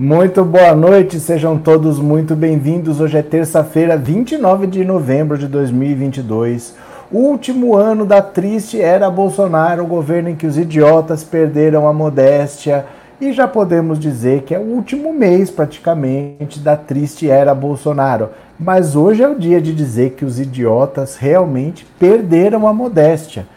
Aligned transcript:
Muito 0.00 0.44
boa 0.44 0.76
noite, 0.76 1.18
sejam 1.18 1.58
todos 1.58 1.98
muito 1.98 2.36
bem-vindos. 2.36 3.00
Hoje 3.00 3.18
é 3.18 3.22
terça-feira, 3.22 3.96
29 3.96 4.68
de 4.68 4.84
novembro 4.84 5.36
de 5.36 5.48
2022. 5.48 6.76
O 7.10 7.18
último 7.18 7.74
ano 7.74 8.06
da 8.06 8.22
triste 8.22 8.80
era 8.80 9.10
Bolsonaro, 9.10 9.82
o 9.82 9.88
governo 9.88 10.28
em 10.28 10.36
que 10.36 10.46
os 10.46 10.56
idiotas 10.56 11.24
perderam 11.24 11.88
a 11.88 11.92
modéstia. 11.92 12.86
E 13.20 13.32
já 13.32 13.48
podemos 13.48 13.98
dizer 13.98 14.42
que 14.42 14.54
é 14.54 14.58
o 14.60 14.68
último 14.68 15.12
mês 15.12 15.50
praticamente 15.50 16.60
da 16.60 16.76
triste 16.76 17.28
era 17.28 17.52
Bolsonaro. 17.52 18.28
Mas 18.56 18.94
hoje 18.94 19.24
é 19.24 19.28
o 19.28 19.36
dia 19.36 19.60
de 19.60 19.74
dizer 19.74 20.10
que 20.10 20.24
os 20.24 20.38
idiotas 20.38 21.16
realmente 21.16 21.84
perderam 21.98 22.68
a 22.68 22.72
modéstia. 22.72 23.48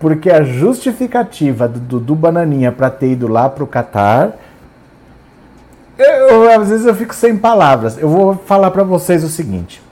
Porque 0.00 0.30
a 0.32 0.42
justificativa 0.42 1.68
do 1.68 1.78
Dudu 1.78 2.16
Bananinha 2.16 2.72
para 2.72 2.90
ter 2.90 3.12
ido 3.12 3.28
lá 3.28 3.48
para 3.48 3.62
o 3.62 3.68
Catar 3.68 4.49
eu, 5.98 6.50
às 6.50 6.68
vezes 6.68 6.86
eu 6.86 6.94
fico 6.94 7.14
sem 7.14 7.36
palavras. 7.36 7.98
Eu 7.98 8.08
vou 8.08 8.34
falar 8.46 8.70
para 8.70 8.82
vocês 8.82 9.24
o 9.24 9.28
seguinte. 9.28 9.82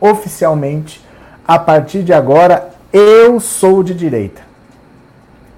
Oficialmente, 0.00 1.04
a 1.46 1.58
partir 1.58 2.02
de 2.02 2.12
agora, 2.12 2.70
eu 2.92 3.40
sou 3.40 3.82
de 3.82 3.94
direita. 3.94 4.42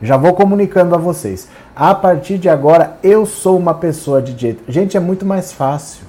Já 0.00 0.16
vou 0.16 0.34
comunicando 0.34 0.94
a 0.94 0.98
vocês. 0.98 1.48
A 1.74 1.94
partir 1.94 2.38
de 2.38 2.48
agora, 2.48 2.96
eu 3.02 3.26
sou 3.26 3.58
uma 3.58 3.74
pessoa 3.74 4.22
de 4.22 4.32
direita. 4.32 4.62
Gente, 4.68 4.96
é 4.96 5.00
muito 5.00 5.26
mais 5.26 5.52
fácil. 5.52 6.05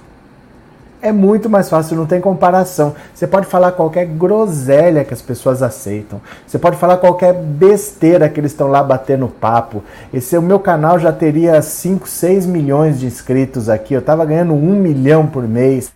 É 1.08 1.11
muito 1.13 1.50
mais 1.50 1.69
fácil, 1.69 1.95
não 1.95 2.05
tem 2.05 2.19
comparação. 2.19 2.94
Você 3.16 3.25
pode 3.25 3.47
falar 3.47 3.72
qualquer 3.72 4.05
groselha 4.05 5.05
que 5.05 5.14
as 5.14 5.22
pessoas 5.22 5.64
aceitam. 5.64 6.19
Você 6.45 6.59
pode 6.59 6.75
falar 6.75 6.97
qualquer 6.97 7.33
besteira 7.33 8.27
que 8.27 8.41
eles 8.41 8.52
estão 8.52 8.67
lá 8.67 8.83
batendo 8.83 9.30
papo. 9.30 9.81
Esse 10.14 10.38
o 10.38 10.41
meu 10.41 10.59
canal 10.59 10.99
já 10.99 11.14
teria 11.14 11.61
5, 11.61 12.09
6 12.09 12.45
milhões 12.45 12.99
de 12.99 13.05
inscritos 13.05 13.69
aqui. 13.69 13.94
Eu 13.94 14.02
tava 14.02 14.25
ganhando 14.25 14.53
1 14.53 14.58
milhão 14.58 15.25
por 15.25 15.47
mês. 15.47 15.94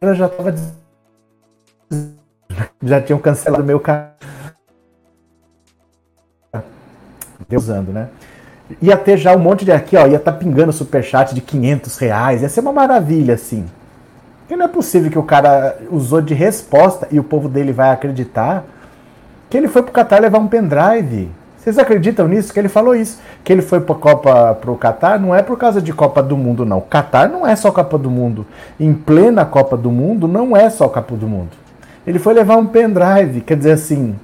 Eu 0.00 0.14
já 0.16 0.28
tava 0.28 0.52
já 2.82 3.00
tinham 3.00 3.20
cancelado 3.20 3.62
meu 3.62 3.78
canal 3.78 4.10
usando, 7.52 7.92
né? 7.92 8.08
Ia 8.80 8.96
ter 8.96 9.16
já 9.16 9.34
um 9.34 9.38
monte 9.38 9.64
de 9.64 9.72
aqui, 9.72 9.96
ó, 9.96 10.06
ia 10.06 10.16
estar 10.16 10.32
tá 10.32 10.38
pingando 10.38 10.72
superchat 10.72 11.34
de 11.34 11.40
500 11.40 11.96
reais, 11.98 12.42
ia 12.42 12.48
ser 12.48 12.60
uma 12.60 12.72
maravilha, 12.72 13.34
assim. 13.34 13.66
Porque 14.40 14.56
não 14.56 14.66
é 14.66 14.68
possível 14.68 15.10
que 15.10 15.18
o 15.18 15.22
cara 15.22 15.78
usou 15.90 16.20
de 16.20 16.34
resposta 16.34 17.08
e 17.10 17.18
o 17.18 17.24
povo 17.24 17.48
dele 17.48 17.72
vai 17.72 17.90
acreditar 17.90 18.64
que 19.48 19.56
ele 19.56 19.68
foi 19.68 19.82
pro 19.82 19.92
Catar 19.92 20.20
levar 20.20 20.38
um 20.38 20.46
pendrive. 20.46 21.28
Vocês 21.56 21.78
acreditam 21.78 22.26
nisso? 22.26 22.52
Que 22.52 22.58
ele 22.58 22.68
falou 22.68 22.94
isso. 22.94 23.20
Que 23.44 23.52
ele 23.52 23.60
foi 23.60 23.80
pra 23.80 23.94
Copa 23.94 24.54
pro 24.54 24.74
Catar 24.76 25.20
não 25.20 25.34
é 25.34 25.42
por 25.42 25.58
causa 25.58 25.82
de 25.82 25.92
Copa 25.92 26.22
do 26.22 26.36
Mundo, 26.36 26.64
não. 26.64 26.80
Catar 26.80 27.28
não 27.28 27.46
é 27.46 27.54
só 27.54 27.70
Copa 27.70 27.98
do 27.98 28.10
Mundo. 28.10 28.46
Em 28.78 28.94
plena 28.94 29.44
Copa 29.44 29.76
do 29.76 29.90
Mundo 29.90 30.26
não 30.26 30.56
é 30.56 30.70
só 30.70 30.88
Copa 30.88 31.14
do 31.14 31.28
Mundo. 31.28 31.50
Ele 32.06 32.18
foi 32.18 32.32
levar 32.32 32.56
um 32.56 32.66
pendrive, 32.66 33.42
quer 33.42 33.56
dizer 33.56 33.72
assim, 33.72 34.16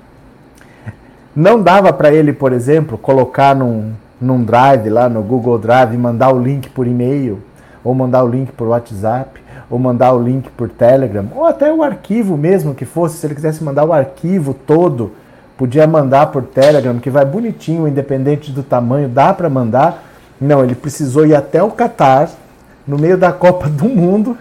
não 1.36 1.60
dava 1.60 1.92
para 1.92 2.10
ele, 2.10 2.32
por 2.32 2.50
exemplo, 2.50 2.96
colocar 2.96 3.54
num, 3.54 3.92
num 4.18 4.42
drive 4.42 4.88
lá 4.88 5.06
no 5.06 5.22
Google 5.22 5.58
Drive 5.58 5.92
e 5.92 5.98
mandar 5.98 6.32
o 6.32 6.42
link 6.42 6.70
por 6.70 6.86
e-mail, 6.86 7.40
ou 7.84 7.94
mandar 7.94 8.24
o 8.24 8.28
link 8.28 8.50
por 8.52 8.68
WhatsApp, 8.68 9.38
ou 9.68 9.78
mandar 9.78 10.14
o 10.14 10.22
link 10.22 10.48
por 10.50 10.70
Telegram, 10.70 11.26
ou 11.34 11.44
até 11.44 11.70
o 11.70 11.82
arquivo 11.82 12.38
mesmo 12.38 12.74
que 12.74 12.86
fosse, 12.86 13.18
se 13.18 13.26
ele 13.26 13.34
quisesse 13.34 13.62
mandar 13.62 13.84
o 13.84 13.92
arquivo 13.92 14.54
todo, 14.54 15.12
podia 15.58 15.86
mandar 15.86 16.28
por 16.28 16.42
Telegram, 16.42 16.98
que 16.98 17.10
vai 17.10 17.26
bonitinho, 17.26 17.86
independente 17.86 18.50
do 18.50 18.62
tamanho, 18.62 19.06
dá 19.06 19.34
para 19.34 19.50
mandar. 19.50 20.04
Não, 20.40 20.64
ele 20.64 20.74
precisou 20.74 21.26
ir 21.26 21.34
até 21.34 21.62
o 21.62 21.70
Catar, 21.70 22.30
no 22.86 22.98
meio 22.98 23.18
da 23.18 23.30
Copa 23.30 23.68
do 23.68 23.84
Mundo, 23.84 24.38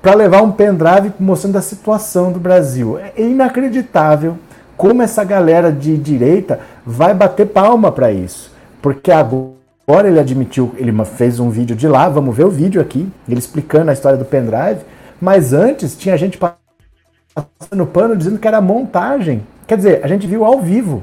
para 0.00 0.14
levar 0.14 0.42
um 0.42 0.52
pendrive 0.52 1.12
mostrando 1.18 1.56
a 1.56 1.62
situação 1.62 2.30
do 2.30 2.38
Brasil. 2.38 2.98
É 2.98 3.20
inacreditável 3.20 4.36
como 4.80 5.02
essa 5.02 5.22
galera 5.22 5.70
de 5.70 5.94
direita 5.98 6.58
vai 6.86 7.12
bater 7.12 7.44
palma 7.44 7.92
para 7.92 8.10
isso. 8.10 8.50
Porque 8.80 9.12
agora 9.12 10.08
ele 10.08 10.18
admitiu, 10.18 10.74
ele 10.78 10.90
fez 11.04 11.38
um 11.38 11.50
vídeo 11.50 11.76
de 11.76 11.86
lá, 11.86 12.08
vamos 12.08 12.34
ver 12.34 12.46
o 12.46 12.50
vídeo 12.50 12.80
aqui, 12.80 13.06
ele 13.28 13.38
explicando 13.38 13.90
a 13.90 13.92
história 13.92 14.16
do 14.16 14.24
pendrive, 14.24 14.80
mas 15.20 15.52
antes 15.52 15.94
tinha 15.98 16.16
gente 16.16 16.38
passando 16.38 17.84
pano 17.84 18.16
dizendo 18.16 18.38
que 18.38 18.48
era 18.48 18.58
montagem. 18.58 19.42
Quer 19.66 19.76
dizer, 19.76 20.00
a 20.02 20.08
gente 20.08 20.26
viu 20.26 20.46
ao 20.46 20.62
vivo. 20.62 21.02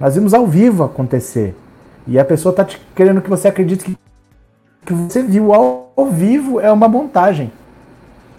Nós 0.00 0.16
vimos 0.16 0.34
ao 0.34 0.44
vivo 0.44 0.82
acontecer. 0.82 1.54
E 2.04 2.18
a 2.18 2.24
pessoa 2.24 2.50
está 2.50 2.66
querendo 2.96 3.20
que 3.20 3.30
você 3.30 3.46
acredite 3.46 3.84
que, 3.84 3.96
que 4.84 4.92
você 4.92 5.22
viu 5.22 5.54
ao, 5.54 5.92
ao 5.96 6.06
vivo 6.06 6.58
é 6.58 6.72
uma 6.72 6.88
montagem. 6.88 7.52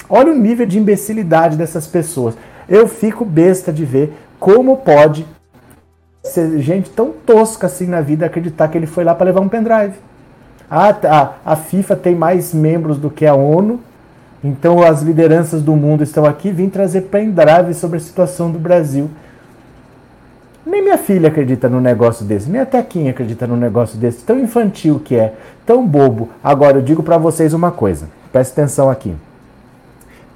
Olha 0.10 0.34
o 0.34 0.36
nível 0.36 0.66
de 0.66 0.78
imbecilidade 0.78 1.56
dessas 1.56 1.88
pessoas. 1.88 2.36
Eu 2.68 2.88
fico 2.88 3.26
besta 3.26 3.72
de 3.72 3.86
ver 3.86 4.14
como 4.44 4.76
pode 4.76 5.26
ser 6.22 6.60
gente 6.60 6.90
tão 6.90 7.14
tosca 7.14 7.68
assim 7.68 7.88
na 7.88 8.02
vida 8.02 8.26
acreditar 8.26 8.68
que 8.68 8.78
ele 8.78 8.86
foi 8.86 9.06
lá 9.06 9.16
para 9.16 9.28
levar 9.28 9.40
um 9.40 9.48
pendrive? 9.48 9.94
Ah, 10.70 10.90
a, 10.90 11.54
a 11.54 11.56
FIFA 11.56 11.96
tem 11.96 12.14
mais 12.14 12.54
membros 12.54 12.98
do 12.98 13.10
que 13.10 13.26
a 13.26 13.34
ONU, 13.34 13.80
então 14.44 14.84
as 14.84 15.02
lideranças 15.02 15.62
do 15.62 15.74
mundo 15.78 16.04
estão 16.04 16.26
aqui, 16.26 16.52
vim 16.52 16.68
trazer 16.68 17.04
pendrive 17.04 17.74
sobre 17.74 17.96
a 17.96 18.02
situação 18.02 18.52
do 18.52 18.60
Brasil. 18.60 19.10
Nem 20.66 20.82
minha 20.82 20.98
filha 20.98 21.30
acredita 21.30 21.70
num 21.70 21.80
negócio 21.80 22.26
desse, 22.26 22.50
nem 22.50 22.60
a 22.60 22.66
Tequinha 22.66 23.12
acredita 23.12 23.48
num 23.48 23.56
negócio 23.56 23.98
desse, 23.98 24.26
tão 24.26 24.38
infantil 24.38 25.00
que 25.00 25.16
é, 25.16 25.36
tão 25.66 25.88
bobo. 25.88 26.32
Agora 26.44 26.80
eu 26.80 26.82
digo 26.82 27.02
para 27.02 27.18
vocês 27.18 27.54
uma 27.54 27.72
coisa, 27.72 28.10
preste 28.34 28.52
atenção 28.52 28.90
aqui. 28.90 29.16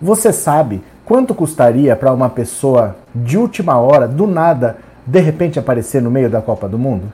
Você 0.01 0.31
sabe 0.31 0.81
Quanto 1.07 1.34
custaria 1.34 1.95
para 1.95 2.12
uma 2.12 2.29
pessoa 2.29 2.97
de 3.16 3.38
última 3.38 3.78
hora, 3.78 4.09
do 4.09 4.28
nada, 4.28 4.75
de 5.06 5.22
repente 5.22 5.57
aparecer 5.57 6.01
no 6.01 6.12
meio 6.12 6.29
da 6.29 6.41
Copa 6.41 6.68
do 6.68 6.78
Mundo? 6.78 7.06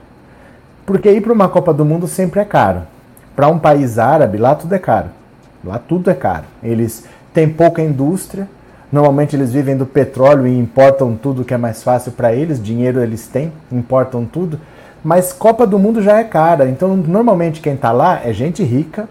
Porque 0.84 1.08
ir 1.12 1.20
para 1.20 1.32
uma 1.32 1.48
Copa 1.48 1.72
do 1.72 1.84
Mundo 1.84 2.08
sempre 2.08 2.40
é 2.40 2.44
caro. 2.44 2.82
Para 3.36 3.46
um 3.46 3.56
país 3.56 3.96
árabe, 3.96 4.36
lá 4.36 4.56
tudo 4.56 4.74
é 4.74 4.80
caro. 4.80 5.10
Lá 5.62 5.78
tudo 5.78 6.10
é 6.10 6.14
caro. 6.14 6.42
Eles 6.60 7.04
têm 7.32 7.48
pouca 7.48 7.80
indústria, 7.80 8.48
normalmente 8.90 9.36
eles 9.36 9.52
vivem 9.52 9.76
do 9.76 9.86
petróleo 9.86 10.44
e 10.44 10.58
importam 10.58 11.14
tudo 11.14 11.44
que 11.44 11.54
é 11.54 11.56
mais 11.56 11.80
fácil 11.80 12.10
para 12.10 12.34
eles, 12.34 12.60
dinheiro 12.60 13.00
eles 13.00 13.28
têm, 13.28 13.52
importam 13.70 14.24
tudo. 14.24 14.58
Mas 15.04 15.32
Copa 15.32 15.64
do 15.68 15.78
Mundo 15.78 16.02
já 16.02 16.18
é 16.18 16.24
cara, 16.24 16.68
então 16.68 16.96
normalmente 16.96 17.60
quem 17.60 17.74
está 17.74 17.92
lá 17.92 18.20
é 18.24 18.32
gente 18.32 18.64
rica, 18.64 19.08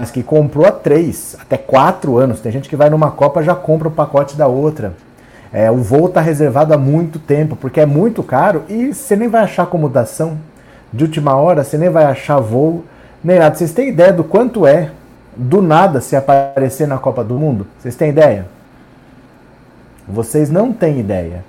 mas 0.00 0.10
que 0.10 0.22
comprou 0.22 0.64
há 0.64 0.72
três, 0.72 1.36
até 1.38 1.58
quatro 1.58 2.16
anos. 2.16 2.40
Tem 2.40 2.50
gente 2.50 2.70
que 2.70 2.74
vai 2.74 2.88
numa 2.88 3.10
Copa 3.10 3.42
já 3.42 3.54
compra 3.54 3.86
o 3.86 3.90
pacote 3.90 4.34
da 4.34 4.46
outra. 4.46 4.94
É, 5.52 5.70
o 5.70 5.76
voo 5.76 6.06
está 6.06 6.22
reservado 6.22 6.72
há 6.72 6.78
muito 6.78 7.18
tempo, 7.18 7.54
porque 7.54 7.80
é 7.80 7.84
muito 7.84 8.22
caro 8.22 8.62
e 8.66 8.94
você 8.94 9.14
nem 9.14 9.28
vai 9.28 9.42
achar 9.42 9.64
acomodação 9.64 10.38
de 10.90 11.04
última 11.04 11.34
hora, 11.34 11.62
você 11.62 11.76
nem 11.76 11.90
vai 11.90 12.04
achar 12.04 12.40
voo, 12.40 12.82
nem 13.22 13.38
nada. 13.38 13.54
Vocês 13.54 13.74
têm 13.74 13.90
ideia 13.90 14.10
do 14.10 14.24
quanto 14.24 14.66
é 14.66 14.90
do 15.36 15.60
nada 15.60 16.00
se 16.00 16.16
aparecer 16.16 16.88
na 16.88 16.96
Copa 16.96 17.22
do 17.22 17.34
Mundo? 17.34 17.66
Vocês 17.78 17.94
têm 17.94 18.08
ideia? 18.08 18.46
Vocês 20.08 20.48
não 20.48 20.72
têm 20.72 20.98
ideia. 20.98 21.44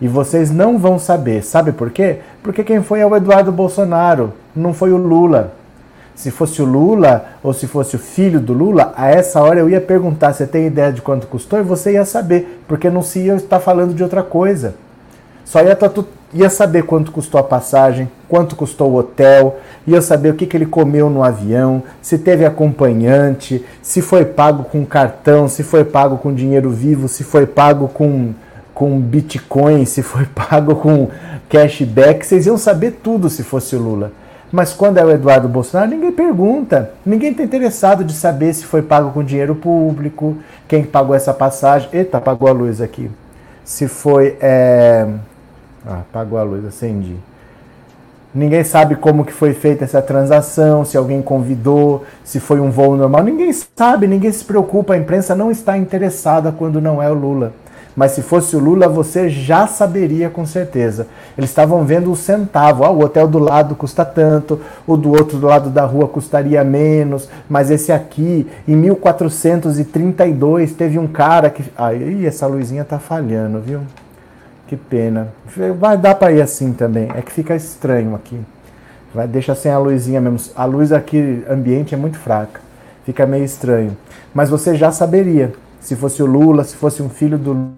E 0.00 0.06
vocês 0.06 0.52
não 0.52 0.78
vão 0.78 1.00
saber. 1.00 1.42
Sabe 1.42 1.72
por 1.72 1.90
quê? 1.90 2.20
Porque 2.44 2.62
quem 2.62 2.80
foi 2.80 3.00
é 3.00 3.06
o 3.06 3.16
Eduardo 3.16 3.50
Bolsonaro, 3.50 4.34
não 4.54 4.72
foi 4.72 4.92
o 4.92 4.96
Lula 4.96 5.57
se 6.18 6.32
fosse 6.32 6.60
o 6.60 6.64
Lula 6.64 7.26
ou 7.44 7.54
se 7.54 7.68
fosse 7.68 7.94
o 7.94 7.98
filho 7.98 8.40
do 8.40 8.52
Lula, 8.52 8.92
a 8.96 9.08
essa 9.08 9.40
hora 9.40 9.60
eu 9.60 9.70
ia 9.70 9.80
perguntar: 9.80 10.32
você 10.32 10.48
tem 10.48 10.66
ideia 10.66 10.92
de 10.92 11.00
quanto 11.00 11.28
custou? 11.28 11.60
E 11.60 11.62
você 11.62 11.92
ia 11.92 12.04
saber, 12.04 12.60
porque 12.66 12.90
não 12.90 13.02
se 13.02 13.20
ia 13.20 13.36
estar 13.36 13.60
falando 13.60 13.94
de 13.94 14.02
outra 14.02 14.20
coisa. 14.24 14.74
Só 15.44 15.62
ia, 15.62 15.76
tá, 15.76 15.88
ia 16.34 16.50
saber 16.50 16.82
quanto 16.82 17.12
custou 17.12 17.38
a 17.38 17.44
passagem, 17.44 18.10
quanto 18.28 18.56
custou 18.56 18.90
o 18.90 18.96
hotel, 18.96 19.60
ia 19.86 20.02
saber 20.02 20.30
o 20.30 20.34
que, 20.34 20.44
que 20.44 20.56
ele 20.56 20.66
comeu 20.66 21.08
no 21.08 21.22
avião, 21.22 21.84
se 22.02 22.18
teve 22.18 22.44
acompanhante, 22.44 23.64
se 23.80 24.02
foi 24.02 24.24
pago 24.24 24.64
com 24.64 24.84
cartão, 24.84 25.46
se 25.46 25.62
foi 25.62 25.84
pago 25.84 26.18
com 26.18 26.34
dinheiro 26.34 26.68
vivo, 26.68 27.06
se 27.06 27.22
foi 27.22 27.46
pago 27.46 27.86
com, 27.86 28.34
com 28.74 28.98
Bitcoin, 28.98 29.84
se 29.84 30.02
foi 30.02 30.26
pago 30.34 30.74
com 30.74 31.10
cashback. 31.48 32.26
Vocês 32.26 32.44
iam 32.44 32.58
saber 32.58 32.98
tudo 33.04 33.30
se 33.30 33.44
fosse 33.44 33.76
o 33.76 33.80
Lula. 33.80 34.10
Mas 34.50 34.72
quando 34.72 34.98
é 34.98 35.04
o 35.04 35.10
Eduardo 35.10 35.48
Bolsonaro, 35.48 35.90
ninguém 35.90 36.10
pergunta. 36.10 36.90
Ninguém 37.04 37.32
está 37.32 37.42
interessado 37.42 38.02
de 38.02 38.14
saber 38.14 38.54
se 38.54 38.64
foi 38.64 38.80
pago 38.80 39.10
com 39.10 39.22
dinheiro 39.22 39.54
público, 39.54 40.36
quem 40.66 40.84
pagou 40.84 41.14
essa 41.14 41.34
passagem. 41.34 41.88
Eita, 41.92 42.18
apagou 42.18 42.48
a 42.48 42.52
luz 42.52 42.80
aqui. 42.80 43.10
Se 43.64 43.86
foi. 43.86 44.36
É... 44.40 45.06
Ah, 45.86 46.00
apagou 46.00 46.38
a 46.38 46.42
luz, 46.42 46.64
acendi. 46.64 47.16
Ninguém 48.34 48.62
sabe 48.62 48.94
como 48.94 49.24
que 49.24 49.32
foi 49.32 49.54
feita 49.54 49.84
essa 49.84 50.02
transação, 50.02 50.84
se 50.84 50.96
alguém 50.96 51.22
convidou, 51.22 52.04
se 52.22 52.38
foi 52.38 52.60
um 52.60 52.70
voo 52.70 52.94
normal. 52.94 53.22
Ninguém 53.24 53.52
sabe, 53.52 54.06
ninguém 54.06 54.30
se 54.30 54.44
preocupa. 54.44 54.94
A 54.94 54.98
imprensa 54.98 55.34
não 55.34 55.50
está 55.50 55.76
interessada 55.76 56.52
quando 56.52 56.80
não 56.80 57.02
é 57.02 57.10
o 57.10 57.14
Lula. 57.14 57.52
Mas 57.98 58.12
se 58.12 58.22
fosse 58.22 58.54
o 58.54 58.60
Lula, 58.60 58.88
você 58.88 59.28
já 59.28 59.66
saberia 59.66 60.30
com 60.30 60.46
certeza. 60.46 61.08
Eles 61.36 61.50
estavam 61.50 61.84
vendo 61.84 62.12
o 62.12 62.16
centavo. 62.16 62.84
Ah, 62.84 62.90
o 62.92 63.00
hotel 63.00 63.26
do 63.26 63.40
lado 63.40 63.74
custa 63.74 64.04
tanto, 64.04 64.60
o 64.86 64.96
do 64.96 65.10
outro 65.10 65.36
do 65.36 65.48
lado 65.48 65.68
da 65.68 65.84
rua 65.84 66.06
custaria 66.06 66.62
menos, 66.62 67.28
mas 67.50 67.72
esse 67.72 67.90
aqui, 67.90 68.46
em 68.68 68.76
1432, 68.76 70.74
teve 70.74 70.96
um 70.96 71.08
cara 71.08 71.50
que. 71.50 71.64
Aí, 71.76 72.24
essa 72.24 72.46
luzinha 72.46 72.84
tá 72.84 73.00
falhando, 73.00 73.60
viu? 73.60 73.80
Que 74.68 74.76
pena. 74.76 75.32
Vai 75.76 75.98
dar 75.98 76.14
para 76.14 76.30
ir 76.30 76.40
assim 76.40 76.72
também. 76.72 77.08
É 77.16 77.20
que 77.20 77.32
fica 77.32 77.56
estranho 77.56 78.14
aqui. 78.14 78.38
Vai, 79.12 79.26
deixa 79.26 79.56
sem 79.56 79.72
a 79.72 79.78
luzinha 79.78 80.20
mesmo. 80.20 80.52
A 80.54 80.64
luz 80.64 80.92
aqui 80.92 81.44
ambiente 81.50 81.96
é 81.96 81.98
muito 81.98 82.16
fraca. 82.16 82.60
Fica 83.04 83.26
meio 83.26 83.44
estranho. 83.44 83.96
Mas 84.32 84.48
você 84.48 84.76
já 84.76 84.92
saberia. 84.92 85.52
Se 85.80 85.96
fosse 85.96 86.22
o 86.22 86.26
Lula, 86.26 86.62
se 86.62 86.76
fosse 86.76 87.02
um 87.02 87.08
filho 87.08 87.36
do 87.36 87.76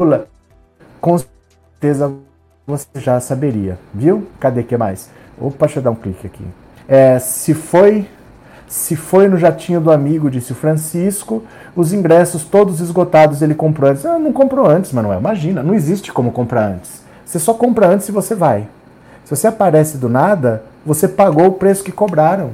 Lula, 0.00 0.28
com 0.98 1.18
certeza 1.18 2.10
você 2.66 2.86
já 2.96 3.20
saberia. 3.20 3.78
Viu? 3.92 4.26
Cadê 4.40 4.62
que 4.62 4.74
mais? 4.74 5.10
Opa, 5.38 5.66
deixa 5.66 5.78
eu 5.78 5.82
dar 5.82 5.90
um 5.90 5.94
clique 5.94 6.26
aqui. 6.26 6.44
É, 6.88 7.18
se 7.18 7.52
foi 7.52 8.08
se 8.66 8.96
foi 8.96 9.28
no 9.28 9.36
jatinho 9.36 9.80
do 9.80 9.90
amigo, 9.90 10.30
disse 10.30 10.52
o 10.52 10.54
Francisco, 10.54 11.42
os 11.74 11.92
ingressos 11.92 12.44
todos 12.44 12.80
esgotados 12.80 13.42
ele 13.42 13.54
comprou 13.54 13.90
antes. 13.90 14.06
Ah, 14.06 14.18
não 14.18 14.32
comprou 14.32 14.66
antes, 14.66 14.92
Manuel. 14.92 15.18
Imagina, 15.18 15.62
não 15.62 15.74
existe 15.74 16.12
como 16.12 16.30
comprar 16.30 16.66
antes. 16.66 17.02
Você 17.26 17.38
só 17.38 17.52
compra 17.52 17.88
antes 17.88 18.06
se 18.06 18.12
você 18.12 18.34
vai. 18.34 18.68
Se 19.24 19.36
você 19.36 19.48
aparece 19.48 19.98
do 19.98 20.08
nada, 20.08 20.62
você 20.86 21.08
pagou 21.08 21.48
o 21.48 21.52
preço 21.52 21.84
que 21.84 21.92
cobraram. 21.92 22.50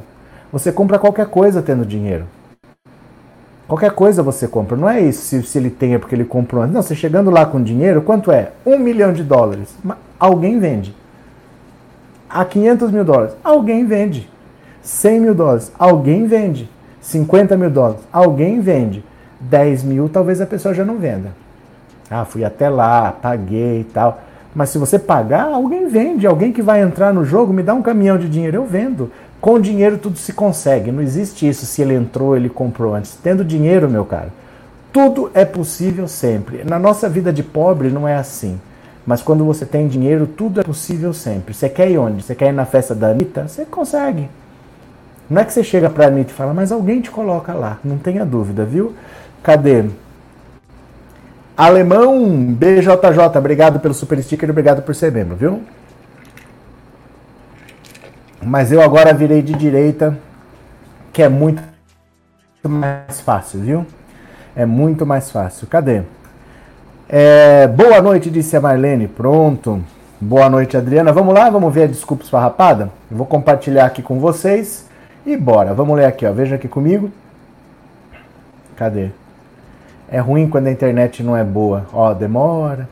Você 0.51 0.73
compra 0.73 0.99
qualquer 0.99 1.27
coisa 1.27 1.63
tendo 1.63 1.85
dinheiro. 1.85 2.25
Qualquer 3.67 3.91
coisa 3.93 4.23
você 4.23 4.47
compra. 4.47 4.77
Não 4.77 4.89
é 4.89 5.01
isso 5.01 5.23
se, 5.23 5.43
se 5.43 5.59
ele 5.59 5.71
tem 5.71 5.95
é 5.95 5.99
porque 5.99 6.15
ele 6.15 6.25
comprou 6.25 6.63
antes. 6.63 6.75
Não, 6.75 6.83
você 6.83 6.95
chegando 6.95 7.31
lá 7.31 7.45
com 7.45 7.63
dinheiro, 7.63 8.03
quanto 8.03 8.31
é? 8.31 8.53
Um 8.65 8.79
milhão 8.79 9.13
de 9.13 9.25
dólares. 9.25 9.75
Alguém 10.19 10.59
vende. 10.59 10.95
A 12.31 12.45
500 12.45 12.91
mil 12.91 13.05
dólares. 13.05 13.35
Alguém 13.43 13.85
vende. 13.85 14.31
100 14.87 15.21
mil 15.21 15.35
dólares, 15.35 15.73
alguém 15.77 16.27
vende. 16.27 16.71
50 17.01 17.57
mil 17.57 17.71
dólares, 17.71 18.03
alguém 18.13 18.61
vende. 18.61 19.05
10 19.41 19.83
mil, 19.83 20.09
talvez 20.09 20.41
a 20.41 20.47
pessoa 20.47 20.73
já 20.73 20.85
não 20.85 20.97
venda. 20.97 21.31
Ah, 22.09 22.25
fui 22.25 22.45
até 22.45 22.69
lá, 22.69 23.11
paguei 23.11 23.81
e 23.81 23.85
tal. 23.85 24.21
Mas 24.55 24.71
se 24.71 24.79
você 24.79 24.99
pagar, 24.99 25.53
alguém 25.53 25.89
vende. 25.89 26.27
Alguém 26.27 26.53
que 26.53 26.63
vai 26.63 26.83
entrar 26.83 27.13
no 27.13 27.25
jogo, 27.25 27.53
me 27.53 27.65
dá 27.65 27.75
um 27.75 27.83
caminhão 27.83 28.17
de 28.17 28.29
dinheiro, 28.29 28.59
eu 28.59 28.65
vendo. 28.65 29.11
Com 29.41 29.61
dinheiro 29.61 29.99
tudo 29.99 30.19
se 30.19 30.33
consegue. 30.33 30.91
Não 30.91 31.03
existe 31.03 31.49
isso 31.49 31.67
se 31.67 31.83
ele 31.83 31.95
entrou, 31.95 32.37
ele 32.37 32.49
comprou 32.49 32.95
antes. 32.95 33.17
Tendo 33.23 33.45
dinheiro, 33.45 33.89
meu 33.89 34.05
cara, 34.05 34.29
tudo 34.93 35.31
é 35.35 35.45
possível 35.45 36.09
sempre. 36.09 36.65
Na 36.65 36.79
nossa 36.79 37.09
vida 37.09 37.33
de 37.33 37.43
pobre 37.43 37.91
não 37.91 38.09
é 38.09 38.17
assim. 38.17 38.59
Mas 39.07 39.23
quando 39.23 39.45
você 39.45 39.65
tem 39.65 39.87
dinheiro, 39.87 40.27
tudo 40.27 40.61
é 40.61 40.65
possível 40.65 41.13
sempre. 41.13 41.55
Você 41.55 41.69
quer 41.69 41.91
ir 41.91 41.99
onde? 41.99 42.23
Você 42.23 42.35
quer 42.35 42.49
ir 42.49 42.53
na 42.53 42.65
festa 42.65 42.95
da 42.95 43.09
Anitta? 43.09 43.47
Você 43.47 43.65
consegue. 43.65 44.29
Não 45.29 45.43
é 45.43 45.45
que 45.45 45.53
você 45.53 45.63
chega 45.63 45.91
para 45.91 46.11
mim 46.11 46.21
e 46.21 46.33
fala, 46.33 46.55
mas 46.55 46.71
alguém 46.71 47.01
te 47.01 47.11
coloca 47.11 47.53
lá, 47.53 47.79
não 47.85 47.99
tenha 47.99 48.25
dúvida, 48.25 48.65
viu? 48.65 48.95
Cadê? 49.43 49.85
Alemão 51.57 52.53
BJJ, 52.53 53.37
obrigado 53.37 53.81
pelo 53.81 53.95
super 53.95 54.23
sticker, 54.23 54.51
obrigado 54.51 54.83
por 54.83 54.95
ser 54.95 55.11
membro, 55.11 55.35
viu? 55.35 55.63
Mas 58.43 58.71
eu 58.71 58.81
agora 58.83 59.13
virei 59.13 59.43
de 59.43 59.55
direita, 59.55 60.17
que 61.13 61.23
é 61.23 61.29
muito 61.29 61.63
mais 62.63 63.21
fácil, 63.21 63.61
viu? 63.61 63.87
É 64.55 64.65
muito 64.65 65.05
mais 65.07 65.31
fácil. 65.31 65.67
Cadê? 65.67 66.03
É, 67.09 67.67
boa 67.69 68.01
noite, 68.01 68.31
disse 68.31 68.57
a 68.57 68.61
Marlene. 68.61 69.09
Pronto. 69.09 69.83
Boa 70.21 70.49
noite, 70.49 70.77
Adriana. 70.77 71.13
Vamos 71.13 71.35
lá, 71.35 71.51
vamos 71.51 71.73
ver 71.73 71.85
a 71.85 71.87
desculpa 71.87 72.25
esfarrapada? 72.25 72.91
Eu 73.11 73.17
vou 73.17 73.27
compartilhar 73.27 73.87
aqui 73.87 74.03
com 74.03 74.19
vocês. 74.19 74.87
E 75.25 75.37
bora, 75.37 75.75
vamos 75.75 75.97
ler 75.97 76.07
aqui, 76.07 76.25
ó. 76.25 76.33
Veja 76.33 76.57
aqui 76.57 76.69
comigo. 76.69 77.11
Cadê? 78.77 79.11
É 80.09 80.19
ruim 80.19 80.49
quando 80.49 80.69
a 80.69 80.73
internet 80.73 81.23
não 81.23 81.37
é 81.37 81.45
boa. 81.45 81.87
Ó, 81.93 82.15
demora. 82.15 82.89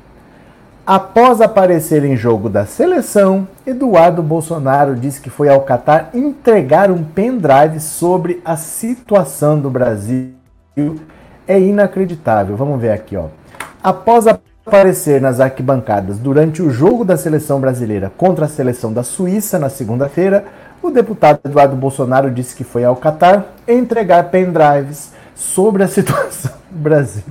Após 0.86 1.40
aparecer 1.40 2.04
em 2.04 2.14
jogo 2.14 2.50
da 2.50 2.66
seleção, 2.66 3.48
Eduardo 3.66 4.22
Bolsonaro 4.22 4.94
disse 4.94 5.18
que 5.18 5.30
foi 5.30 5.48
ao 5.48 5.62
Catar 5.62 6.10
entregar 6.12 6.90
um 6.90 7.02
pendrive 7.02 7.80
sobre 7.80 8.42
a 8.44 8.54
situação 8.54 9.58
do 9.58 9.70
Brasil. 9.70 10.34
É 11.48 11.58
inacreditável. 11.58 12.54
Vamos 12.54 12.78
ver 12.78 12.90
aqui, 12.90 13.16
ó. 13.16 13.28
Após 13.82 14.26
aparecer 14.26 15.22
nas 15.22 15.40
arquibancadas 15.40 16.18
durante 16.18 16.60
o 16.60 16.68
jogo 16.68 17.02
da 17.02 17.16
seleção 17.16 17.58
brasileira 17.62 18.12
contra 18.14 18.44
a 18.44 18.48
seleção 18.48 18.92
da 18.92 19.02
Suíça 19.02 19.58
na 19.58 19.70
segunda-feira, 19.70 20.44
o 20.82 20.90
deputado 20.90 21.40
Eduardo 21.46 21.76
Bolsonaro 21.76 22.30
disse 22.30 22.54
que 22.54 22.62
foi 22.62 22.84
ao 22.84 22.96
Catar 22.96 23.54
entregar 23.66 24.24
pendrives 24.24 25.12
sobre 25.34 25.82
a 25.82 25.88
situação 25.88 26.52
do 26.70 26.78
Brasil. 26.78 27.24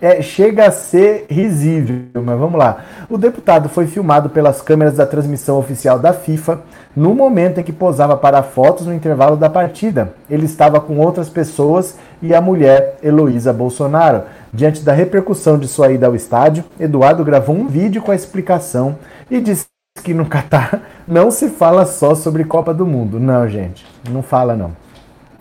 É, 0.00 0.22
chega 0.22 0.66
a 0.66 0.70
ser 0.70 1.26
risível, 1.28 2.22
mas 2.24 2.38
vamos 2.38 2.56
lá. 2.56 2.84
O 3.10 3.18
deputado 3.18 3.68
foi 3.68 3.86
filmado 3.86 4.30
pelas 4.30 4.62
câmeras 4.62 4.94
da 4.96 5.04
transmissão 5.04 5.58
oficial 5.58 5.98
da 5.98 6.12
FIFA 6.12 6.60
no 6.94 7.14
momento 7.14 7.58
em 7.58 7.64
que 7.64 7.72
posava 7.72 8.16
para 8.16 8.42
fotos 8.42 8.86
no 8.86 8.94
intervalo 8.94 9.36
da 9.36 9.50
partida. 9.50 10.14
Ele 10.30 10.46
estava 10.46 10.80
com 10.80 10.98
outras 10.98 11.28
pessoas 11.28 11.96
e 12.22 12.32
a 12.32 12.40
mulher 12.40 12.96
Heloísa 13.02 13.52
Bolsonaro. 13.52 14.22
Diante 14.52 14.82
da 14.82 14.92
repercussão 14.92 15.58
de 15.58 15.66
sua 15.66 15.90
ida 15.90 16.06
ao 16.06 16.14
estádio, 16.14 16.64
Eduardo 16.78 17.24
gravou 17.24 17.56
um 17.56 17.66
vídeo 17.66 18.00
com 18.00 18.12
a 18.12 18.16
explicação 18.16 18.96
e 19.30 19.40
disse 19.40 19.66
que 20.02 20.14
no 20.14 20.26
Catar 20.26 20.82
não 21.06 21.30
se 21.30 21.48
fala 21.48 21.84
só 21.84 22.14
sobre 22.14 22.44
Copa 22.44 22.72
do 22.72 22.86
Mundo. 22.86 23.18
Não, 23.18 23.48
gente, 23.48 23.84
não 24.10 24.22
fala 24.22 24.54
não. 24.54 24.72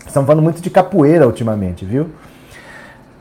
Estamos 0.05 0.25
falando 0.25 0.43
muito 0.43 0.61
de 0.61 0.69
capoeira 0.69 1.27
ultimamente, 1.27 1.85
viu? 1.85 2.09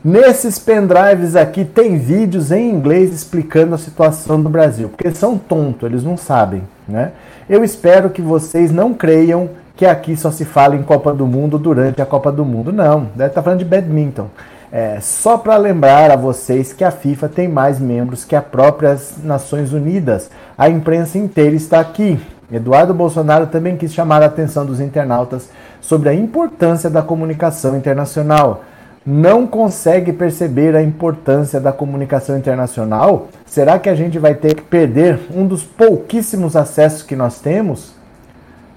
Nesses 0.03 0.59
pendrives 0.59 1.35
aqui 1.35 1.65
tem 1.65 1.97
vídeos 1.97 2.51
em 2.51 2.69
inglês 2.69 3.11
explicando 3.13 3.75
a 3.75 3.77
situação 3.77 4.41
do 4.41 4.47
Brasil, 4.47 4.89
porque 4.89 5.07
eles 5.07 5.17
são 5.17 5.37
tontos, 5.37 5.89
eles 5.89 6.03
não 6.03 6.15
sabem, 6.15 6.63
né? 6.87 7.11
Eu 7.49 7.63
espero 7.63 8.09
que 8.09 8.21
vocês 8.21 8.71
não 8.71 8.93
creiam 8.93 9.49
que 9.75 9.85
aqui 9.85 10.15
só 10.15 10.31
se 10.31 10.43
fala 10.43 10.75
em 10.75 10.83
Copa 10.83 11.13
do 11.13 11.25
Mundo 11.25 11.57
durante 11.57 12.01
a 12.01 12.05
Copa 12.05 12.31
do 12.31 12.43
Mundo. 12.43 12.73
Não, 12.73 13.09
deve 13.15 13.29
estar 13.29 13.41
falando 13.41 13.59
de 13.59 13.65
badminton. 13.65 14.27
É, 14.71 14.99
só 14.99 15.37
para 15.37 15.55
lembrar 15.55 16.11
a 16.11 16.15
vocês 16.15 16.73
que 16.73 16.83
a 16.83 16.91
FIFA 16.91 17.29
tem 17.29 17.47
mais 17.47 17.79
membros 17.79 18.25
que 18.25 18.35
as 18.35 18.43
próprias 18.43 19.15
Nações 19.23 19.71
Unidas. 19.71 20.29
A 20.57 20.67
imprensa 20.67 21.17
inteira 21.17 21.55
está 21.55 21.79
aqui. 21.79 22.19
Eduardo 22.51 22.93
Bolsonaro 22.93 23.47
também 23.47 23.77
quis 23.77 23.93
chamar 23.93 24.21
a 24.21 24.25
atenção 24.25 24.65
dos 24.65 24.79
internautas 24.79 25.49
sobre 25.79 26.09
a 26.09 26.13
importância 26.13 26.89
da 26.89 27.01
comunicação 27.01 27.77
internacional. 27.77 28.63
Não 29.09 29.47
consegue 29.47 30.11
perceber 30.11 30.75
a 30.75 30.83
importância 30.83 31.61
da 31.61 31.71
comunicação 31.71 32.37
internacional? 32.37 33.29
Será 33.45 33.79
que 33.79 33.87
a 33.87 33.95
gente 33.95 34.19
vai 34.19 34.35
ter 34.35 34.53
que 34.53 34.61
perder 34.61 35.17
um 35.33 35.47
dos 35.47 35.63
pouquíssimos 35.63 36.57
acessos 36.57 37.03
que 37.03 37.15
nós 37.15 37.39
temos? 37.39 37.93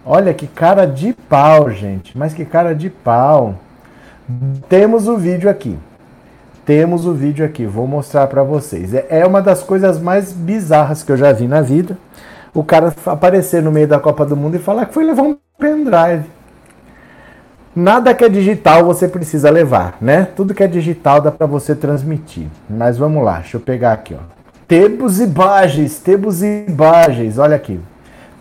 Olha 0.07 0.33
que 0.33 0.47
cara 0.47 0.87
de 0.87 1.15
pau, 1.29 1.69
gente. 1.73 2.17
Mas 2.17 2.33
que 2.33 2.45
cara 2.45 2.77
de 2.77 2.89
pau. 2.89 3.57
Temos 4.69 5.09
o 5.09 5.17
vídeo 5.17 5.51
aqui. 5.51 5.77
Temos 6.65 7.07
o 7.07 7.13
vídeo 7.13 7.45
aqui, 7.45 7.67
vou 7.67 7.89
mostrar 7.89 8.29
para 8.29 8.45
vocês. 8.45 8.95
É, 8.95 9.07
é 9.11 9.27
uma 9.27 9.43
das 9.43 9.65
coisas 9.65 9.99
mais 9.99 10.33
bizarras 10.33 11.03
que 11.03 11.11
eu 11.11 11.17
já 11.17 11.33
vi 11.33 11.49
na 11.49 11.61
vida. 11.61 11.99
O 12.55 12.63
cara 12.63 12.95
aparecer 13.05 13.65
no 13.65 13.73
meio 13.73 13.89
da 13.89 13.99
Copa 13.99 14.25
do 14.25 14.37
Mundo 14.37 14.55
e 14.55 14.61
falar 14.61 14.87
que 14.87 14.95
foi 14.95 15.03
levar 15.03 15.23
um 15.23 15.37
pendrive. 15.59 16.27
Nada 17.75 18.15
que 18.15 18.25
é 18.25 18.29
digital 18.29 18.85
você 18.85 19.07
precisa 19.07 19.51
levar, 19.51 19.97
né? 20.01 20.29
Tudo 20.37 20.55
que 20.55 20.63
é 20.63 20.67
digital 20.67 21.21
dá 21.21 21.31
para 21.31 21.47
você 21.47 21.75
transmitir. 21.75 22.49
Mas 22.69 22.99
vamos 22.99 23.25
lá, 23.25 23.39
deixa 23.39 23.57
eu 23.57 23.61
pegar 23.61 23.93
aqui, 23.93 24.15
ó. 24.15 24.41
Tebos 24.67 25.21
e 25.21 25.27
Bages, 25.27 25.99
Tebos 25.99 26.43
e 26.43 26.67
Bages, 26.69 27.39
olha 27.39 27.57
aqui. 27.57 27.81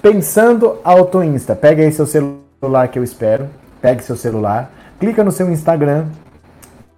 Pensando 0.01 0.77
Auto 0.83 1.23
Insta, 1.23 1.55
pega 1.55 1.83
aí 1.83 1.91
seu 1.91 2.05
celular 2.05 2.87
que 2.87 2.97
eu 2.97 3.03
espero. 3.03 3.47
Pegue 3.81 4.03
seu 4.03 4.15
celular 4.15 4.71
clica 4.99 5.23
no 5.23 5.31
seu 5.31 5.49
Instagram, 5.49 6.07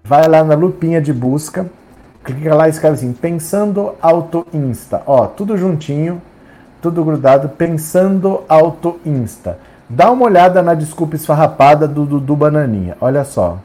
vai 0.04 0.28
lá 0.28 0.44
na 0.44 0.56
lupinha 0.56 1.00
de 1.00 1.14
busca, 1.14 1.68
clica 2.24 2.56
lá 2.56 2.68
e 2.68 2.72
escreve 2.72 2.96
assim, 2.96 3.14
Pensando 3.14 3.94
Auto 4.02 4.46
Insta. 4.52 5.04
Ó, 5.06 5.28
tudo 5.28 5.56
juntinho, 5.56 6.20
tudo 6.82 7.06
grudado, 7.06 7.50
Pensando 7.50 8.42
Auto 8.50 9.00
Insta. 9.06 9.60
Dá 9.94 10.10
uma 10.10 10.24
olhada 10.24 10.62
na 10.64 10.74
desculpa 10.74 11.18
esfarrapada 11.18 11.86
do 11.86 12.06
Dudu 12.06 12.34
Bananinha. 12.34 12.96
Olha 13.02 13.26
só. 13.26 13.60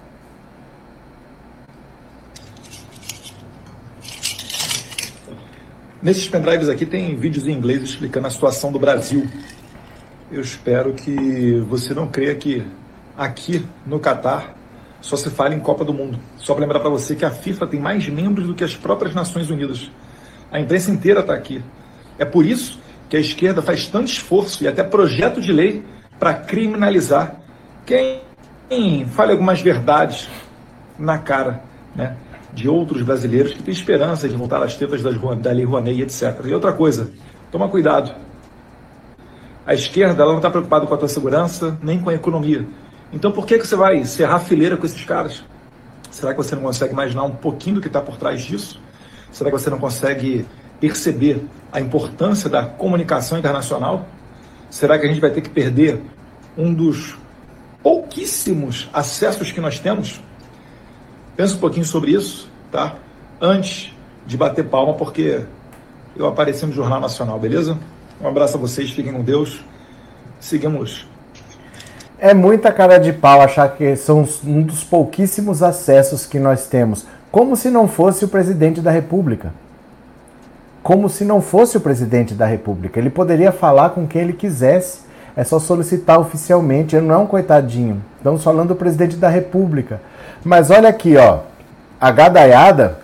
Nesses 6.03 6.29
pendrives 6.29 6.69
aqui 6.69 6.85
tem 6.85 7.15
vídeos 7.15 7.47
em 7.47 7.53
inglês 7.53 7.81
explicando 7.81 8.27
a 8.27 8.31
situação 8.31 8.73
do 8.73 8.79
Brasil. 8.79 9.29
Eu 10.33 10.41
espero 10.41 10.95
que 10.95 11.61
você 11.69 11.95
não 11.95 12.09
creia 12.09 12.35
que 12.35 12.67
aqui 13.17 13.65
no 13.87 14.01
Catar 14.01 14.57
só 15.01 15.17
se 15.17 15.31
fala 15.31 15.55
em 15.55 15.61
Copa 15.61 15.85
do 15.85 15.95
Mundo. 15.95 16.19
Só 16.39 16.55
para 16.55 16.63
lembrar 16.63 16.81
para 16.81 16.91
você 16.91 17.15
que 17.15 17.25
a 17.25 17.31
FIFA 17.31 17.69
tem 17.69 17.79
mais 17.79 18.09
membros 18.09 18.49
do 18.49 18.55
que 18.57 18.65
as 18.65 18.75
próprias 18.75 19.15
Nações 19.15 19.49
Unidas. 19.49 19.93
A 20.51 20.59
imprensa 20.59 20.91
inteira 20.91 21.21
está 21.21 21.35
aqui. 21.35 21.63
É 22.19 22.25
por 22.25 22.45
isso 22.45 22.81
que 23.09 23.17
a 23.17 23.21
esquerda 23.21 23.63
faz 23.63 23.87
tanto 23.87 24.11
esforço 24.11 24.65
e 24.65 24.67
até 24.67 24.83
projeto 24.83 25.41
de 25.41 25.53
lei 25.53 25.85
para 26.19 26.35
criminalizar 26.35 27.37
quem 27.85 28.23
fale 29.07 29.33
algumas 29.33 29.61
verdades 29.61 30.29
na 30.99 31.19
cara 31.19 31.63
né, 31.95 32.17
de 32.53 32.69
outros 32.69 33.03
brasileiros 33.03 33.53
que 33.53 33.63
têm 33.63 33.73
esperança 33.73 34.29
de 34.29 34.35
voltar 34.35 34.63
às 34.63 34.75
tetas 34.75 35.03
das, 35.03 35.17
da 35.39 35.53
Lei 35.53 35.65
Rouanet, 35.65 36.03
etc. 36.03 36.45
E 36.47 36.55
outra 36.55 36.73
coisa, 36.73 37.11
toma 37.51 37.69
cuidado. 37.69 38.15
A 39.67 39.75
esquerda 39.75 40.23
ela 40.23 40.33
não 40.33 40.39
está 40.39 40.51
preocupada 40.51 40.87
com 40.87 40.95
a 40.95 40.97
tua 40.97 41.09
segurança, 41.09 41.77
nem 41.83 42.01
com 42.01 42.09
a 42.09 42.15
economia. 42.15 42.67
Então 43.13 43.31
por 43.31 43.47
que, 43.47 43.59
que 43.59 43.67
você 43.67 43.77
vai 43.77 44.05
serrar 44.05 44.41
fileira 44.41 44.77
com 44.77 44.87
esses 44.87 45.05
caras? 45.05 45.45
Será 46.11 46.33
que 46.33 46.39
você 46.39 46.55
não 46.55 46.63
consegue 46.63 46.93
imaginar 46.93 47.25
um 47.25 47.31
pouquinho 47.31 47.77
do 47.77 47.81
que 47.81 47.89
está 47.89 48.01
por 48.01 48.17
trás 48.17 48.43
disso? 48.43 48.81
Será 49.31 49.51
que 49.51 49.59
você 49.59 49.69
não 49.69 49.79
consegue 49.79 50.47
perceber 50.81 51.45
a 51.71 51.81
importância 51.81 52.49
da 52.49 52.65
comunicação 52.65 53.39
internacional? 53.39 54.07
Será 54.71 54.99
que 54.99 55.07
a 55.07 55.09
gente 55.09 55.21
vai 55.21 55.31
ter 55.31 55.41
que 55.41 55.51
perder 55.51 56.01
um 56.57 56.73
dos 56.73 57.17
pouquíssimos 57.83 58.89
acessos 58.93 59.53
que 59.53 59.61
nós 59.61 59.79
temos? 59.79 60.21
Pensa 61.37 61.55
um 61.55 61.59
pouquinho 61.59 61.85
sobre 61.85 62.13
isso, 62.13 62.51
tá? 62.71 62.97
Antes 63.41 63.95
de 64.27 64.37
bater 64.37 64.65
palma, 64.65 64.95
porque 64.95 65.45
eu 66.17 66.27
apareci 66.27 66.65
no 66.67 66.73
Jornal 66.73 67.01
Nacional, 67.01 67.39
beleza? 67.39 67.79
Um 68.21 68.27
abraço 68.27 68.57
a 68.57 68.61
vocês, 68.61 68.91
fiquem 68.91 69.13
com 69.13 69.23
Deus. 69.23 69.61
Seguimos. 70.41 71.07
É 72.19 72.33
muita 72.33 72.73
cara 72.73 72.99
de 72.99 73.13
pau 73.13 73.43
achar 73.43 73.69
que 73.77 73.95
são 73.95 74.27
um 74.45 74.63
dos 74.63 74.83
pouquíssimos 74.83 75.63
acessos 75.63 76.25
que 76.25 76.39
nós 76.39 76.67
temos, 76.67 77.07
como 77.31 77.55
se 77.55 77.71
não 77.71 77.87
fosse 77.87 78.25
o 78.25 78.29
presidente 78.29 78.81
da 78.81 78.91
República. 78.91 79.53
Como 80.87 81.09
se 81.09 81.25
não 81.25 81.43
fosse 81.43 81.77
o 81.77 81.81
presidente 81.81 82.33
da 82.33 82.47
República. 82.47 83.01
Ele 83.01 83.11
poderia 83.11 83.51
falar 83.51 83.91
com 83.91 84.07
quem 84.07 84.23
ele 84.23 84.33
quisesse. 84.33 85.01
É 85.37 85.43
só 85.43 85.59
solicitar 85.59 86.21
oficialmente. 86.21 86.95
Ele 86.95 87.07
não 87.07 87.15
é 87.17 87.19
um 87.19 87.27
coitadinho. 87.27 88.01
Estamos 88.19 88.45
falando 88.45 88.69
do 88.69 88.77
presidente 88.77 89.17
da 89.17 89.29
República. 89.29 90.01
Mas 90.45 90.71
olha 90.71 90.89
aqui, 90.89 91.17
ó. 91.17 91.41
A 92.01 92.13
gadaiada 92.13 93.01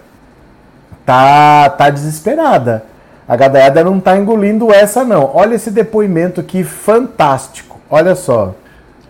tá, 1.04 1.70
tá 1.70 1.90
desesperada. 1.90 2.84
A 3.26 3.34
gadaiada 3.34 3.82
não 3.82 3.98
tá 3.98 4.16
engolindo 4.16 4.72
essa, 4.72 5.02
não. 5.02 5.32
Olha 5.34 5.56
esse 5.56 5.72
depoimento 5.72 6.40
aqui 6.40 6.62
fantástico. 6.62 7.80
Olha 7.90 8.14
só. 8.14 8.54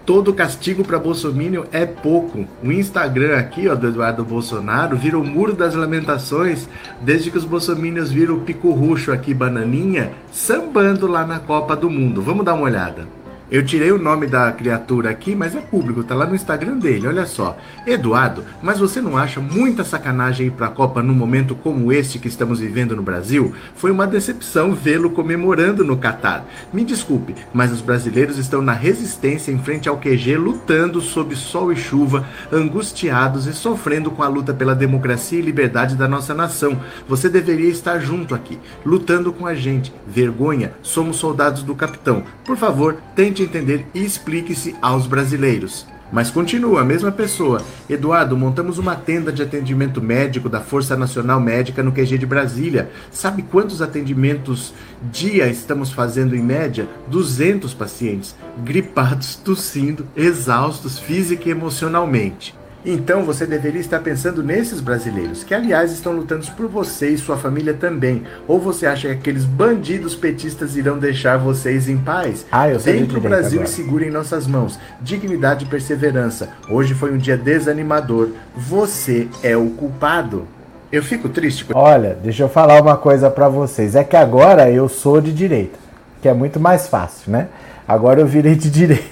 Todo 0.04 0.35
castigo 0.35 0.85
para 0.85 0.99
Bolsonaro 0.99 1.64
é 1.71 1.87
pouco. 1.87 2.44
O 2.62 2.73
Instagram 2.73 3.37
aqui, 3.37 3.68
ó, 3.68 3.75
do 3.76 3.87
Eduardo 3.87 4.25
Bolsonaro, 4.25 4.97
vira 4.97 5.16
o 5.16 5.25
muro 5.25 5.52
das 5.52 5.75
lamentações 5.75 6.68
desde 7.00 7.30
que 7.30 7.38
os 7.38 7.44
bolsominions 7.44 8.11
viram 8.11 8.35
o 8.35 8.40
pico 8.40 8.73
roxo 8.73 9.12
aqui, 9.12 9.32
bananinha, 9.32 10.12
sambando 10.32 11.06
lá 11.06 11.25
na 11.25 11.38
Copa 11.38 11.76
do 11.76 11.88
Mundo. 11.88 12.21
Vamos 12.21 12.44
dar 12.44 12.54
uma 12.54 12.64
olhada. 12.64 13.22
Eu 13.52 13.62
tirei 13.62 13.92
o 13.92 13.99
nome 13.99 14.26
da 14.26 14.50
criatura 14.50 15.11
aqui, 15.11 15.37
mas 15.37 15.54
é 15.54 15.61
público, 15.61 16.02
tá 16.02 16.14
lá 16.14 16.25
no 16.25 16.35
Instagram 16.35 16.78
dele, 16.78 17.06
olha 17.06 17.26
só. 17.26 17.54
Eduardo, 17.87 18.47
mas 18.62 18.78
você 18.78 18.99
não 18.99 19.14
acha 19.14 19.40
muita 19.40 19.85
sacanagem 19.85 20.47
ir 20.47 20.52
pra 20.52 20.71
Copa 20.71 21.02
num 21.02 21.12
momento 21.12 21.54
como 21.54 21.92
este 21.92 22.18
que 22.18 22.28
estamos 22.28 22.61
vivendo 22.61 22.97
no 22.97 23.02
Brasil? 23.02 23.52
Foi 23.75 23.90
uma 23.90 24.06
decepção 24.06 24.73
vê-lo 24.73 25.11
comemorando 25.11 25.85
no 25.85 25.99
Catar. 25.99 26.47
Me 26.73 26.82
desculpe, 26.82 27.35
mas 27.52 27.71
os 27.71 27.82
brasileiros 27.82 28.38
estão 28.38 28.62
na 28.62 28.73
resistência 28.73 29.52
em 29.52 29.59
frente 29.59 29.87
ao 29.87 29.99
QG, 29.99 30.35
lutando 30.38 31.02
sob 31.02 31.37
sol 31.37 31.71
e 31.71 31.76
chuva, 31.76 32.26
angustiados 32.50 33.47
e 33.47 33.52
sofrendo 33.52 34.11
com 34.11 34.23
a 34.23 34.28
luta 34.28 34.54
pela 34.54 34.75
democracia 34.75 35.38
e 35.38 35.42
liberdade 35.42 35.94
da 35.94 36.09
nossa 36.09 36.32
nação. 36.32 36.80
Você 37.06 37.28
deveria 37.28 37.68
estar 37.68 37.99
junto 37.99 38.35
aqui, 38.35 38.59
lutando 38.82 39.30
com 39.30 39.47
a 39.47 39.54
gente. 39.54 39.92
Vergonha, 40.06 40.73
somos 40.80 41.18
soldados 41.18 41.62
do 41.62 41.75
capitão. 41.75 42.23
Por 42.47 42.56
favor, 42.56 42.97
tente 43.14 43.41
entender 43.42 43.87
e 43.94 44.04
explique-se 44.04 44.75
aos 44.80 45.06
brasileiros. 45.06 45.87
Mas 46.12 46.30
continua 46.30 46.82
a 46.82 46.84
mesma 46.84 47.11
pessoa. 47.11 47.62
Eduardo, 47.88 48.37
montamos 48.37 48.76
uma 48.76 48.94
tenda 48.94 49.32
de 49.32 49.42
atendimento 49.42 50.02
médico 50.02 50.46
da 50.46 50.61
Força 50.61 50.94
Nacional 50.94 51.40
Médica 51.40 51.82
no 51.82 51.90
QG 51.90 52.18
de 52.18 52.26
Brasília. 52.26 52.90
Sabe 53.11 53.42
quantos 53.42 53.80
atendimentos 53.80 54.75
dia 55.11 55.49
estamos 55.49 55.90
fazendo 55.90 56.37
em 56.37 56.42
média? 56.42 56.87
200 57.08 57.72
pacientes, 57.72 58.37
gripados, 58.62 59.37
tossindo, 59.37 60.06
exaustos 60.14 60.99
física 60.99 61.49
e 61.49 61.52
emocionalmente. 61.52 62.54
Então 62.84 63.22
você 63.22 63.46
deveria 63.46 63.80
estar 63.80 64.00
pensando 64.00 64.42
nesses 64.42 64.80
brasileiros, 64.80 65.44
que 65.44 65.54
aliás 65.54 65.92
estão 65.92 66.12
lutando 66.12 66.44
por 66.56 66.66
você 66.66 67.10
e 67.10 67.18
sua 67.18 67.36
família 67.36 67.72
também. 67.72 68.24
Ou 68.48 68.58
você 68.58 68.86
acha 68.86 69.08
que 69.08 69.14
aqueles 69.14 69.44
bandidos 69.44 70.16
petistas 70.16 70.76
irão 70.76 70.98
deixar 70.98 71.36
vocês 71.36 71.88
em 71.88 71.96
paz? 71.96 72.44
Ah, 72.50 72.68
eu 72.68 72.80
sei 72.80 72.98
Dentro 72.98 73.14
do 73.14 73.20
Brasil 73.20 73.60
agora. 73.60 73.68
e 73.68 73.72
segura 73.72 74.04
em 74.04 74.10
nossas 74.10 74.48
mãos. 74.48 74.80
Dignidade 75.00 75.64
e 75.64 75.68
perseverança. 75.68 76.48
Hoje 76.68 76.92
foi 76.92 77.12
um 77.12 77.18
dia 77.18 77.36
desanimador. 77.36 78.30
Você 78.56 79.28
é 79.44 79.56
o 79.56 79.70
culpado. 79.70 80.46
Eu 80.90 81.04
fico 81.04 81.28
triste. 81.28 81.64
Olha, 81.72 82.18
deixa 82.22 82.42
eu 82.42 82.48
falar 82.48 82.82
uma 82.82 82.96
coisa 82.96 83.30
para 83.30 83.48
vocês. 83.48 83.94
É 83.94 84.02
que 84.02 84.16
agora 84.16 84.70
eu 84.70 84.88
sou 84.88 85.20
de 85.20 85.32
direita, 85.32 85.78
que 86.20 86.28
é 86.28 86.34
muito 86.34 86.58
mais 86.58 86.88
fácil, 86.88 87.30
né? 87.30 87.46
Agora 87.86 88.20
eu 88.20 88.26
virei 88.26 88.56
de 88.56 88.68
direita. 88.68 89.12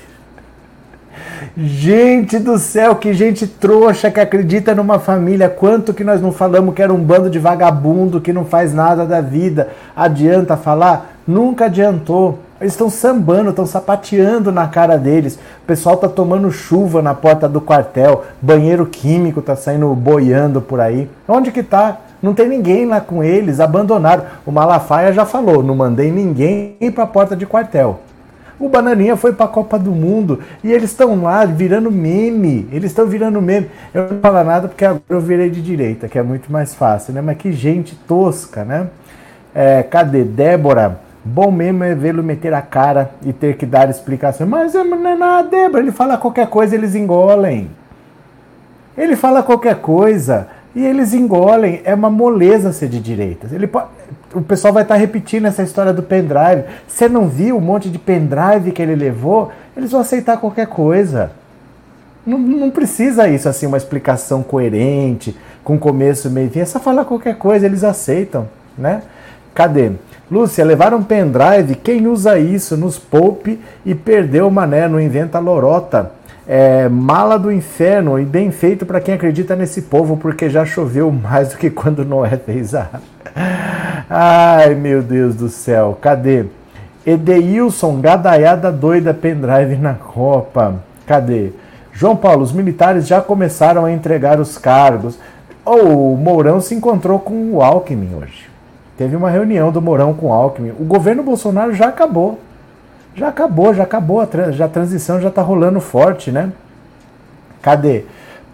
Gente 1.62 2.38
do 2.38 2.58
céu, 2.58 2.96
que 2.96 3.12
gente 3.12 3.46
trouxa 3.46 4.10
que 4.10 4.18
acredita 4.18 4.74
numa 4.74 4.98
família. 4.98 5.46
Quanto 5.46 5.92
que 5.92 6.02
nós 6.02 6.18
não 6.18 6.32
falamos 6.32 6.74
que 6.74 6.80
era 6.80 6.90
um 6.90 6.96
bando 6.96 7.28
de 7.28 7.38
vagabundo 7.38 8.18
que 8.18 8.32
não 8.32 8.46
faz 8.46 8.72
nada 8.72 9.04
da 9.04 9.20
vida. 9.20 9.68
Adianta 9.94 10.56
falar? 10.56 11.16
Nunca 11.26 11.66
adiantou. 11.66 12.38
Eles 12.58 12.72
estão 12.72 12.88
sambando, 12.88 13.50
estão 13.50 13.66
sapateando 13.66 14.50
na 14.50 14.68
cara 14.68 14.96
deles. 14.96 15.38
O 15.62 15.66
pessoal 15.66 15.98
tá 15.98 16.08
tomando 16.08 16.50
chuva 16.50 17.02
na 17.02 17.12
porta 17.12 17.46
do 17.46 17.60
quartel. 17.60 18.24
Banheiro 18.40 18.86
químico 18.86 19.42
tá 19.42 19.54
saindo 19.54 19.94
boiando 19.94 20.62
por 20.62 20.80
aí. 20.80 21.10
Onde 21.28 21.52
que 21.52 21.62
tá? 21.62 21.98
Não 22.22 22.32
tem 22.32 22.48
ninguém 22.48 22.86
lá 22.86 23.02
com 23.02 23.22
eles, 23.22 23.60
abandonaram. 23.60 24.24
O 24.46 24.50
Malafaia 24.50 25.12
já 25.12 25.26
falou, 25.26 25.62
não 25.62 25.76
mandei 25.76 26.10
ninguém 26.10 26.74
para 26.94 27.04
a 27.04 27.06
porta 27.06 27.36
de 27.36 27.44
quartel. 27.44 28.00
O 28.60 28.68
Bananinha 28.68 29.16
foi 29.16 29.32
para 29.32 29.46
a 29.46 29.48
Copa 29.48 29.78
do 29.78 29.90
Mundo 29.90 30.40
e 30.62 30.70
eles 30.70 30.90
estão 30.90 31.22
lá 31.22 31.46
virando 31.46 31.90
meme. 31.90 32.68
Eles 32.70 32.90
estão 32.90 33.06
virando 33.06 33.40
meme. 33.40 33.70
Eu 33.94 34.12
não 34.12 34.20
falo 34.20 34.44
nada 34.44 34.68
porque 34.68 34.84
agora 34.84 35.02
eu 35.08 35.20
virei 35.20 35.48
de 35.48 35.62
direita, 35.62 36.08
que 36.08 36.18
é 36.18 36.22
muito 36.22 36.52
mais 36.52 36.74
fácil, 36.74 37.14
né? 37.14 37.22
Mas 37.22 37.38
que 37.38 37.52
gente 37.52 37.96
tosca, 38.06 38.62
né? 38.62 38.88
É, 39.54 39.82
cadê 39.82 40.24
Débora? 40.24 41.00
Bom 41.24 41.50
mesmo 41.50 41.84
é 41.84 41.94
vê-lo 41.94 42.22
meter 42.22 42.52
a 42.52 42.60
cara 42.60 43.12
e 43.24 43.32
ter 43.32 43.56
que 43.56 43.64
dar 43.64 43.88
explicação. 43.88 44.46
Mas 44.46 44.74
não 44.74 45.08
é 45.08 45.16
nada, 45.16 45.48
Débora. 45.48 45.82
Ele 45.82 45.92
fala 45.92 46.18
qualquer 46.18 46.46
coisa, 46.46 46.74
eles 46.74 46.94
engolem. 46.94 47.70
Ele 48.96 49.16
fala 49.16 49.42
qualquer 49.42 49.76
coisa 49.76 50.48
e 50.74 50.84
eles 50.84 51.12
engolem. 51.12 51.80
É 51.84 51.94
uma 51.94 52.10
moleza 52.10 52.72
ser 52.72 52.88
de 52.88 53.00
direita. 53.00 53.48
Ele 53.52 53.68
o 54.34 54.40
pessoal 54.40 54.72
vai 54.72 54.82
estar 54.82 54.94
repetindo 54.94 55.46
essa 55.46 55.62
história 55.62 55.92
do 55.92 56.02
pendrive. 56.02 56.64
Você 56.86 57.08
não 57.08 57.28
viu 57.28 57.56
um 57.56 57.60
monte 57.60 57.88
de 57.88 57.98
pendrive 57.98 58.72
que 58.72 58.80
ele 58.80 58.94
levou? 58.94 59.50
Eles 59.76 59.90
vão 59.90 60.00
aceitar 60.00 60.36
qualquer 60.36 60.66
coisa. 60.66 61.32
Não, 62.24 62.38
não 62.38 62.70
precisa 62.70 63.28
isso, 63.28 63.48
assim, 63.48 63.66
uma 63.66 63.76
explicação 63.76 64.42
coerente, 64.42 65.36
com 65.64 65.78
começo, 65.78 66.30
meio 66.30 66.46
e 66.46 66.50
fim. 66.50 66.60
É 66.60 66.64
só 66.64 66.78
falar 66.78 67.04
qualquer 67.04 67.36
coisa, 67.36 67.66
eles 67.66 67.82
aceitam, 67.82 68.48
né? 68.76 69.02
Cadê? 69.54 69.92
Lúcia, 70.30 70.64
levar 70.64 70.94
um 70.94 71.02
pendrive, 71.02 71.74
quem 71.74 72.06
usa 72.06 72.38
isso 72.38 72.76
nos 72.76 72.98
poupe 72.98 73.58
e 73.84 73.96
perdeu 73.96 74.46
o 74.46 74.50
mané, 74.50 74.86
não 74.86 75.00
inventa 75.00 75.40
lorota. 75.40 76.12
É, 76.52 76.88
mala 76.88 77.38
do 77.38 77.52
inferno 77.52 78.18
e 78.18 78.24
bem 78.24 78.50
feito 78.50 78.84
para 78.84 79.00
quem 79.00 79.14
acredita 79.14 79.54
nesse 79.54 79.82
povo, 79.82 80.16
porque 80.16 80.50
já 80.50 80.66
choveu 80.66 81.12
mais 81.12 81.50
do 81.50 81.56
que 81.56 81.70
quando 81.70 82.04
Noé 82.04 82.36
fez 82.44 82.74
a 82.74 82.88
Ai, 84.10 84.74
meu 84.74 85.00
Deus 85.00 85.36
do 85.36 85.48
céu, 85.48 85.96
cadê? 86.00 86.46
Edeilson, 87.06 88.00
gadaiada 88.00 88.72
doida, 88.72 89.14
pendrive 89.14 89.76
na 89.76 89.94
Copa. 89.94 90.74
Cadê? 91.06 91.52
João 91.92 92.16
Paulo, 92.16 92.42
os 92.42 92.50
militares 92.50 93.06
já 93.06 93.20
começaram 93.20 93.84
a 93.84 93.92
entregar 93.92 94.40
os 94.40 94.58
cargos. 94.58 95.20
O 95.64 96.16
Mourão 96.16 96.60
se 96.60 96.74
encontrou 96.74 97.20
com 97.20 97.52
o 97.52 97.62
Alckmin 97.62 98.16
hoje. 98.20 98.50
Teve 98.98 99.14
uma 99.14 99.30
reunião 99.30 99.70
do 99.70 99.80
Mourão 99.80 100.14
com 100.14 100.26
o 100.26 100.32
Alckmin. 100.32 100.72
O 100.80 100.84
governo 100.84 101.22
Bolsonaro 101.22 101.72
já 101.72 101.86
acabou. 101.86 102.40
Já 103.14 103.28
acabou, 103.28 103.74
já 103.74 103.82
acabou. 103.82 104.20
A, 104.20 104.50
já 104.52 104.64
a 104.66 104.68
transição 104.68 105.20
já 105.20 105.28
está 105.28 105.42
rolando 105.42 105.80
forte, 105.80 106.30
né? 106.30 106.52
Cadê? 107.60 108.04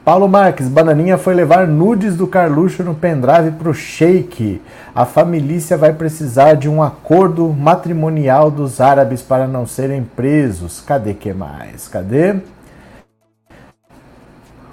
Paulo 0.05 0.29
Marques, 0.29 0.69
Bananinha 0.69 1.19
foi 1.19 1.35
levar 1.35 1.67
nudes 1.67 2.17
do 2.17 2.29
Carluxo 2.29 2.85
no 2.85 2.95
pendrive 2.95 3.51
pro 3.59 3.75
Sheik. 3.75 4.63
A 4.95 5.05
família 5.05 5.77
vai 5.77 5.93
precisar 5.93 6.55
de 6.55 6.69
um 6.69 6.81
acordo 6.81 7.49
matrimonial 7.49 8.49
dos 8.49 8.81
árabes 8.81 9.21
para 9.21 9.49
não 9.49 9.67
serem 9.67 10.05
presos. 10.05 10.81
Cadê 10.81 11.13
que 11.13 11.33
mais? 11.33 11.89
Cadê? 11.89 12.37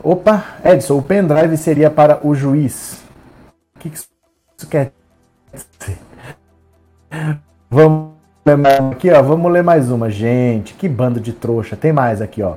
Opa, 0.04 0.44
Edson, 0.63 1.00
o 1.00 1.02
pendrive 1.02 1.58
seria 1.58 1.90
para 1.90 2.20
o 2.28 2.36
juiz. 2.36 3.02
O 3.75 3.80
que 3.80 3.88
isso 3.88 4.08
quer 4.70 4.92
dizer? 5.52 5.98
Vamos 7.72 8.12
aqui, 8.91 9.09
ó. 9.09 9.21
Vamos 9.21 9.50
ler 9.50 9.63
mais 9.63 9.89
uma. 9.89 10.09
Gente, 10.09 10.73
que 10.73 10.89
bando 10.89 11.19
de 11.19 11.31
trouxa. 11.31 11.77
Tem 11.77 11.93
mais 11.93 12.21
aqui, 12.21 12.43
ó. 12.43 12.55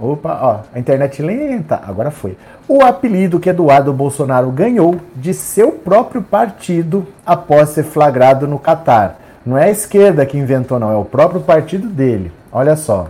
Opa, 0.00 0.38
ó, 0.40 0.58
a 0.72 0.78
internet 0.78 1.20
lenta. 1.22 1.80
Agora 1.86 2.10
foi. 2.10 2.36
O 2.68 2.84
apelido 2.84 3.40
que 3.40 3.50
Eduardo 3.50 3.92
Bolsonaro 3.92 4.50
ganhou 4.50 4.96
de 5.16 5.34
seu 5.34 5.72
próprio 5.72 6.22
partido 6.22 7.06
após 7.26 7.70
ser 7.70 7.82
flagrado 7.82 8.46
no 8.46 8.58
Catar. 8.58 9.18
Não 9.44 9.58
é 9.58 9.64
a 9.64 9.70
esquerda 9.70 10.24
que 10.24 10.38
inventou, 10.38 10.78
não, 10.78 10.90
é 10.90 10.96
o 10.96 11.04
próprio 11.04 11.40
partido 11.40 11.88
dele. 11.88 12.30
Olha 12.52 12.76
só. 12.76 13.08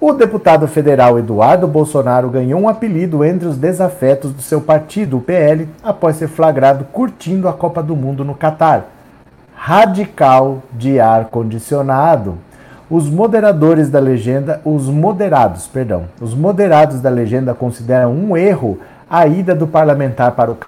O 0.00 0.12
deputado 0.12 0.66
federal 0.66 1.18
Eduardo 1.18 1.66
Bolsonaro 1.66 2.28
ganhou 2.28 2.60
um 2.60 2.68
apelido 2.68 3.24
entre 3.24 3.46
os 3.46 3.56
desafetos 3.56 4.32
do 4.32 4.42
seu 4.42 4.60
partido, 4.60 5.18
o 5.18 5.20
PL, 5.20 5.68
após 5.82 6.16
ser 6.16 6.28
flagrado 6.28 6.84
curtindo 6.84 7.48
a 7.48 7.52
Copa 7.52 7.82
do 7.82 7.94
Mundo 7.94 8.24
no 8.24 8.34
Catar. 8.34 8.86
Radical 9.66 10.62
de 10.74 11.00
ar 11.00 11.30
condicionado. 11.30 12.36
Os 12.90 13.08
moderadores 13.08 13.88
da 13.88 13.98
legenda, 13.98 14.60
os 14.62 14.90
moderados, 14.90 15.66
perdão, 15.66 16.04
os 16.20 16.34
moderados 16.34 17.00
da 17.00 17.08
legenda 17.08 17.54
consideram 17.54 18.12
um 18.12 18.36
erro 18.36 18.78
a 19.08 19.26
ida 19.26 19.54
do 19.54 19.66
parlamentar 19.66 20.32
para 20.32 20.50
o 20.50 20.58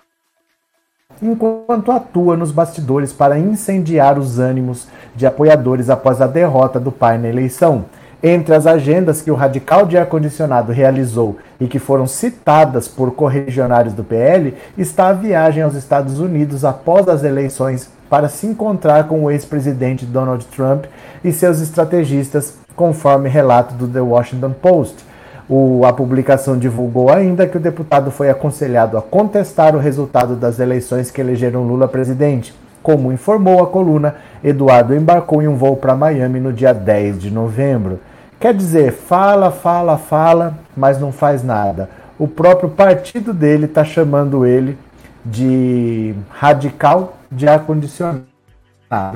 enquanto 1.21 1.93
atua 1.93 2.39
nos 2.39 2.51
bastidores 2.51 3.13
para 3.13 3.39
incendiar 3.39 4.19
os 4.19 4.39
ânimos 4.39 4.89
de 5.15 5.27
apoiadores 5.27 5.91
após 5.91 6.23
a 6.23 6.27
derrota 6.27 6.81
do 6.81 6.91
pai 6.91 7.19
na 7.19 7.29
eleição. 7.29 7.85
Entre 8.23 8.55
as 8.55 8.67
agendas 8.67 9.21
que 9.21 9.31
o 9.31 9.35
radical 9.35 9.85
de 9.85 9.99
ar-condicionado 9.99 10.73
realizou 10.73 11.37
e 11.61 11.67
que 11.67 11.79
foram 11.79 12.07
citadas 12.07 12.89
por 12.89 13.11
correligionários 13.11 13.93
do 13.93 14.03
PL 14.03 14.55
está 14.79 15.09
a 15.09 15.13
viagem 15.13 15.63
aos 15.63 15.75
Estados 15.75 16.19
Unidos 16.19 16.65
após 16.65 17.07
as 17.09 17.25
eleições 17.25 17.95
para 18.09 18.29
se 18.29 18.47
encontrar 18.47 19.09
com 19.09 19.25
o 19.25 19.31
ex-presidente 19.31 20.07
Donald 20.07 20.45
Trump 20.47 20.85
e 21.25 21.33
seus 21.33 21.61
estrategistas, 21.61 22.59
conforme 22.75 23.29
relato 23.29 23.75
do 23.75 23.89
The 23.89 24.01
Washington 24.01 24.53
Post. 24.53 25.05
O, 25.49 25.85
a 25.85 25.93
publicação 25.93 26.59
divulgou 26.59 27.11
ainda 27.11 27.47
que 27.47 27.57
o 27.57 27.61
deputado 27.61 28.11
foi 28.11 28.29
aconselhado 28.29 28.99
a 28.99 29.03
contestar 29.03 29.77
o 29.77 29.79
resultado 29.79 30.35
das 30.35 30.59
eleições 30.59 31.11
que 31.11 31.21
elegeram 31.21 31.63
Lula 31.63 31.87
presidente. 31.87 32.53
Como 32.83 33.13
informou 33.13 33.63
a 33.63 33.67
coluna, 33.67 34.17
Eduardo 34.43 34.95
embarcou 34.95 35.43
em 35.43 35.49
um 35.49 35.57
voo 35.57 35.77
para 35.77 35.97
Miami 35.97 36.41
no 36.41 36.53
dia 36.53 36.73
10 36.73 37.21
de 37.21 37.31
novembro. 37.31 38.01
Quer 38.39 38.55
dizer, 38.55 38.93
fala, 38.93 39.51
fala, 39.51 39.97
fala, 39.97 40.55
mas 40.77 41.01
não 41.01 41.11
faz 41.11 41.43
nada. 41.43 41.89
O 42.19 42.29
próprio 42.29 42.69
partido 42.69 43.33
dele 43.33 43.67
está 43.67 43.85
chamando 43.85 44.47
ele 44.47 44.79
de 45.25 46.15
radical 46.31 47.16
de 47.31 47.49
ar-condicionado, 47.49 48.25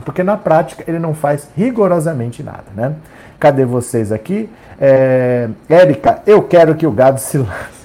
porque 0.05 0.23
na 0.23 0.37
prática 0.37 0.85
ele 0.87 0.99
não 0.99 1.15
faz 1.15 1.49
rigorosamente 1.57 2.43
nada, 2.43 2.65
né? 2.75 2.95
Cadê 3.39 3.65
vocês 3.65 4.13
aqui? 4.13 4.49
É, 4.81 5.49
Érica, 5.69 6.23
eu 6.27 6.43
quero 6.43 6.75
que 6.75 6.87
o 6.87 6.93
gado 6.93 7.21
se 7.21 7.39
lasque. 7.39 7.81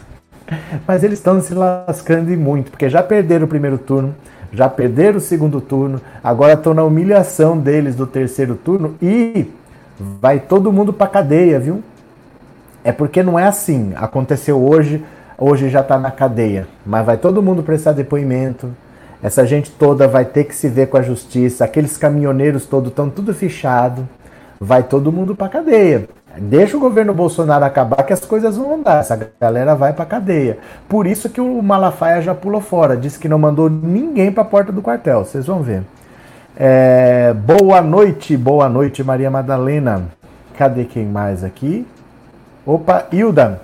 Mas 0.87 1.03
eles 1.03 1.19
estão 1.19 1.39
se 1.41 1.53
lascando 1.53 2.31
e 2.31 2.37
muito, 2.37 2.71
porque 2.71 2.89
já 2.89 3.01
perderam 3.01 3.45
o 3.45 3.47
primeiro 3.49 3.77
turno, 3.77 4.15
já 4.51 4.69
perderam 4.69 5.17
o 5.17 5.21
segundo 5.21 5.59
turno, 5.59 5.99
agora 6.23 6.53
estão 6.53 6.73
na 6.73 6.83
humilhação 6.83 7.57
deles 7.57 7.95
do 7.95 8.07
terceiro 8.07 8.55
turno 8.55 8.95
e 9.01 9.51
vai 9.99 10.39
todo 10.39 10.71
mundo 10.71 10.93
para 10.93 11.07
cadeia, 11.07 11.59
viu? 11.59 11.83
É 12.83 12.91
porque 12.91 13.23
não 13.23 13.37
é 13.37 13.45
assim. 13.45 13.93
Aconteceu 13.95 14.61
hoje, 14.63 15.03
hoje 15.37 15.69
já 15.69 15.81
está 15.81 15.97
na 15.97 16.11
cadeia, 16.11 16.67
mas 16.85 17.05
vai 17.05 17.17
todo 17.17 17.41
mundo 17.41 17.63
prestar 17.63 17.93
depoimento. 17.93 18.69
Essa 19.25 19.43
gente 19.43 19.71
toda 19.71 20.07
vai 20.07 20.23
ter 20.23 20.43
que 20.43 20.55
se 20.55 20.69
ver 20.69 20.85
com 20.85 20.97
a 20.97 21.01
justiça. 21.01 21.65
Aqueles 21.65 21.97
caminhoneiros 21.97 22.67
todos 22.67 22.89
estão 22.89 23.09
tudo 23.09 23.33
fichado 23.33 24.07
vai 24.61 24.83
todo 24.83 25.11
mundo 25.11 25.35
para 25.35 25.49
cadeia. 25.49 26.07
Deixa 26.37 26.77
o 26.77 26.79
governo 26.79 27.11
Bolsonaro 27.11 27.65
acabar 27.65 28.03
que 28.03 28.13
as 28.13 28.23
coisas 28.23 28.55
vão 28.55 28.75
andar. 28.75 28.99
Essa 28.99 29.31
galera 29.41 29.73
vai 29.73 29.93
para 29.93 30.05
cadeia. 30.05 30.59
Por 30.87 31.07
isso 31.07 31.27
que 31.27 31.41
o 31.41 31.59
Malafaia 31.59 32.21
já 32.21 32.35
pulou 32.35 32.61
fora. 32.61 32.95
Disse 32.95 33.17
que 33.17 33.27
não 33.27 33.39
mandou 33.39 33.67
ninguém 33.67 34.31
para 34.31 34.43
a 34.43 34.45
porta 34.45 34.71
do 34.71 34.79
quartel. 34.79 35.25
Vocês 35.25 35.47
vão 35.47 35.63
ver. 35.63 35.81
É, 36.55 37.33
boa 37.33 37.81
noite, 37.81 38.37
boa 38.37 38.69
noite, 38.69 39.03
Maria 39.03 39.31
Madalena. 39.31 40.03
Cadê 40.55 40.83
quem 40.85 41.07
mais 41.07 41.43
aqui? 41.43 41.83
Opa, 42.63 43.07
Hilda. 43.11 43.59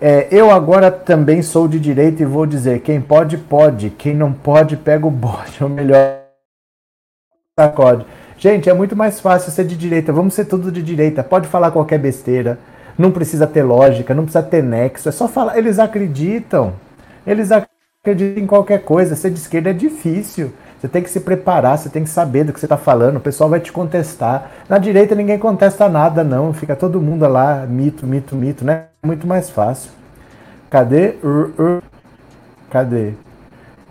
É, 0.00 0.28
eu 0.30 0.50
agora 0.50 0.90
também 0.90 1.40
sou 1.40 1.66
de 1.66 1.80
direita 1.80 2.22
e 2.22 2.26
vou 2.26 2.46
dizer: 2.46 2.80
quem 2.80 3.00
pode, 3.00 3.38
pode. 3.38 3.90
Quem 3.90 4.14
não 4.14 4.32
pode, 4.32 4.76
pega 4.76 5.06
o 5.06 5.10
bode. 5.10 5.56
É 5.60 5.64
o 5.64 5.68
melhor 5.68 6.20
sacode. 7.58 8.04
Gente, 8.38 8.68
é 8.68 8.74
muito 8.74 8.94
mais 8.94 9.18
fácil 9.20 9.50
ser 9.50 9.64
de 9.64 9.76
direita. 9.76 10.12
Vamos 10.12 10.34
ser 10.34 10.44
tudo 10.44 10.70
de 10.70 10.82
direita. 10.82 11.24
Pode 11.24 11.48
falar 11.48 11.70
qualquer 11.70 11.98
besteira. 11.98 12.58
Não 12.98 13.10
precisa 13.10 13.46
ter 13.46 13.62
lógica, 13.62 14.14
não 14.14 14.24
precisa 14.24 14.42
ter 14.42 14.62
nexo. 14.62 15.08
É 15.08 15.12
só 15.12 15.26
falar. 15.26 15.56
Eles 15.56 15.78
acreditam. 15.78 16.74
Eles 17.26 17.50
acreditam 17.50 18.42
em 18.42 18.46
qualquer 18.46 18.82
coisa. 18.82 19.16
Ser 19.16 19.30
de 19.30 19.38
esquerda 19.38 19.70
é 19.70 19.72
difícil. 19.72 20.52
Você 20.78 20.88
tem 20.88 21.02
que 21.02 21.10
se 21.10 21.20
preparar, 21.20 21.78
você 21.78 21.88
tem 21.88 22.04
que 22.04 22.10
saber 22.10 22.44
do 22.44 22.52
que 22.52 22.60
você 22.60 22.66
está 22.66 22.76
falando. 22.76 23.16
O 23.16 23.20
pessoal 23.20 23.48
vai 23.48 23.60
te 23.60 23.72
contestar. 23.72 24.50
Na 24.68 24.78
direita 24.78 25.14
ninguém 25.14 25.38
contesta 25.38 25.88
nada, 25.88 26.22
não. 26.22 26.52
Fica 26.52 26.76
todo 26.76 27.00
mundo 27.00 27.26
lá, 27.26 27.66
mito, 27.66 28.06
mito, 28.06 28.36
mito, 28.36 28.64
né? 28.64 28.84
Muito 29.04 29.26
mais 29.26 29.48
fácil. 29.48 29.90
Cadê? 30.70 31.14
Cadê? 32.70 33.12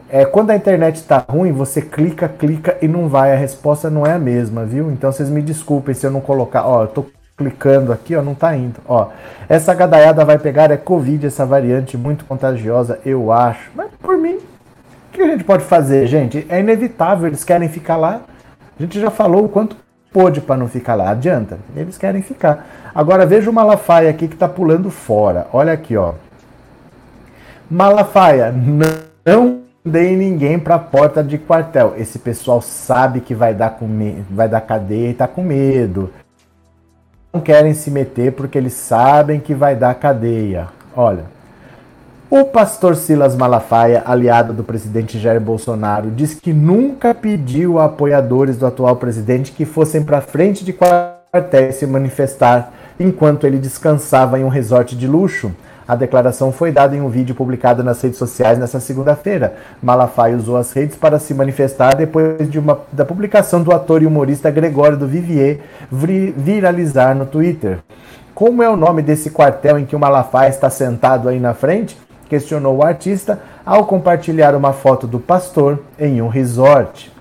É, 0.08 0.24
quando 0.24 0.52
a 0.52 0.56
internet 0.56 0.98
está 0.98 1.26
ruim, 1.28 1.52
você 1.52 1.82
clica, 1.82 2.28
clica 2.28 2.78
e 2.82 2.88
não 2.88 3.10
vai. 3.10 3.34
A 3.34 3.38
resposta 3.38 3.89
não 3.89 4.06
é 4.06 4.13
a 4.13 4.19
mesma, 4.19 4.63
viu? 4.63 4.91
Então 4.91 5.12
vocês 5.12 5.30
me 5.30 5.41
desculpem 5.41 5.95
se 5.95 6.06
eu 6.06 6.12
não 6.12 6.21
colocar. 6.21 6.67
Ó, 6.67 6.84
eu 6.84 6.88
tô 6.88 7.06
clicando 7.36 7.91
aqui, 7.91 8.15
ó, 8.15 8.21
não 8.21 8.36
tá 8.36 8.56
indo. 8.56 8.80
Ó, 8.88 9.10
essa 9.50 9.74
gadaiada 9.74 10.24
vai 10.24 10.38
pegar 10.38 10.71
é 10.71 10.78
Covid, 10.78 11.26
essa 11.26 11.45
variante 11.45 11.98
muito 11.98 12.24
contagiosa, 12.26 13.00
eu 13.06 13.32
acho. 13.32 13.71
Mas 13.76 13.89
por 14.02 14.17
mim, 14.17 14.39
que 15.15 15.23
a 15.23 15.28
gente 15.28 15.43
pode 15.43 15.63
fazer, 15.63 16.08
gente? 16.08 16.45
É 16.49 16.60
inevitável, 16.60 17.28
eles 17.28 17.43
querem 17.43 17.69
ficar 17.69 17.97
lá. 17.97 18.21
A 18.78 18.82
gente 18.82 18.99
já 18.99 19.10
falou 19.10 19.45
o 19.45 19.49
quanto 19.49 19.75
pôde 20.12 20.41
para 20.41 20.58
não 20.58 20.67
ficar 20.67 20.95
lá. 20.95 21.10
Adianta, 21.10 21.58
eles 21.75 21.97
querem 21.97 22.21
ficar. 22.21 22.67
Agora 22.93 23.25
veja 23.25 23.49
o 23.49 23.54
Malafaia 23.54 24.10
aqui 24.10 24.28
que 24.28 24.36
tá 24.36 24.47
pulando 24.47 24.89
fora. 24.89 25.47
Olha 25.51 25.73
aqui, 25.73 25.97
ó. 25.97 26.13
Malafaia, 27.69 28.51
não 28.51 29.62
mandei 29.84 30.15
ninguém 30.15 30.58
para 30.58 30.75
a 30.75 30.80
porta 30.80 31.23
de 31.23 31.38
quartel. 31.38 31.93
Esse 31.97 32.17
pessoal 32.17 32.62
sabe 32.62 33.21
que 33.21 33.36
vai 33.36 33.54
dar, 33.54 33.71
com 33.71 33.88
vai 34.30 34.47
dar 34.47 34.62
cadeia 34.62 35.08
e 35.08 35.12
está 35.12 35.28
com 35.28 35.43
medo. 35.43 36.12
Não 37.34 37.41
querem 37.41 37.73
se 37.73 37.91
meter 37.91 38.32
porque 38.32 38.58
eles 38.58 38.73
sabem 38.73 39.39
que 39.39 39.54
vai 39.54 39.75
dar 39.75 39.93
cadeia. 39.95 40.67
Olha, 40.95 41.25
o 42.38 42.43
pastor 42.43 42.98
Silas 42.98 43.34
Malafaia, 43.34 44.04
aliado 44.06 44.52
do 44.52 44.62
presidente 44.62 45.17
Jair 45.17 45.39
Bolsonaro, 45.39 46.12
diz 46.12 46.34
que 46.34 46.52
nunca 46.52 47.15
pediu 47.15 47.80
a 47.80 47.86
apoiadores 47.86 48.58
do 48.58 48.65
atual 48.65 48.98
presidente 48.98 49.54
que 49.54 49.63
fossem 49.63 50.04
para 50.04 50.19
frente 50.19 50.65
de 50.65 50.74
quartel 50.74 51.71
se 51.71 51.88
manifestar 51.88 52.74
enquanto 53.00 53.48
ele 53.48 53.58
descansava 53.58 54.38
em 54.38 54.43
um 54.43 54.50
resort 54.50 54.98
de 54.98 55.08
luxo. 55.08 55.50
A 55.88 55.95
declaração 55.95 56.52
foi 56.52 56.74
dada 56.74 56.93
em 56.93 57.00
um 57.00 57.08
vídeo 57.08 57.34
publicado 57.34 57.82
nas 57.86 58.02
redes 58.02 58.17
sociais 58.17 58.60
nesta 58.60 58.82
segunda-feira. 58.82 59.54
Malafaia 59.82 60.36
usou 60.36 60.58
as 60.58 60.74
redes 60.74 60.98
para 60.98 61.19
se 61.19 61.34
manifestar 61.34 61.95
depois 61.95 62.52
de 62.52 62.60
uma, 62.60 62.82
da 62.91 63.06
publicação 63.06 63.63
do 63.63 63.71
ator 63.71 64.04
e 64.04 64.06
humorista 64.06 64.52
Gregório 64.52 64.98
do 64.98 65.08
Vivier 65.08 65.60
viralizar 65.89 67.15
no 67.15 67.26
Twitter. 67.26 67.80
Como 68.34 68.62
é 68.62 68.69
o 68.69 68.76
nome 68.76 69.02
desse 69.02 69.30
quartel 69.30 69.80
em 69.80 69.86
que 69.86 69.95
o 69.95 70.00
Malafaia 70.00 70.50
está 70.50 70.69
sentado 70.69 71.30
aí 71.30 71.39
na 71.39 71.54
frente? 71.54 71.98
Questionou 72.29 72.77
o 72.77 72.83
artista 72.83 73.39
ao 73.65 73.85
compartilhar 73.85 74.55
uma 74.55 74.73
foto 74.73 75.07
do 75.07 75.19
pastor 75.19 75.79
em 75.99 76.21
um 76.21 76.27
resort. 76.27 77.11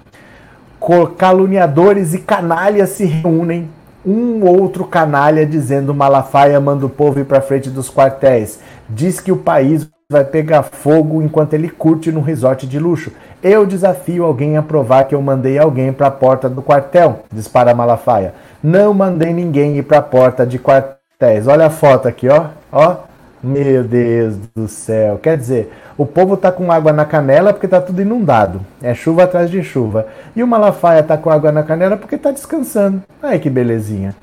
Caluniadores 1.16 2.12
e 2.12 2.18
canalhas 2.18 2.90
se 2.90 3.04
reúnem 3.04 3.70
um 4.04 4.44
outro 4.44 4.84
canalha 4.84 5.46
dizendo 5.46 5.94
Malafaia 5.94 6.60
manda 6.60 6.84
o 6.84 6.90
povo 6.90 7.20
ir 7.20 7.24
para 7.24 7.40
frente 7.40 7.70
dos 7.70 7.90
quartéis. 7.90 8.60
Diz 8.88 9.18
que 9.18 9.32
o 9.32 9.36
país 9.36 9.88
vai 10.10 10.24
pegar 10.24 10.62
fogo 10.62 11.22
enquanto 11.22 11.54
ele 11.54 11.70
curte 11.70 12.12
num 12.12 12.20
resort 12.20 12.66
de 12.66 12.78
luxo. 12.78 13.10
Eu 13.42 13.64
desafio 13.64 14.24
alguém 14.24 14.58
a 14.58 14.62
provar 14.62 15.04
que 15.04 15.14
eu 15.14 15.22
mandei 15.22 15.58
alguém 15.58 15.92
para 15.92 16.08
a 16.08 16.10
porta 16.10 16.48
do 16.48 16.62
quartel, 16.62 17.20
dispara 17.32 17.74
Malafaia. 17.74 18.34
Não 18.62 18.92
mandei 18.92 19.32
ninguém 19.32 19.78
ir 19.78 19.82
para 19.82 19.98
a 19.98 20.02
porta 20.02 20.46
de 20.46 20.58
quartéis. 20.58 21.46
Olha 21.46 21.66
a 21.66 21.70
foto 21.70 22.06
aqui, 22.06 22.28
ó. 22.28 22.46
Ó. 22.70 22.96
Meu 23.44 23.84
Deus 23.84 24.36
do 24.56 24.66
céu. 24.66 25.18
Quer 25.18 25.36
dizer, 25.36 25.70
o 25.98 26.06
povo 26.06 26.34
tá 26.34 26.50
com 26.50 26.72
água 26.72 26.94
na 26.94 27.04
canela 27.04 27.52
porque 27.52 27.68
tá 27.68 27.78
tudo 27.78 28.00
inundado. 28.00 28.62
É 28.82 28.94
chuva 28.94 29.24
atrás 29.24 29.50
de 29.50 29.62
chuva. 29.62 30.06
E 30.34 30.42
o 30.42 30.46
Malafaia 30.46 31.02
tá 31.02 31.18
com 31.18 31.28
água 31.28 31.52
na 31.52 31.62
canela 31.62 31.94
porque 31.94 32.16
tá 32.16 32.30
descansando. 32.30 33.02
Ai 33.22 33.38
que 33.38 33.50
belezinha. 33.50 34.14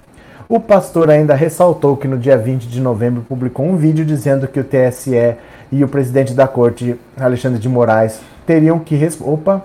O 0.50 0.60
pastor 0.60 1.12
ainda 1.12 1.36
ressaltou 1.36 1.96
que 1.96 2.08
no 2.08 2.18
dia 2.18 2.36
20 2.36 2.68
de 2.68 2.82
novembro 2.82 3.24
publicou 3.30 3.64
um 3.64 3.76
vídeo 3.76 4.04
dizendo 4.04 4.48
que 4.48 4.60
o 4.60 4.64
TSE 4.64 5.36
e 5.72 5.84
o 5.84 5.88
presidente 5.88 6.34
da 6.34 6.48
corte, 6.48 7.00
Alexandre 7.16 7.60
de 7.60 7.70
Moraes, 7.70 8.20
teriam 8.44 8.80
que. 8.80 9.08
Opa! 9.22 9.64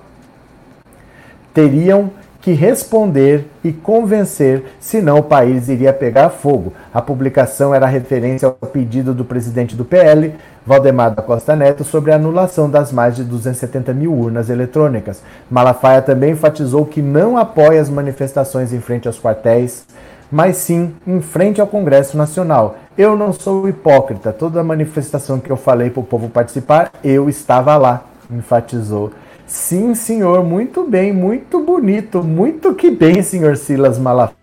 Teriam 1.55 2.11
que 2.47 2.53
responder 2.53 3.45
e 3.65 3.73
convencer, 3.73 4.67
senão 4.79 5.19
o 5.19 5.23
país 5.25 5.69
iria 5.69 5.93
pegar 5.93 6.31
fogo. 6.31 6.73
A 6.95 7.03
publicação 7.03 7.75
era 7.75 7.89
referência 7.89 8.47
ao 8.47 8.55
pedido 8.69 9.13
do 9.13 9.25
presidente 9.25 9.75
do 9.75 9.85
PL, 9.85 10.33
Valdemar 10.65 11.13
da 11.13 11.23
Costa 11.23 11.57
Neto, 11.57 11.83
sobre 11.83 12.13
a 12.13 12.15
anulação 12.15 12.71
das 12.71 12.93
mais 12.93 13.17
de 13.17 13.25
270 13.25 13.93
mil 13.93 14.15
urnas 14.15 14.49
eletrônicas. 14.49 15.25
Malafaia 15.51 16.01
também 16.01 16.35
enfatizou 16.35 16.87
que 16.87 17.03
não 17.03 17.37
apoia 17.37 17.81
as 17.81 17.91
manifestações 17.91 18.73
em 18.73 18.79
frente 18.79 19.09
aos 19.09 19.19
quartéis, 19.19 19.85
mas 20.31 20.57
sim 20.57 20.95
em 21.05 21.21
frente 21.21 21.61
ao 21.61 21.67
Congresso 21.67 22.17
Nacional. 22.17 22.77
Eu 22.97 23.17
não 23.17 23.33
sou 23.33 23.69
hipócrita, 23.69 24.33
toda 24.33 24.63
manifestação 24.63 25.41
que 25.41 25.51
eu 25.51 25.57
falei 25.57 25.91
para 25.91 25.99
o 25.99 26.05
povo 26.05 26.29
participar, 26.29 26.93
eu 27.03 27.29
estava 27.29 27.77
lá, 27.77 28.05
enfatizou 28.31 29.11
Sim, 29.47 29.95
senhor, 29.95 30.45
muito 30.45 30.83
bem, 30.83 31.13
muito 31.13 31.61
bonito, 31.65 32.21
muito 32.23 32.75
que 32.75 32.91
bem, 32.91 33.23
senhor 33.23 33.57
Silas 33.57 33.97
Malafaia. 33.97 34.37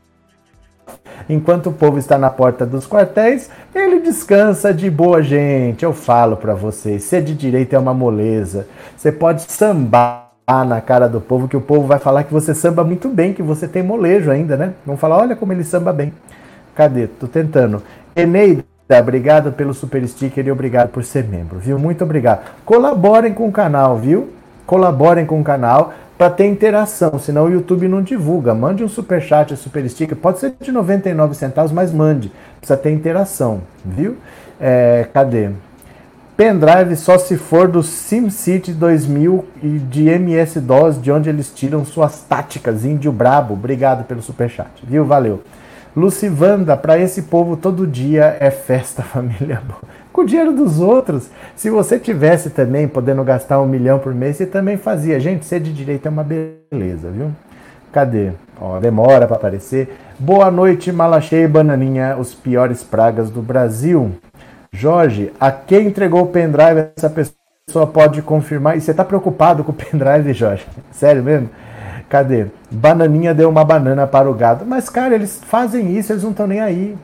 Enquanto 1.30 1.68
o 1.68 1.74
povo 1.74 1.98
está 1.98 2.18
na 2.18 2.30
porta 2.30 2.66
dos 2.66 2.88
quartéis, 2.88 3.50
ele 3.76 4.00
descansa 4.00 4.74
de 4.74 4.90
boa 4.90 5.22
gente. 5.22 5.84
Eu 5.84 5.92
falo 5.92 6.38
para 6.38 6.54
vocês, 6.54 7.04
ser 7.04 7.22
de 7.22 7.36
direita 7.36 7.76
é 7.76 7.80
uma 7.80 7.94
moleza. 7.94 8.66
Você 8.96 9.12
pode 9.12 9.44
sambar 9.52 10.32
na 10.66 10.80
cara 10.80 11.08
do 11.08 11.20
povo, 11.20 11.50
que 11.50 11.58
o 11.58 11.62
povo 11.62 11.86
vai 11.86 12.00
falar 12.00 12.24
que 12.24 12.34
você 12.34 12.54
samba 12.54 12.84
muito 12.84 13.10
bem, 13.10 13.34
que 13.34 13.44
você 13.44 13.68
tem 13.68 13.84
molejo 13.84 14.32
ainda, 14.32 14.56
né? 14.56 14.74
Vão 14.86 14.96
falar, 14.96 15.18
olha 15.18 15.36
como 15.36 15.52
ele 15.52 15.64
samba 15.66 15.92
bem. 15.92 16.14
Cadê? 16.76 17.08
Tô 17.08 17.28
tentando. 17.28 17.82
Eneida, 18.16 18.64
obrigado 19.00 19.52
pelo 19.52 19.74
super 19.74 20.06
sticker 20.08 20.48
e 20.48 20.52
obrigado 20.52 20.90
por 20.90 21.04
ser 21.04 21.26
membro, 21.26 21.60
viu? 21.60 21.78
Muito 21.78 22.04
obrigado. 22.06 22.42
Colaborem 22.64 23.34
com 23.34 23.48
o 23.48 23.52
canal, 23.52 23.98
viu? 23.98 24.30
Colaborem 24.66 25.26
com 25.26 25.40
o 25.40 25.44
canal 25.44 25.94
para 26.18 26.30
ter 26.30 26.46
interação, 26.46 27.18
senão 27.20 27.46
o 27.46 27.52
YouTube 27.52 27.88
não 27.88 28.02
divulga. 28.02 28.54
Mande 28.54 28.84
um 28.84 28.88
super 28.88 29.22
chat, 29.22 29.56
super 29.58 29.88
sticker, 29.90 30.16
pode 30.16 30.40
ser 30.40 30.54
de 30.60 30.72
99 30.72 31.36
centavos, 31.36 31.72
mas 31.72 31.92
mande. 31.92 32.32
Precisa 32.60 32.78
ter 32.78 32.92
interação, 32.92 33.62
viu? 33.84 34.16
É, 34.60 35.08
cadê? 35.14 35.50
Pendrive 36.38 36.96
só 36.96 37.18
se 37.18 37.38
for 37.38 37.68
do 37.68 37.84
SimCity 37.84 38.74
2000 38.74 39.46
e 39.62 39.68
de 39.80 40.08
MS-DOS, 40.08 41.02
de 41.02 41.12
onde 41.12 41.30
eles 41.30 41.52
tiram 41.54 41.86
suas 41.86 42.22
táticas, 42.22 42.86
índio 42.86 43.12
brabo. 43.12 43.54
Obrigado 43.54 44.04
pelo 44.06 44.22
super 44.22 44.50
chat, 44.50 44.70
viu? 44.84 45.06
Valeu. 45.06 45.42
Lucivanda, 45.96 46.76
para 46.76 46.98
esse 46.98 47.24
povo 47.24 47.56
todo 47.56 47.86
dia 47.86 48.36
é 48.40 48.50
festa, 48.50 49.04
família 49.04 49.62
boa 49.68 49.94
com 50.14 50.22
o 50.22 50.26
dinheiro 50.26 50.54
dos 50.54 50.80
outros. 50.80 51.30
Se 51.56 51.70
você 51.70 52.00
tivesse 52.00 52.52
também 52.52 52.88
podendo 52.88 53.24
gastar 53.24 53.60
um 53.60 53.66
milhão 53.66 53.98
por 53.98 54.14
mês, 54.14 54.38
você 54.38 54.46
também 54.46 54.78
fazia. 54.78 55.20
Gente, 55.20 55.44
ser 55.44 55.60
de 55.60 55.74
direito 55.74 56.06
é 56.06 56.10
uma 56.10 56.24
beleza, 56.24 57.10
viu? 57.10 57.32
Cadê? 57.92 58.32
Ó, 58.62 58.80
demora 58.80 59.28
para 59.28 59.36
aparecer. 59.36 59.98
Boa 60.18 60.50
noite, 60.52 60.92
Malacheia 60.92 61.46
e 61.46 61.48
Bananinha, 61.48 62.16
os 62.18 62.34
piores 62.34 62.84
pragas 62.84 63.30
do 63.30 63.42
Brasil. 63.42 64.12
Jorge, 64.72 65.34
a 65.40 65.52
quem 65.52 65.88
entregou 65.88 66.22
o 66.22 66.28
pendrive, 66.28 66.90
essa 66.96 67.10
pessoa 67.10 67.88
pode 67.88 68.22
confirmar. 68.22 68.78
E 68.78 68.82
você 68.82 68.94
tá 68.94 69.04
preocupado 69.04 69.64
com 69.64 69.72
o 69.72 69.76
pendrive, 69.76 70.34
Jorge? 70.34 70.66
Sério 70.92 71.24
mesmo? 71.24 71.50
Cadê? 72.08 72.46
Bananinha 72.70 73.34
deu 73.34 73.50
uma 73.50 73.66
banana 73.66 74.06
para 74.06 74.30
o 74.30 74.34
gado. 74.34 74.66
Mas, 74.66 74.90
cara, 74.90 75.16
eles 75.16 75.42
fazem 75.44 75.98
isso, 75.98 76.14
eles 76.14 76.24
não 76.24 76.32
estão 76.32 76.46
nem 76.46 76.62
aí. 76.62 76.96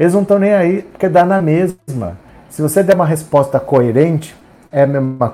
Eles 0.00 0.14
não 0.14 0.22
estão 0.22 0.38
nem 0.38 0.54
aí, 0.54 0.80
porque 0.80 1.10
dá 1.10 1.26
na 1.26 1.42
mesma. 1.42 2.16
Se 2.48 2.62
você 2.62 2.82
der 2.82 2.94
uma 2.94 3.04
resposta 3.04 3.60
coerente, 3.60 4.34
é 4.72 4.84
a 4.84 4.86
mesma 4.86 5.30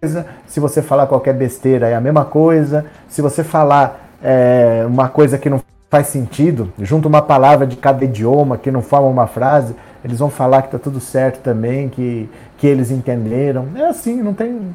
coisa. 0.00 0.26
Se 0.46 0.58
você 0.58 0.80
falar 0.80 1.06
qualquer 1.06 1.34
besteira, 1.34 1.86
é 1.86 1.94
a 1.94 2.00
mesma 2.00 2.24
coisa. 2.24 2.86
Se 3.10 3.20
você 3.20 3.44
falar 3.44 4.08
é, 4.22 4.86
uma 4.88 5.10
coisa 5.10 5.36
que 5.36 5.50
não 5.50 5.60
faz 5.90 6.06
sentido, 6.06 6.72
junto 6.80 7.06
uma 7.06 7.20
palavra 7.20 7.66
de 7.66 7.76
cada 7.76 8.06
idioma 8.06 8.56
que 8.56 8.70
não 8.70 8.80
forma 8.80 9.06
uma 9.06 9.26
frase, 9.26 9.76
eles 10.02 10.18
vão 10.18 10.30
falar 10.30 10.62
que 10.62 10.68
está 10.68 10.78
tudo 10.78 10.98
certo 10.98 11.42
também, 11.42 11.90
que, 11.90 12.26
que 12.56 12.66
eles 12.66 12.90
entenderam. 12.90 13.68
É 13.76 13.82
assim, 13.82 14.22
não 14.22 14.32
tem. 14.32 14.74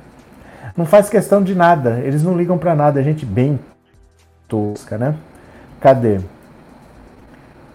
Não 0.77 0.85
faz 0.85 1.09
questão 1.09 1.41
de 1.41 1.55
nada. 1.55 1.99
Eles 2.03 2.21
não 2.21 2.37
ligam 2.37 2.59
para 2.59 2.75
nada. 2.75 3.01
É 3.01 3.03
gente 3.03 3.25
bem 3.25 3.59
tosca, 4.47 4.99
né? 4.99 5.15
Cadê? 5.79 6.19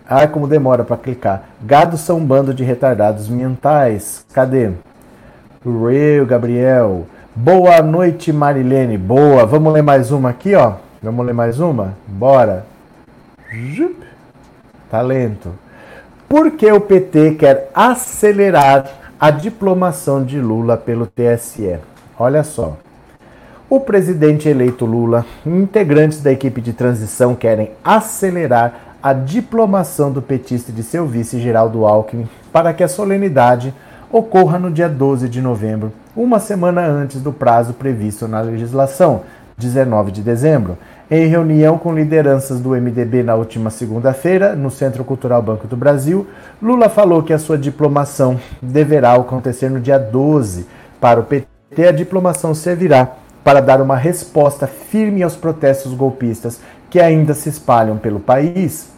Ai, 0.09 0.29
como 0.29 0.47
demora 0.47 0.85
para 0.85 0.97
clicar. 0.97 1.42
Gados 1.61 2.01
são 2.01 2.19
um 2.19 2.25
bando 2.25 2.55
de 2.55 2.62
retardados 2.62 3.29
mentais. 3.29 4.25
Cadê? 4.33 4.71
Real, 5.64 6.25
Gabriel. 6.25 7.07
Boa 7.35 7.83
noite, 7.83 8.33
Marilene. 8.33 8.97
Boa. 8.97 9.45
Vamos 9.45 9.73
ler 9.73 9.83
mais 9.83 10.12
uma 10.12 10.31
aqui, 10.31 10.55
ó. 10.55 10.75
Vamos 11.03 11.27
ler 11.27 11.35
mais 11.35 11.59
uma? 11.59 11.95
Bora. 12.07 12.64
Talento. 14.88 15.53
Por 16.29 16.53
que 16.53 16.71
o 16.71 16.81
PT 16.81 17.33
quer 17.33 17.71
acelerar 17.75 18.87
a 19.19 19.33
diplomação 19.33 20.25
de 20.25 20.40
Lula 20.40 20.77
pelo 20.77 21.07
TSE? 21.07 21.79
Olha 22.16 22.45
só. 22.45 22.77
O 23.69 23.81
presidente 23.81 24.49
eleito 24.49 24.87
Lula 24.87 25.27
integrantes 25.45 26.23
da 26.23 26.31
equipe 26.31 26.61
de 26.61 26.73
transição 26.73 27.35
querem 27.35 27.73
acelerar 27.83 28.86
a 29.07 29.12
diplomação 29.12 30.11
do 30.11 30.21
petista 30.21 30.73
e 30.73 30.75
de 30.75 30.83
seu 30.83 31.07
vice 31.07 31.38
Geraldo 31.38 31.87
Alckmin 31.87 32.29
para 32.53 32.75
que 32.75 32.83
a 32.83 32.88
solenidade 32.88 33.73
ocorra 34.11 34.59
no 34.59 34.69
dia 34.69 34.88
12 34.88 35.29
de 35.29 35.40
novembro, 35.40 35.92
uma 36.16 36.40
semana 36.40 36.85
antes 36.85 37.21
do 37.21 37.33
prazo 37.33 37.73
previsto 37.73 38.27
na 38.27 38.40
legislação, 38.40 39.21
19 39.57 40.11
de 40.11 40.23
dezembro. 40.23 40.77
Em 41.09 41.29
reunião 41.29 41.79
com 41.79 41.95
lideranças 41.95 42.59
do 42.59 42.71
MDB 42.71 43.23
na 43.23 43.37
última 43.37 43.71
segunda-feira, 43.71 44.57
no 44.57 44.73
Centro 44.73 45.05
Cultural 45.05 45.40
Banco 45.40 45.69
do 45.69 45.77
Brasil, 45.77 46.27
Lula 46.61 46.88
falou 46.88 47.23
que 47.23 47.33
a 47.33 47.38
sua 47.38 47.57
diplomação 47.57 48.40
deverá 48.61 49.14
acontecer 49.14 49.71
no 49.71 49.79
dia 49.79 50.01
12. 50.01 50.66
Para 51.01 51.21
o 51.21 51.23
PT, 51.23 51.87
a 51.87 51.92
diplomação 51.92 52.53
servirá 52.57 53.12
para 53.45 53.61
dar 53.62 53.81
uma 53.81 53.95
resposta 53.97 54.66
firme 54.66 55.23
aos 55.23 55.37
protestos 55.37 55.95
golpistas 55.95 56.61
que 56.90 56.99
ainda 56.99 57.35
se 57.35 57.49
espalham 57.49 57.97
pelo 57.99 58.19
país 58.19 58.95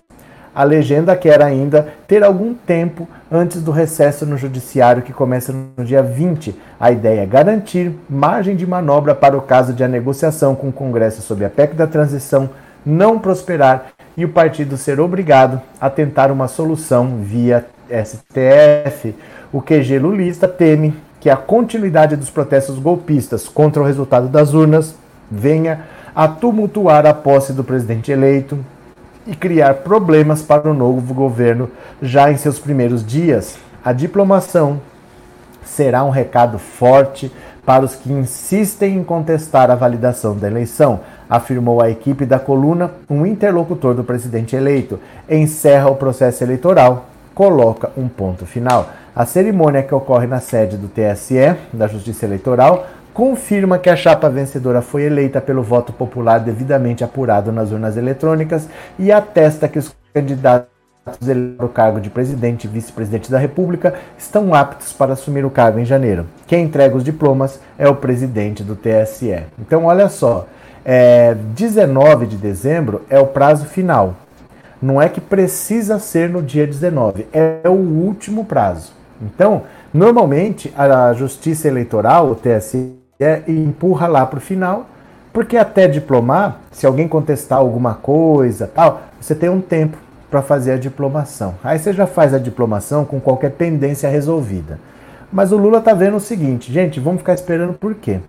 a 0.58 0.64
legenda 0.64 1.14
quer 1.14 1.40
ainda 1.40 1.86
ter 2.08 2.24
algum 2.24 2.52
tempo 2.52 3.08
antes 3.30 3.62
do 3.62 3.70
recesso 3.70 4.26
no 4.26 4.36
judiciário 4.36 5.04
que 5.04 5.12
começa 5.12 5.52
no 5.52 5.84
dia 5.84 6.02
20. 6.02 6.52
A 6.80 6.90
ideia 6.90 7.20
é 7.20 7.26
garantir 7.26 7.92
margem 8.10 8.56
de 8.56 8.66
manobra 8.66 9.14
para 9.14 9.38
o 9.38 9.40
caso 9.40 9.72
de 9.72 9.84
a 9.84 9.88
negociação 9.88 10.56
com 10.56 10.70
o 10.70 10.72
Congresso 10.72 11.22
sobre 11.22 11.44
a 11.44 11.48
PEC 11.48 11.76
da 11.76 11.86
transição 11.86 12.50
não 12.84 13.20
prosperar 13.20 13.92
e 14.16 14.24
o 14.24 14.30
partido 14.30 14.76
ser 14.76 14.98
obrigado 14.98 15.60
a 15.80 15.88
tentar 15.88 16.28
uma 16.28 16.48
solução 16.48 17.18
via 17.22 17.64
STF. 17.88 19.14
O 19.52 19.62
QG 19.62 19.96
lulista 20.00 20.48
teme 20.48 20.92
que 21.20 21.30
a 21.30 21.36
continuidade 21.36 22.16
dos 22.16 22.30
protestos 22.30 22.80
golpistas 22.80 23.46
contra 23.46 23.80
o 23.80 23.86
resultado 23.86 24.26
das 24.26 24.54
urnas 24.54 24.96
venha 25.30 25.84
a 26.16 26.26
tumultuar 26.26 27.06
a 27.06 27.14
posse 27.14 27.52
do 27.52 27.62
presidente 27.62 28.10
eleito, 28.10 28.58
e 29.28 29.36
criar 29.36 29.74
problemas 29.74 30.42
para 30.42 30.68
o 30.68 30.74
novo 30.74 31.12
governo 31.12 31.70
já 32.00 32.32
em 32.32 32.36
seus 32.38 32.58
primeiros 32.58 33.04
dias. 33.04 33.58
A 33.84 33.92
diplomação 33.92 34.80
será 35.62 36.02
um 36.02 36.10
recado 36.10 36.58
forte 36.58 37.30
para 37.64 37.84
os 37.84 37.94
que 37.94 38.10
insistem 38.10 38.96
em 38.96 39.04
contestar 39.04 39.70
a 39.70 39.74
validação 39.74 40.34
da 40.34 40.46
eleição, 40.46 41.00
afirmou 41.28 41.82
a 41.82 41.90
equipe 41.90 42.24
da 42.24 42.38
coluna, 42.38 42.92
um 43.10 43.26
interlocutor 43.26 43.94
do 43.94 44.02
presidente 44.02 44.56
eleito. 44.56 44.98
Encerra 45.28 45.90
o 45.90 45.96
processo 45.96 46.42
eleitoral, 46.42 47.04
coloca 47.34 47.90
um 47.94 48.08
ponto 48.08 48.46
final. 48.46 48.88
A 49.14 49.26
cerimônia 49.26 49.82
que 49.82 49.94
ocorre 49.94 50.26
na 50.26 50.40
sede 50.40 50.78
do 50.78 50.88
TSE, 50.88 51.54
da 51.70 51.86
Justiça 51.86 52.24
Eleitoral, 52.24 52.86
confirma 53.12 53.78
que 53.78 53.90
a 53.90 53.96
chapa 53.96 54.28
vencedora 54.28 54.82
foi 54.82 55.02
eleita 55.02 55.40
pelo 55.40 55.62
voto 55.62 55.92
popular 55.92 56.38
devidamente 56.38 57.02
apurado 57.02 57.50
nas 57.52 57.72
urnas 57.72 57.96
eletrônicas 57.96 58.68
e 58.98 59.10
atesta 59.10 59.68
que 59.68 59.78
os 59.78 59.94
candidatos 60.14 60.78
para 61.56 61.66
o 61.66 61.68
cargo 61.68 62.00
de 62.00 62.10
presidente 62.10 62.64
e 62.64 62.68
vice-presidente 62.68 63.30
da 63.30 63.38
República 63.38 63.94
estão 64.18 64.52
aptos 64.52 64.92
para 64.92 65.14
assumir 65.14 65.44
o 65.44 65.50
cargo 65.50 65.78
em 65.78 65.84
janeiro. 65.84 66.26
Quem 66.46 66.64
entrega 66.64 66.96
os 66.96 67.04
diplomas 67.04 67.60
é 67.78 67.88
o 67.88 67.96
presidente 67.96 68.62
do 68.62 68.76
TSE. 68.76 69.44
Então, 69.58 69.86
olha 69.86 70.08
só, 70.08 70.46
é, 70.84 71.34
19 71.54 72.26
de 72.26 72.36
dezembro 72.36 73.02
é 73.08 73.18
o 73.18 73.26
prazo 73.26 73.64
final. 73.64 74.16
Não 74.80 75.00
é 75.00 75.08
que 75.08 75.20
precisa 75.20 75.98
ser 75.98 76.28
no 76.28 76.42
dia 76.42 76.66
19, 76.66 77.26
é 77.32 77.68
o 77.68 77.72
último 77.72 78.44
prazo. 78.44 78.92
Então, 79.20 79.62
normalmente 79.92 80.72
a 80.76 81.12
Justiça 81.12 81.68
Eleitoral, 81.68 82.30
o 82.30 82.34
TSE, 82.34 82.98
empurra 83.46 84.06
lá 84.06 84.24
para 84.24 84.38
o 84.38 84.40
final, 84.40 84.86
porque 85.32 85.56
até 85.56 85.88
diplomar, 85.88 86.60
se 86.70 86.86
alguém 86.86 87.08
contestar 87.08 87.58
alguma 87.58 87.94
coisa, 87.94 88.66
tal, 88.66 89.02
você 89.20 89.34
tem 89.34 89.48
um 89.48 89.60
tempo 89.60 89.96
para 90.30 90.42
fazer 90.42 90.72
a 90.72 90.78
diplomação. 90.78 91.54
Aí 91.62 91.78
você 91.78 91.92
já 91.92 92.06
faz 92.06 92.34
a 92.34 92.38
diplomação 92.38 93.04
com 93.04 93.20
qualquer 93.20 93.52
pendência 93.52 94.08
resolvida. 94.08 94.78
Mas 95.32 95.52
o 95.52 95.56
Lula 95.56 95.80
tá 95.80 95.92
vendo 95.92 96.16
o 96.16 96.20
seguinte, 96.20 96.72
gente, 96.72 97.00
vamos 97.00 97.20
ficar 97.20 97.34
esperando 97.34 97.74
por 97.74 97.94
quê? 97.94 98.20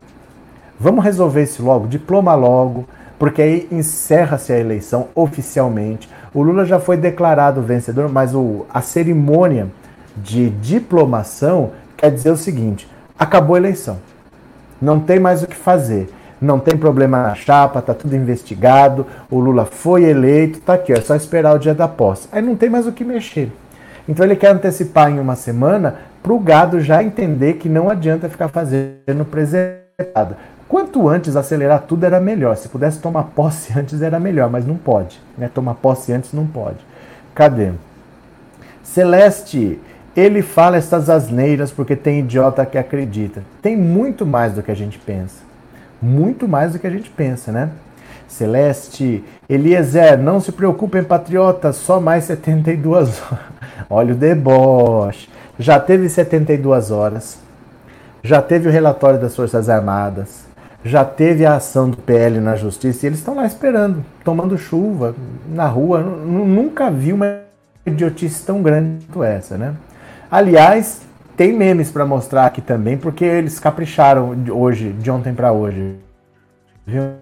Vamos 0.79 1.03
resolver 1.03 1.43
isso 1.43 1.63
logo, 1.63 1.87
diploma 1.87 2.33
logo, 2.35 2.85
porque 3.17 3.41
aí 3.41 3.67
encerra-se 3.71 4.51
a 4.53 4.59
eleição 4.59 5.07
oficialmente. 5.13 6.09
O 6.33 6.41
Lula 6.41 6.65
já 6.65 6.79
foi 6.79 6.95
declarado 6.95 7.61
vencedor, 7.61 8.09
mas 8.09 8.33
o, 8.33 8.65
a 8.73 8.81
cerimônia 8.81 9.67
de 10.23 10.49
diplomação 10.49 11.71
quer 11.97 12.11
dizer 12.11 12.31
o 12.31 12.37
seguinte: 12.37 12.87
acabou 13.17 13.55
a 13.55 13.59
eleição. 13.59 13.97
Não 14.81 14.99
tem 14.99 15.19
mais 15.19 15.43
o 15.43 15.47
que 15.47 15.55
fazer. 15.55 16.09
Não 16.41 16.57
tem 16.57 16.77
problema 16.77 17.21
na 17.21 17.35
chapa, 17.35 17.81
tá 17.81 17.93
tudo 17.93 18.15
investigado. 18.15 19.05
O 19.29 19.39
Lula 19.39 19.65
foi 19.65 20.05
eleito, 20.05 20.61
tá 20.61 20.75
aqui, 20.75 20.93
é 20.93 21.01
só 21.01 21.15
esperar 21.15 21.53
o 21.53 21.59
dia 21.59 21.73
da 21.73 21.87
posse. 21.87 22.29
Aí 22.31 22.41
não 22.41 22.55
tem 22.55 22.69
mais 22.69 22.87
o 22.87 22.93
que 22.93 23.03
mexer. 23.03 23.51
Então 24.07 24.25
ele 24.25 24.35
quer 24.35 24.51
antecipar 24.51 25.11
em 25.11 25.19
uma 25.19 25.35
semana 25.35 25.95
para 26.23 26.33
o 26.33 26.39
gado 26.39 26.79
já 26.79 27.03
entender 27.03 27.55
que 27.55 27.67
não 27.67 27.89
adianta 27.89 28.29
ficar 28.29 28.47
fazendo 28.47 29.25
preservado. 29.29 30.35
Quanto 30.67 31.09
antes 31.09 31.35
acelerar 31.35 31.81
tudo 31.81 32.05
era 32.05 32.19
melhor. 32.19 32.55
Se 32.55 32.69
pudesse 32.69 32.99
tomar 32.99 33.23
posse 33.23 33.73
antes 33.77 34.01
era 34.01 34.19
melhor, 34.19 34.49
mas 34.49 34.65
não 34.65 34.75
pode. 34.75 35.19
Né? 35.37 35.49
Tomar 35.53 35.75
posse 35.75 36.13
antes 36.13 36.31
não 36.31 36.47
pode. 36.47 36.77
Cadê? 37.35 37.71
Celeste, 38.83 39.79
ele 40.19 40.41
fala 40.41 40.77
estas 40.77 41.09
asneiras 41.09 41.71
porque 41.71 41.95
tem 41.95 42.19
idiota 42.19 42.65
que 42.65 42.77
acredita. 42.77 43.41
Tem 43.61 43.77
muito 43.77 44.25
mais 44.25 44.53
do 44.53 44.61
que 44.61 44.71
a 44.71 44.75
gente 44.75 44.97
pensa. 44.99 45.41
Muito 46.01 46.47
mais 46.47 46.73
do 46.73 46.79
que 46.79 46.87
a 46.87 46.89
gente 46.89 47.09
pensa, 47.09 47.51
né? 47.51 47.69
Celeste, 48.27 49.23
Eliezer, 49.49 50.17
não 50.17 50.39
se 50.39 50.51
preocupem, 50.51 51.03
patriotas, 51.03 51.77
só 51.77 51.99
mais 51.99 52.25
72 52.25 53.21
horas. 53.21 53.45
Olha 53.89 54.13
o 54.13 54.17
deboche. 54.17 55.29
Já 55.57 55.79
teve 55.79 56.07
72 56.07 56.91
horas. 56.91 57.39
Já 58.21 58.41
teve 58.41 58.67
o 58.67 58.71
relatório 58.71 59.19
das 59.19 59.35
Forças 59.35 59.69
Armadas 59.69 60.49
já 60.83 61.03
teve 61.03 61.45
a 61.45 61.55
ação 61.55 61.89
do 61.89 61.97
PL 61.97 62.39
na 62.39 62.55
justiça 62.55 63.05
e 63.05 63.09
eles 63.09 63.19
estão 63.19 63.35
lá 63.35 63.45
esperando, 63.45 64.03
tomando 64.23 64.57
chuva 64.57 65.13
na 65.49 65.67
rua. 65.67 65.99
Nunca 65.99 66.89
vi 66.89 67.11
uma 67.11 67.41
idiotice 67.85 68.45
tão 68.45 68.61
grande 68.61 69.05
quanto 69.07 69.23
essa, 69.23 69.57
né? 69.57 69.75
Aliás, 70.31 71.01
tem 71.35 71.51
memes 71.51 71.89
para 71.89 72.05
mostrar 72.05 72.45
aqui 72.45 72.61
também, 72.61 72.95
porque 72.95 73.25
eles 73.25 73.59
capricharam 73.59 74.35
hoje, 74.51 74.91
de 74.91 75.09
ontem 75.09 75.33
para 75.33 75.51
hoje. 75.51 75.95
Viu? 76.85 77.13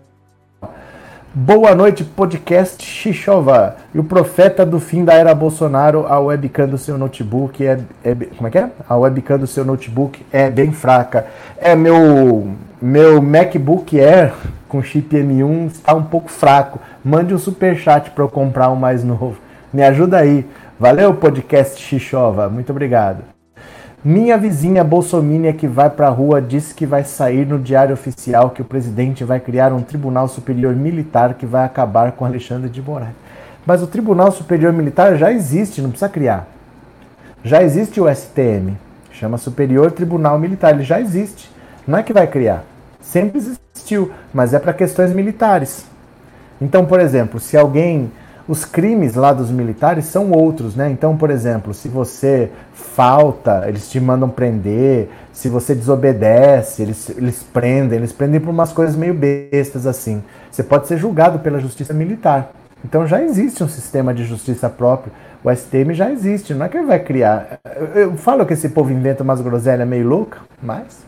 Boa 1.33 1.73
noite, 1.73 2.03
podcast 2.03 2.83
Xixova. 2.83 3.77
E 3.93 3.99
o 3.99 4.03
profeta 4.03 4.65
do 4.65 4.77
fim 4.77 5.05
da 5.05 5.13
era 5.13 5.33
Bolsonaro, 5.33 6.05
a 6.05 6.19
webcam 6.19 6.67
do 6.67 6.77
seu 6.77 6.97
notebook 6.97 7.65
é, 7.65 7.79
é, 8.03 8.13
Como 8.13 8.47
é 8.47 8.51
que 8.51 8.57
é? 8.57 8.69
A 8.89 8.97
webcam 8.97 9.39
do 9.39 9.47
seu 9.47 9.63
notebook 9.63 10.25
é 10.29 10.49
bem 10.49 10.73
fraca. 10.73 11.27
É 11.57 11.77
meu 11.77 12.51
meu 12.81 13.21
MacBook 13.21 13.97
Air 13.97 14.33
com 14.67 14.83
chip 14.83 15.15
M1 15.15 15.67
está 15.67 15.93
um 15.93 16.03
pouco 16.03 16.29
fraco. 16.29 16.77
Mande 17.05 17.33
um 17.33 17.37
super 17.37 17.77
chat 17.77 18.09
para 18.09 18.25
eu 18.25 18.29
comprar 18.29 18.69
um 18.69 18.75
mais 18.75 19.01
novo. 19.05 19.37
Me 19.71 19.81
ajuda 19.81 20.17
aí. 20.17 20.45
Valeu, 20.79 21.11
podcast 21.15 21.81
Xixova. 21.81 22.47
Muito 22.47 22.69
obrigado. 22.69 23.23
Minha 24.05 24.37
vizinha 24.37 24.83
Bolsomínia 24.83 25.51
que 25.51 25.65
vai 25.67 25.89
para 25.89 26.05
a 26.05 26.11
rua 26.11 26.39
disse 26.39 26.71
que 26.75 26.85
vai 26.85 27.03
sair 27.03 27.47
no 27.47 27.57
diário 27.57 27.95
oficial 27.95 28.51
que 28.51 28.61
o 28.61 28.65
presidente 28.65 29.23
vai 29.23 29.39
criar 29.39 29.73
um 29.73 29.81
Tribunal 29.81 30.27
Superior 30.27 30.75
Militar 30.75 31.33
que 31.33 31.47
vai 31.47 31.65
acabar 31.65 32.11
com 32.11 32.25
Alexandre 32.25 32.69
de 32.69 32.79
Moraes. 32.79 33.15
Mas 33.65 33.81
o 33.81 33.87
Tribunal 33.87 34.31
Superior 34.31 34.71
Militar 34.71 35.15
já 35.17 35.31
existe, 35.31 35.81
não 35.81 35.89
precisa 35.89 36.09
criar. 36.09 36.47
Já 37.43 37.63
existe 37.63 37.99
o 37.99 38.07
STM, 38.07 38.77
chama 39.11 39.39
Superior 39.39 39.91
Tribunal 39.91 40.37
Militar, 40.37 40.75
ele 40.75 40.83
já 40.83 41.01
existe. 41.01 41.49
Não 41.87 41.97
é 41.97 42.03
que 42.03 42.13
vai 42.13 42.27
criar. 42.27 42.63
Sempre 43.01 43.39
existiu, 43.39 44.11
mas 44.31 44.53
é 44.53 44.59
para 44.59 44.73
questões 44.73 45.11
militares. 45.11 45.87
Então, 46.61 46.85
por 46.85 46.99
exemplo, 46.99 47.39
se 47.39 47.57
alguém. 47.57 48.11
Os 48.47 48.63
crimes 48.63 49.15
lá 49.15 49.33
dos 49.33 49.51
militares 49.51 50.05
são 50.05 50.31
outros, 50.31 50.73
né? 50.73 50.89
Então, 50.89 51.17
por 51.17 51.29
exemplo, 51.29 51.73
se 51.73 51.89
você 51.89 52.49
falta, 52.73 53.65
eles 53.67 53.89
te 53.89 53.99
mandam 53.99 54.29
prender. 54.29 55.09
Se 55.33 55.49
você 55.49 55.75
desobedece, 55.75 56.81
eles, 56.81 57.09
eles 57.09 57.43
prendem. 57.43 57.97
Eles 57.97 58.13
prendem 58.13 58.39
por 58.39 58.49
umas 58.49 58.71
coisas 58.71 58.95
meio 58.95 59.13
bestas 59.13 59.85
assim. 59.85 60.23
Você 60.49 60.63
pode 60.63 60.87
ser 60.87 60.97
julgado 60.97 61.39
pela 61.39 61.59
justiça 61.59 61.93
militar. 61.93 62.51
Então 62.85 63.05
já 63.05 63.21
existe 63.21 63.63
um 63.63 63.67
sistema 63.67 64.13
de 64.13 64.23
justiça 64.23 64.69
próprio. 64.69 65.11
O 65.43 65.53
STM 65.53 65.93
já 65.93 66.09
existe, 66.09 66.53
não 66.53 66.65
é 66.65 66.69
que 66.69 66.77
ele 66.77 66.87
vai 66.87 66.99
criar. 66.99 67.59
Eu 67.93 68.15
falo 68.15 68.45
que 68.45 68.53
esse 68.53 68.69
povo 68.69 68.91
inventa 68.91 69.23
umas 69.23 69.41
groselhas 69.41 69.87
meio 69.87 70.07
louca, 70.07 70.39
mas 70.61 71.06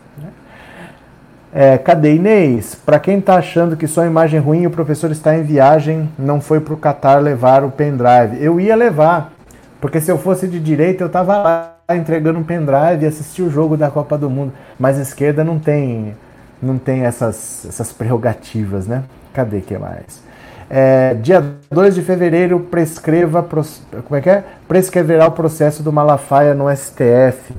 é, 1.53 1.77
cadê 1.77 2.15
Inês? 2.15 2.75
Para 2.75 2.99
quem 2.99 3.17
está 3.17 3.35
achando 3.35 3.75
que 3.75 3.87
só 3.87 4.05
imagem 4.05 4.39
ruim, 4.39 4.65
o 4.65 4.71
professor 4.71 5.09
está 5.11 5.35
em 5.35 5.43
viagem, 5.43 6.09
não 6.17 6.39
foi 6.39 6.59
para 6.59 6.73
o 6.73 6.77
Qatar 6.77 7.19
levar 7.19 7.63
o 7.63 7.71
pendrive. 7.71 8.37
Eu 8.39 8.59
ia 8.59 8.75
levar, 8.75 9.33
porque 9.81 9.99
se 9.99 10.11
eu 10.11 10.17
fosse 10.17 10.47
de 10.47 10.59
direita, 10.59 11.03
eu 11.03 11.07
estava 11.07 11.37
lá 11.37 11.75
entregando 11.91 12.37
um 12.37 12.43
pendrive 12.43 13.03
e 13.03 13.07
assistir 13.07 13.41
o 13.41 13.49
jogo 13.49 13.75
da 13.75 13.89
Copa 13.89 14.17
do 14.17 14.29
Mundo. 14.29 14.53
Mas 14.77 14.99
a 14.99 15.01
esquerda 15.01 15.43
não 15.43 15.57
tem, 15.57 16.15
não 16.61 16.77
tem 16.77 17.03
essas, 17.03 17.65
essas 17.67 17.91
prerrogativas, 17.91 18.85
né? 18.85 19.03
Cadê 19.33 19.61
que 19.61 19.77
mais? 19.77 20.21
É, 20.69 21.15
dia 21.15 21.43
2 21.71 21.95
de 21.95 22.03
fevereiro, 22.03 22.59
prescreva. 22.59 23.41
Como 23.41 24.15
é 24.15 24.21
que 24.21 24.29
é? 24.29 24.43
Prescreverá 24.67 25.25
o 25.25 25.31
processo 25.31 25.81
do 25.81 25.91
Malafaia 25.91 26.53
no 26.53 26.69
STF. 26.69 27.55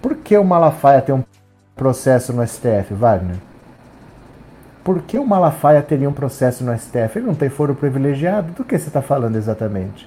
Por 0.00 0.16
que 0.16 0.38
o 0.38 0.44
Malafaia 0.44 1.02
tem 1.02 1.14
um 1.14 1.22
processo 1.80 2.34
no 2.34 2.46
STF, 2.46 2.92
Wagner? 2.92 3.36
Por 4.84 5.00
que 5.00 5.18
o 5.18 5.26
Malafaia 5.26 5.80
teria 5.80 6.10
um 6.10 6.12
processo 6.12 6.62
no 6.62 6.78
STF? 6.78 7.16
Ele 7.16 7.26
não 7.26 7.34
tem 7.34 7.48
foro 7.48 7.74
privilegiado? 7.74 8.52
Do 8.52 8.64
que 8.64 8.78
você 8.78 8.88
está 8.88 9.00
falando 9.00 9.36
exatamente? 9.36 10.06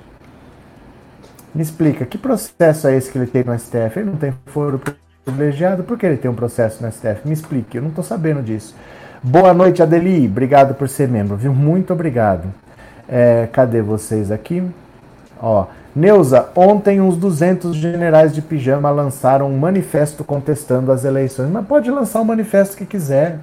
Me 1.53 1.63
explica, 1.63 2.05
que 2.05 2.15
processo 2.15 2.87
é 2.87 2.95
esse 2.95 3.11
que 3.11 3.17
ele 3.17 3.25
tem 3.25 3.43
no 3.43 3.57
STF? 3.57 3.97
Ele 3.97 4.11
não 4.11 4.17
tem 4.17 4.31
foro 4.45 4.79
privilegiado? 5.25 5.83
Por 5.83 5.97
que 5.97 6.05
ele 6.05 6.17
tem 6.17 6.29
um 6.29 6.35
processo 6.35 6.83
no 6.83 6.91
STF? 6.91 7.21
Me 7.25 7.33
explique, 7.33 7.75
eu 7.75 7.81
não 7.81 7.89
estou 7.89 8.03
sabendo 8.03 8.43
disso. 8.43 8.75
Boa 9.23 9.51
noite, 9.51 9.81
Adeli. 9.81 10.27
Obrigado 10.27 10.75
por 10.75 10.87
ser 10.87 11.07
membro, 11.07 11.35
viu? 11.35 11.55
Muito 11.55 11.91
obrigado. 11.91 12.53
É, 13.09 13.49
cadê 13.51 13.81
vocês 13.81 14.29
aqui? 14.29 14.63
Ó, 15.41 15.65
Neuza, 15.95 16.49
ontem 16.55 16.99
uns 16.99 17.15
200 17.15 17.75
generais 17.75 18.33
de 18.33 18.41
pijama 18.41 18.89
lançaram 18.89 19.47
um 19.47 19.57
manifesto 19.57 20.23
contestando 20.23 20.91
as 20.91 21.05
eleições. 21.05 21.51
Mas 21.51 21.65
pode 21.67 21.91
lançar 21.91 22.19
o 22.21 22.25
manifesto 22.25 22.75
que 22.75 22.85
quiser. 22.85 23.37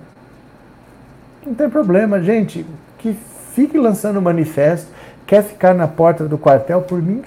Não 1.47 1.55
tem 1.55 1.71
problema, 1.71 2.21
gente. 2.21 2.67
Que 2.99 3.17
fique 3.55 3.79
lançando 3.79 4.19
o 4.19 4.23
manifesto. 4.23 4.89
Quer 5.27 5.45
ficar 5.45 5.75
na 5.75 5.87
porta 5.87 6.27
do 6.27 6.37
quartel? 6.37 6.83
Por 6.83 7.01
mim, 7.01 7.23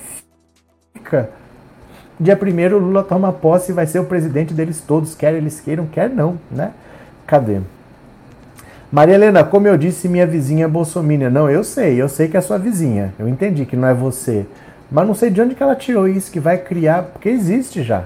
fica. 0.94 1.30
Dia 2.20 2.36
primeiro 2.36 2.78
Lula 2.78 3.02
toma 3.02 3.32
posse 3.32 3.72
e 3.72 3.76
vai 3.76 3.88
ser 3.88 4.00
o 4.00 4.06
presidente 4.06 4.54
deles 4.54 4.82
todos, 4.82 5.16
quer 5.16 5.34
eles 5.34 5.60
queiram, 5.60 5.86
quer 5.88 6.10
não, 6.10 6.38
né? 6.52 6.72
Cadê? 7.26 7.60
Maria 8.92 9.16
Helena, 9.16 9.44
como 9.44 9.68
eu 9.68 9.76
disse, 9.76 10.08
minha 10.08 10.28
vizinha 10.28 10.68
é. 10.68 11.30
Não, 11.30 11.50
eu 11.50 11.64
sei, 11.64 12.00
eu 12.00 12.08
sei 12.08 12.28
que 12.28 12.38
é 12.38 12.42
sua 12.42 12.60
vizinha. 12.60 13.14
Eu 13.18 13.28
entendi 13.28 13.66
que 13.66 13.76
não 13.76 13.88
é 13.88 13.94
você. 13.94 14.46
Mas 14.92 15.08
não 15.08 15.14
sei 15.14 15.30
de 15.30 15.42
onde 15.42 15.56
que 15.56 15.64
ela 15.64 15.76
tirou 15.76 16.08
isso, 16.08 16.32
que 16.32 16.40
vai 16.40 16.58
criar, 16.58 17.04
porque 17.04 17.30
existe 17.30 17.82
já. 17.84 18.06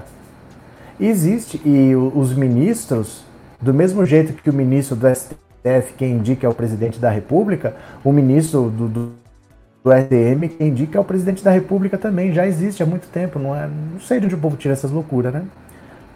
Existe, 1.00 1.60
e 1.64 1.94
os 1.94 2.34
ministros, 2.34 3.24
do 3.60 3.72
mesmo 3.72 4.04
jeito 4.04 4.32
que 4.32 4.50
o 4.50 4.52
ministro 4.52 4.96
do 4.96 5.06
STF, 5.14 5.92
quem 5.96 6.12
indica 6.12 6.46
é 6.46 6.50
o 6.50 6.54
presidente 6.54 6.98
da 6.98 7.10
República, 7.10 7.74
o 8.02 8.12
ministro 8.12 8.70
do, 8.70 8.88
do, 8.88 9.12
do 9.84 9.92
STM, 9.92 10.48
quem 10.48 10.68
indica 10.68 10.98
é 10.98 11.00
o 11.00 11.04
presidente 11.04 11.44
da 11.44 11.50
República 11.50 11.96
também, 11.96 12.32
já 12.32 12.46
existe 12.46 12.82
há 12.82 12.86
muito 12.86 13.06
tempo, 13.08 13.38
não, 13.38 13.54
é, 13.54 13.68
não 13.68 14.00
sei 14.00 14.18
de 14.18 14.26
onde 14.26 14.34
o 14.34 14.38
povo 14.38 14.56
tira 14.56 14.72
essas 14.72 14.90
loucuras, 14.90 15.32
né? 15.32 15.44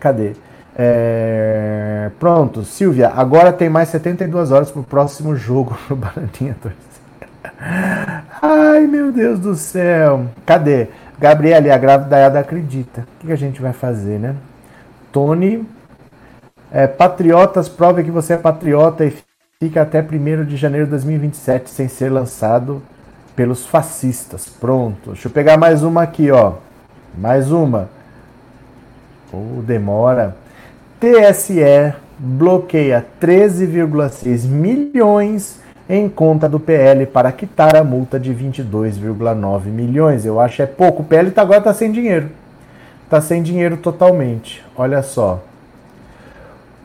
Cadê? 0.01 0.33
É... 0.77 2.11
Pronto, 2.18 2.64
Silvia, 2.64 3.09
agora 3.09 3.53
tem 3.53 3.68
mais 3.68 3.88
72 3.90 4.51
horas 4.51 4.70
para 4.70 4.81
o 4.81 4.85
próximo 4.85 5.37
jogo 5.37 5.79
no 5.88 5.96
Bananinha 5.96 6.57
2. 6.62 6.91
Ai, 8.40 8.87
meu 8.87 9.12
Deus 9.12 9.38
do 9.38 9.55
céu. 9.55 10.26
Cadê? 10.46 10.88
Gabriele, 11.18 11.70
a 11.70 11.78
grávida 11.78 12.18
Yada 12.18 12.40
acredita. 12.40 13.07
O 13.22 13.26
que 13.26 13.33
a 13.33 13.37
gente 13.37 13.61
vai 13.61 13.72
fazer, 13.72 14.18
né? 14.18 14.35
Tony, 15.12 15.66
é, 16.72 16.87
patriotas, 16.87 17.68
prove 17.68 18.02
que 18.02 18.11
você 18.11 18.33
é 18.33 18.37
patriota 18.37 19.05
e 19.05 19.14
fica 19.61 19.83
até 19.83 20.00
1 20.00 20.44
de 20.44 20.57
janeiro 20.57 20.87
de 20.87 20.90
2027 20.90 21.70
sem 21.70 21.87
ser 21.87 22.11
lançado 22.11 22.83
pelos 23.37 23.66
fascistas. 23.66 24.48
Pronto. 24.48 25.11
Deixa 25.12 25.28
eu 25.28 25.33
pegar 25.33 25.57
mais 25.57 25.83
uma 25.83 26.02
aqui, 26.02 26.31
ó. 26.31 26.55
Mais 27.16 27.52
uma. 27.52 27.88
Oh, 29.33 29.62
demora. 29.62 30.37
TSE 30.98 31.94
bloqueia 32.18 33.05
13,6 33.20 34.46
milhões 34.46 35.61
em 35.88 36.09
conta 36.09 36.49
do 36.49 36.61
PL 36.61 37.07
para 37.07 37.33
quitar 37.33 37.77
a 37.77 37.85
multa 37.85 38.18
de 38.18 38.33
22,9 38.35 39.66
milhões. 39.66 40.25
Eu 40.25 40.40
acho 40.40 40.62
é 40.62 40.66
pouco. 40.66 41.03
O 41.03 41.05
PL 41.05 41.31
tá, 41.31 41.42
agora 41.42 41.59
está 41.59 41.75
sem 41.75 41.90
dinheiro. 41.90 42.31
Está 43.05 43.21
sem 43.21 43.42
dinheiro 43.42 43.77
totalmente. 43.77 44.64
Olha 44.77 45.03
só. 45.03 45.42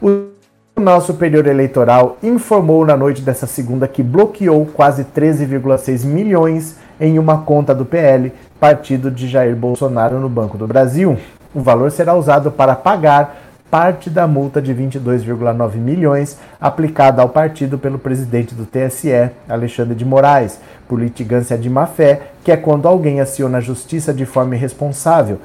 O 0.01 0.27
Tribunal 0.75 1.01
Superior 1.01 1.47
Eleitoral 1.47 2.17
informou 2.21 2.85
na 2.85 2.95
noite 2.95 3.21
dessa 3.21 3.47
segunda 3.47 3.87
que 3.87 4.03
bloqueou 4.03 4.65
quase 4.65 5.03
13,6 5.03 6.05
milhões 6.05 6.75
em 6.99 7.17
uma 7.17 7.39
conta 7.39 7.73
do 7.73 7.85
PL, 7.85 8.31
partido 8.59 9.09
de 9.09 9.27
Jair 9.27 9.55
Bolsonaro 9.55 10.19
no 10.19 10.29
Banco 10.29 10.57
do 10.57 10.67
Brasil. 10.67 11.17
O 11.53 11.61
valor 11.61 11.89
será 11.91 12.13
usado 12.13 12.51
para 12.51 12.75
pagar 12.75 13.46
parte 13.69 14.09
da 14.09 14.27
multa 14.27 14.61
de 14.61 14.73
22,9 14.73 15.75
milhões 15.75 16.37
aplicada 16.59 17.21
ao 17.21 17.29
partido 17.29 17.77
pelo 17.77 17.99
presidente 17.99 18.55
do 18.55 18.65
TSE, 18.65 19.31
Alexandre 19.47 19.95
de 19.95 20.05
Moraes, 20.05 20.59
por 20.87 20.99
litigância 20.99 21.57
de 21.57 21.69
má-fé, 21.69 22.21
que 22.43 22.51
é 22.51 22.57
quando 22.57 22.87
alguém 22.87 23.19
aciona 23.19 23.57
a 23.57 23.61
justiça 23.61 24.13
de 24.13 24.25
forma 24.25 24.55
irresponsável. 24.55 25.39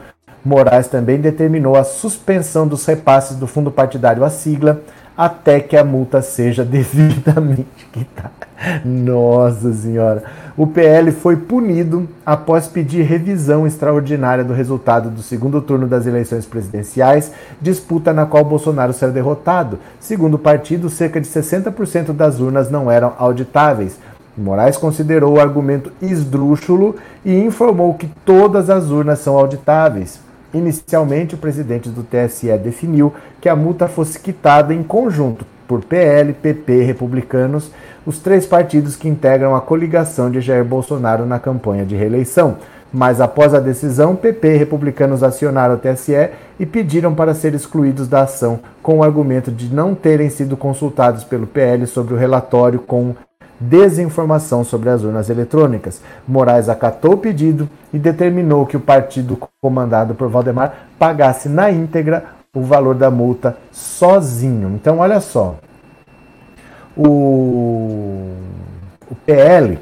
Moraes 0.45 0.89
também 0.89 1.21
determinou 1.21 1.77
a 1.77 1.85
suspensão 1.85 2.67
dos 2.67 2.85
repasses 2.85 3.37
do 3.37 3.47
fundo 3.47 3.71
partidário 3.71 4.25
à 4.25 4.31
sigla 4.31 4.81
até 5.17 5.61
que 5.61 5.77
a 5.77 5.85
multa 5.85 6.23
seja 6.23 6.65
devidamente 6.65 7.87
quitada. 7.93 8.42
Nossa 8.85 9.73
Senhora! 9.73 10.23
O 10.57 10.67
PL 10.67 11.11
foi 11.13 11.37
punido 11.37 12.07
após 12.25 12.69
pedir 12.69 13.03
revisão 13.03 13.67
extraordinária 13.67 14.45
do 14.45 14.53
resultado 14.53 15.09
do 15.09 15.23
segundo 15.23 15.63
turno 15.63 15.87
das 15.87 16.07
eleições 16.07 16.45
presidenciais, 16.45 17.33
disputa 17.61 18.13
na 18.13 18.27
qual 18.27 18.45
Bolsonaro 18.45 18.93
saiu 18.93 19.13
derrotado. 19.13 19.79
Segundo 19.99 20.35
o 20.35 20.39
partido, 20.39 20.91
cerca 20.91 21.21
de 21.21 21.27
60% 21.27 22.13
das 22.13 22.39
urnas 22.39 22.71
não 22.71 22.91
eram 22.91 23.15
auditáveis. 23.19 23.99
Moraes 24.37 24.77
considerou 24.77 25.35
o 25.35 25.41
argumento 25.41 25.91
esdrúxulo 26.01 26.97
e 27.25 27.35
informou 27.35 27.95
que 27.95 28.11
todas 28.25 28.69
as 28.69 28.91
urnas 28.91 29.19
são 29.21 29.37
auditáveis. 29.37 30.21
Inicialmente, 30.53 31.35
o 31.35 31.39
presidente 31.39 31.89
do 31.89 32.03
TSE 32.03 32.57
definiu 32.59 33.13
que 33.41 33.49
a 33.49 33.57
multa 33.57 33.89
fosse 33.89 34.19
quitada 34.19 34.75
em 34.75 34.83
conjunto 34.83 35.47
por 35.67 35.85
PL, 35.85 36.33
PP 36.33 36.73
e 36.73 36.85
Republicanos, 36.85 37.71
os 38.07 38.19
três 38.19 38.47
partidos 38.47 38.97
que 38.97 39.09
integram 39.09 39.55
a 39.55 39.61
coligação 39.61 40.31
de 40.31 40.41
Jair 40.41 40.65
Bolsonaro 40.65 41.25
na 41.25 41.39
campanha 41.39 41.85
de 41.85 41.97
reeleição. 41.97 42.57
Mas 42.93 43.21
após 43.21 43.55
a 43.55 43.61
decisão, 43.61 44.15
PP 44.15 44.55
e 44.55 44.57
Republicanos 44.59 45.23
acionaram 45.23 45.77
o 45.77 45.79
TSE 45.79 46.29
e 46.61 46.67
pediram 46.67 47.15
para 47.15 47.33
ser 47.33 47.55
excluídos 47.55 48.07
da 48.07 48.23
ação, 48.23 48.61
com 48.83 48.99
o 48.99 49.03
argumento 49.03 49.51
de 49.51 49.73
não 49.73 49.95
terem 49.95 50.29
sido 50.29 50.57
consultados 50.57 51.25
pelo 51.25 51.47
PL 51.47 51.87
sobre 51.87 52.13
o 52.13 52.19
relatório 52.19 52.79
com 52.79 53.15
desinformação 53.63 54.65
sobre 54.65 54.91
as 54.91 55.03
urnas 55.05 55.31
eletrônicas. 55.31 56.03
Moraes 56.27 56.69
acatou 56.69 57.15
o 57.15 57.19
pedido 57.19 57.69
e 57.93 57.99
determinou 57.99 58.67
que 58.67 58.77
o 58.77 58.81
partido 58.81 59.39
comandado 59.61 60.15
por 60.15 60.29
Valdemar 60.29 60.89
pagasse 60.99 61.49
na 61.49 61.71
íntegra 61.71 62.25
o 62.55 62.61
valor 62.61 62.95
da 62.95 63.11
multa 63.11 63.57
sozinho. 63.71 64.73
Então, 64.75 64.99
olha 64.99 65.21
só. 65.23 65.57
O, 66.95 68.37
o 69.11 69.15
PL, 69.25 69.79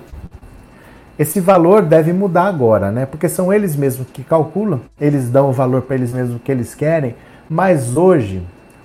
esse 1.18 1.40
valor 1.40 1.82
deve 1.82 2.12
mudar 2.12 2.44
agora, 2.44 2.92
né? 2.92 3.06
Porque 3.06 3.28
são 3.28 3.52
eles 3.52 3.74
mesmos 3.74 4.06
que 4.12 4.22
calculam, 4.22 4.82
eles 5.00 5.28
dão 5.28 5.50
o 5.50 5.52
valor 5.52 5.82
para 5.82 5.96
eles 5.96 6.12
mesmos 6.12 6.40
que 6.44 6.52
eles 6.52 6.72
querem, 6.72 7.16
mas 7.48 7.96
hoje 7.96 8.40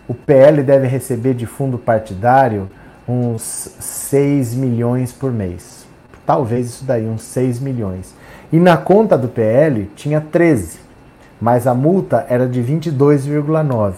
o 0.08 0.16
PL 0.16 0.64
deve 0.64 0.88
receber 0.88 1.36
de 1.36 1.46
fundo 1.46 1.78
partidário 1.78 2.68
uns 3.08 3.44
6 3.80 4.56
milhões 4.56 5.12
por 5.12 5.32
mês. 5.32 5.86
Talvez 6.26 6.70
isso 6.70 6.86
daí, 6.86 7.06
uns 7.06 7.22
6 7.22 7.60
milhões. 7.60 8.16
E 8.52 8.60
na 8.60 8.78
conta 8.78 9.16
do 9.16 9.28
PL 9.28 9.92
tinha 9.96 10.20
13, 10.20 10.80
mas 11.40 11.68
a 11.68 11.74
multa 11.74 12.26
era 12.30 12.48
de 12.48 12.62
22,9. 12.62 13.94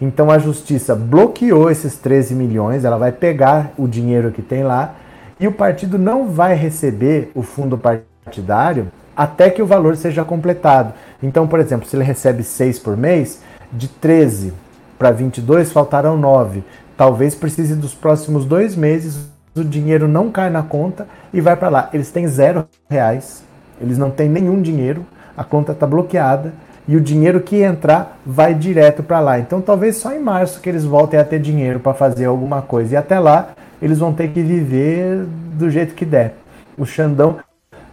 Então 0.00 0.30
a 0.30 0.38
justiça 0.38 0.94
bloqueou 0.94 1.70
esses 1.70 1.96
13 1.96 2.34
milhões, 2.34 2.84
ela 2.84 2.98
vai 2.98 3.12
pegar 3.12 3.72
o 3.78 3.88
dinheiro 3.88 4.30
que 4.30 4.42
tem 4.42 4.62
lá 4.62 4.94
e 5.40 5.46
o 5.46 5.52
partido 5.52 5.98
não 5.98 6.28
vai 6.28 6.54
receber 6.54 7.30
o 7.34 7.42
fundo 7.42 7.78
partidário 7.78 8.88
até 9.16 9.48
que 9.48 9.62
o 9.62 9.66
valor 9.66 9.96
seja 9.96 10.24
completado. 10.24 10.92
Então, 11.22 11.46
por 11.46 11.58
exemplo, 11.58 11.88
se 11.88 11.96
ele 11.96 12.04
recebe 12.04 12.42
6 12.42 12.78
por 12.78 12.96
mês, 12.96 13.40
de 13.72 13.88
13 13.88 14.52
para 14.98 15.10
22 15.10 15.72
faltarão 15.72 16.16
9 16.16 16.62
talvez 16.96 17.34
precise 17.34 17.76
dos 17.76 17.94
próximos 17.94 18.44
dois 18.44 18.74
meses, 18.74 19.28
o 19.54 19.62
dinheiro 19.62 20.08
não 20.08 20.30
cai 20.30 20.50
na 20.50 20.62
conta 20.62 21.06
e 21.32 21.40
vai 21.40 21.56
para 21.56 21.68
lá. 21.68 21.90
Eles 21.92 22.10
têm 22.10 22.26
zero 22.26 22.66
reais, 22.88 23.44
eles 23.80 23.98
não 23.98 24.10
têm 24.10 24.28
nenhum 24.28 24.60
dinheiro, 24.62 25.04
a 25.36 25.44
conta 25.44 25.72
está 25.72 25.86
bloqueada 25.86 26.52
e 26.88 26.96
o 26.96 27.00
dinheiro 27.00 27.40
que 27.40 27.62
entrar 27.62 28.18
vai 28.24 28.54
direto 28.54 29.02
para 29.02 29.20
lá. 29.20 29.38
Então 29.38 29.60
talvez 29.60 29.96
só 29.96 30.12
em 30.12 30.20
março 30.20 30.60
que 30.60 30.68
eles 30.68 30.84
voltem 30.84 31.18
a 31.18 31.24
ter 31.24 31.40
dinheiro 31.40 31.80
para 31.80 31.94
fazer 31.94 32.26
alguma 32.26 32.62
coisa 32.62 32.94
e 32.94 32.96
até 32.96 33.18
lá 33.18 33.50
eles 33.80 33.98
vão 33.98 34.12
ter 34.12 34.28
que 34.28 34.42
viver 34.42 35.26
do 35.54 35.70
jeito 35.70 35.94
que 35.94 36.04
der. 36.04 36.34
O 36.78 36.86
Xandão 36.86 37.36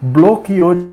bloqueou, 0.02 0.90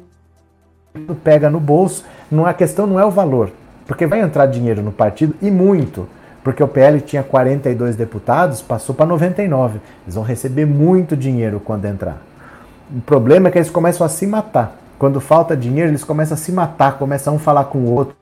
pega 1.22 1.50
no 1.50 1.60
bolso. 1.60 2.04
Não 2.30 2.46
a 2.46 2.54
questão 2.54 2.86
não 2.86 2.98
é 2.98 3.04
o 3.04 3.10
valor, 3.10 3.50
porque 3.86 4.06
vai 4.06 4.20
entrar 4.20 4.46
dinheiro 4.46 4.82
no 4.82 4.92
partido 4.92 5.34
e 5.42 5.50
muito 5.50 6.08
porque 6.42 6.62
o 6.62 6.68
PL 6.68 7.00
tinha 7.00 7.22
42 7.22 7.96
deputados, 7.96 8.62
passou 8.62 8.94
para 8.94 9.06
99. 9.06 9.78
Eles 10.04 10.14
vão 10.14 10.24
receber 10.24 10.64
muito 10.64 11.16
dinheiro 11.16 11.60
quando 11.60 11.84
entrar. 11.84 12.18
O 12.90 13.00
problema 13.02 13.48
é 13.48 13.50
que 13.50 13.58
eles 13.58 13.70
começam 13.70 14.04
a 14.04 14.08
se 14.08 14.26
matar. 14.26 14.79
Quando 15.00 15.18
falta 15.18 15.56
dinheiro, 15.56 15.90
eles 15.90 16.04
começam 16.04 16.34
a 16.34 16.36
se 16.36 16.52
matar, 16.52 16.98
começam 16.98 17.32
a 17.32 17.36
um 17.36 17.38
falar 17.38 17.64
com 17.64 17.78
o 17.78 17.94
outro, 17.94 18.14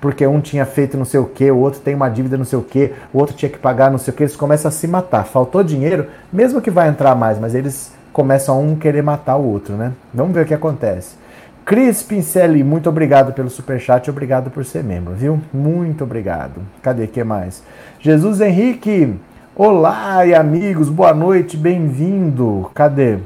porque 0.00 0.24
um 0.24 0.40
tinha 0.40 0.64
feito 0.64 0.96
não 0.96 1.04
sei 1.04 1.18
o 1.18 1.24
que, 1.24 1.50
o 1.50 1.58
outro 1.58 1.80
tem 1.80 1.92
uma 1.92 2.08
dívida 2.08 2.38
não 2.38 2.44
sei 2.44 2.56
o 2.56 2.62
que, 2.62 2.92
o 3.12 3.18
outro 3.18 3.34
tinha 3.34 3.50
que 3.50 3.58
pagar 3.58 3.90
não 3.90 3.98
sei 3.98 4.14
o 4.14 4.16
que, 4.16 4.22
eles 4.22 4.36
começam 4.36 4.68
a 4.68 4.72
se 4.72 4.86
matar. 4.86 5.24
Faltou 5.24 5.60
dinheiro, 5.64 6.06
mesmo 6.32 6.62
que 6.62 6.70
vai 6.70 6.88
entrar 6.88 7.16
mais, 7.16 7.36
mas 7.36 7.52
eles 7.52 7.92
começam 8.12 8.54
a 8.54 8.58
um 8.60 8.76
querer 8.76 9.02
matar 9.02 9.34
o 9.34 9.44
outro, 9.44 9.74
né? 9.74 9.92
Vamos 10.14 10.32
ver 10.32 10.44
o 10.44 10.46
que 10.46 10.54
acontece. 10.54 11.16
Cris 11.64 12.00
Pincelli, 12.00 12.62
muito 12.62 12.88
obrigado 12.88 13.32
pelo 13.32 13.50
superchat, 13.50 14.08
obrigado 14.08 14.52
por 14.52 14.64
ser 14.64 14.84
membro, 14.84 15.14
viu? 15.14 15.40
Muito 15.52 16.04
obrigado. 16.04 16.62
Cadê 16.80 17.08
que 17.08 17.24
mais? 17.24 17.60
Jesus 17.98 18.40
Henrique, 18.40 19.16
olá 19.56 20.24
e 20.24 20.32
amigos, 20.32 20.88
boa 20.88 21.12
noite, 21.12 21.56
bem-vindo. 21.56 22.70
Cadê? 22.72 23.18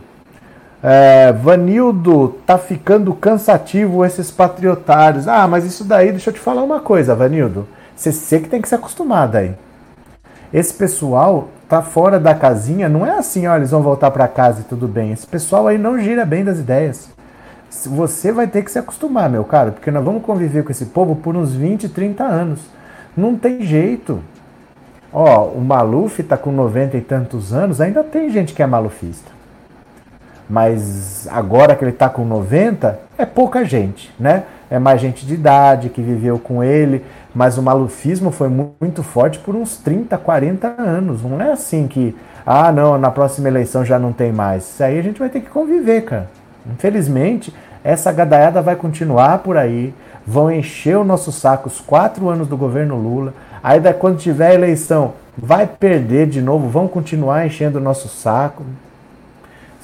É, 0.89 1.33
Vanildo, 1.33 2.37
tá 2.47 2.57
ficando 2.57 3.13
cansativo 3.13 4.05
esses 4.05 4.31
patriotários. 4.31 5.27
Ah, 5.27 5.49
mas 5.49 5.65
isso 5.65 5.83
daí, 5.83 6.13
deixa 6.13 6.31
eu 6.31 6.35
te 6.35 6.39
falar 6.39 6.63
uma 6.63 6.79
coisa, 6.79 7.15
Vanildo. 7.15 7.67
Você 7.97 8.39
que 8.39 8.49
tem 8.49 8.63
que 8.63 8.69
se 8.69 8.75
acostumar 8.75 9.27
daí. 9.27 9.55
Esse 10.53 10.73
pessoal 10.73 11.49
tá 11.69 11.83
fora 11.83 12.21
da 12.21 12.35
casinha, 12.35 12.89
não 12.89 13.05
é 13.05 13.19
assim, 13.19 13.49
ó, 13.49 13.57
eles 13.57 13.73
vão 13.73 13.83
voltar 13.83 14.13
para 14.13 14.29
casa 14.29 14.61
e 14.61 14.65
tudo 14.65 14.87
bem. 14.87 15.11
Esse 15.11 15.27
pessoal 15.27 15.67
aí 15.67 15.77
não 15.77 15.99
gira 15.99 16.25
bem 16.25 16.45
das 16.45 16.59
ideias 16.61 17.17
você 17.85 18.33
vai 18.33 18.47
ter 18.47 18.63
que 18.63 18.71
se 18.71 18.79
acostumar, 18.79 19.29
meu 19.29 19.45
caro, 19.45 19.73
porque 19.73 19.91
nós 19.91 20.05
vamos 20.05 20.23
conviver 20.23 20.65
com 20.65 20.71
esse 20.71 20.87
povo 20.87 21.17
por 21.17 21.37
uns 21.37 21.53
20, 21.53 21.89
30 21.89 22.25
anos. 22.25 22.61
Não 23.17 23.37
tem 23.37 23.63
jeito. 23.63 24.21
Ó, 25.13 25.47
o 25.47 25.61
Maluf 25.61 26.21
está 26.21 26.37
com 26.37 26.53
90 26.53 26.97
e 26.97 27.01
tantos 27.01 27.53
anos, 27.53 27.81
ainda 27.81 28.03
tem 28.03 28.31
gente 28.31 28.55
que 28.55 28.63
é 28.63 28.67
malufista. 28.67 29.36
Mas 30.49 31.27
agora 31.31 31.75
que 31.75 31.83
ele 31.83 31.91
está 31.91 32.09
com 32.09 32.25
90, 32.25 32.99
é 33.19 33.27
pouca 33.27 33.65
gente, 33.65 34.13
né? 34.19 34.45
É 34.71 34.79
mais 34.79 35.01
gente 35.01 35.25
de 35.27 35.35
idade 35.35 35.89
que 35.89 36.01
viveu 36.01 36.39
com 36.39 36.63
ele, 36.63 37.05
mas 37.35 37.59
o 37.59 37.63
malufismo 37.63 38.31
foi 38.31 38.49
muito 38.49 39.03
forte 39.03 39.39
por 39.39 39.55
uns 39.55 39.77
30, 39.77 40.17
40 40.19 40.75
anos. 40.79 41.23
Não 41.23 41.41
é 41.41 41.53
assim 41.53 41.87
que, 41.87 42.17
ah, 42.45 42.73
não, 42.73 42.99
na 42.99 43.11
próxima 43.11 43.49
eleição 43.49 43.85
já 43.85 43.99
não 43.99 44.13
tem 44.13 44.33
mais. 44.33 44.65
Isso 44.65 44.83
aí 44.83 44.99
a 44.99 45.03
gente 45.03 45.19
vai 45.19 45.29
ter 45.29 45.41
que 45.41 45.51
conviver, 45.51 46.03
cara. 46.03 46.29
Infelizmente, 46.73 47.55
essa 47.83 48.11
gadaiada 48.11 48.61
vai 48.61 48.75
continuar 48.75 49.39
por 49.39 49.57
aí, 49.57 49.95
vão 50.27 50.51
encher 50.51 50.97
o 50.97 51.05
nosso 51.05 51.31
saco 51.31 51.69
os 51.69 51.81
quatro 51.81 52.29
anos 52.29 52.49
do 52.49 52.57
governo 52.57 52.97
Lula. 52.97 53.33
Aí, 53.63 53.81
quando 53.95 54.19
tiver 54.19 54.55
eleição, 54.55 55.15
vai 55.37 55.67
perder 55.67 56.27
de 56.27 56.41
novo, 56.41 56.69
vão 56.69 56.89
continuar 56.89 57.47
enchendo 57.47 57.79
o 57.79 57.83
nosso 57.83 58.09
saco. 58.09 58.65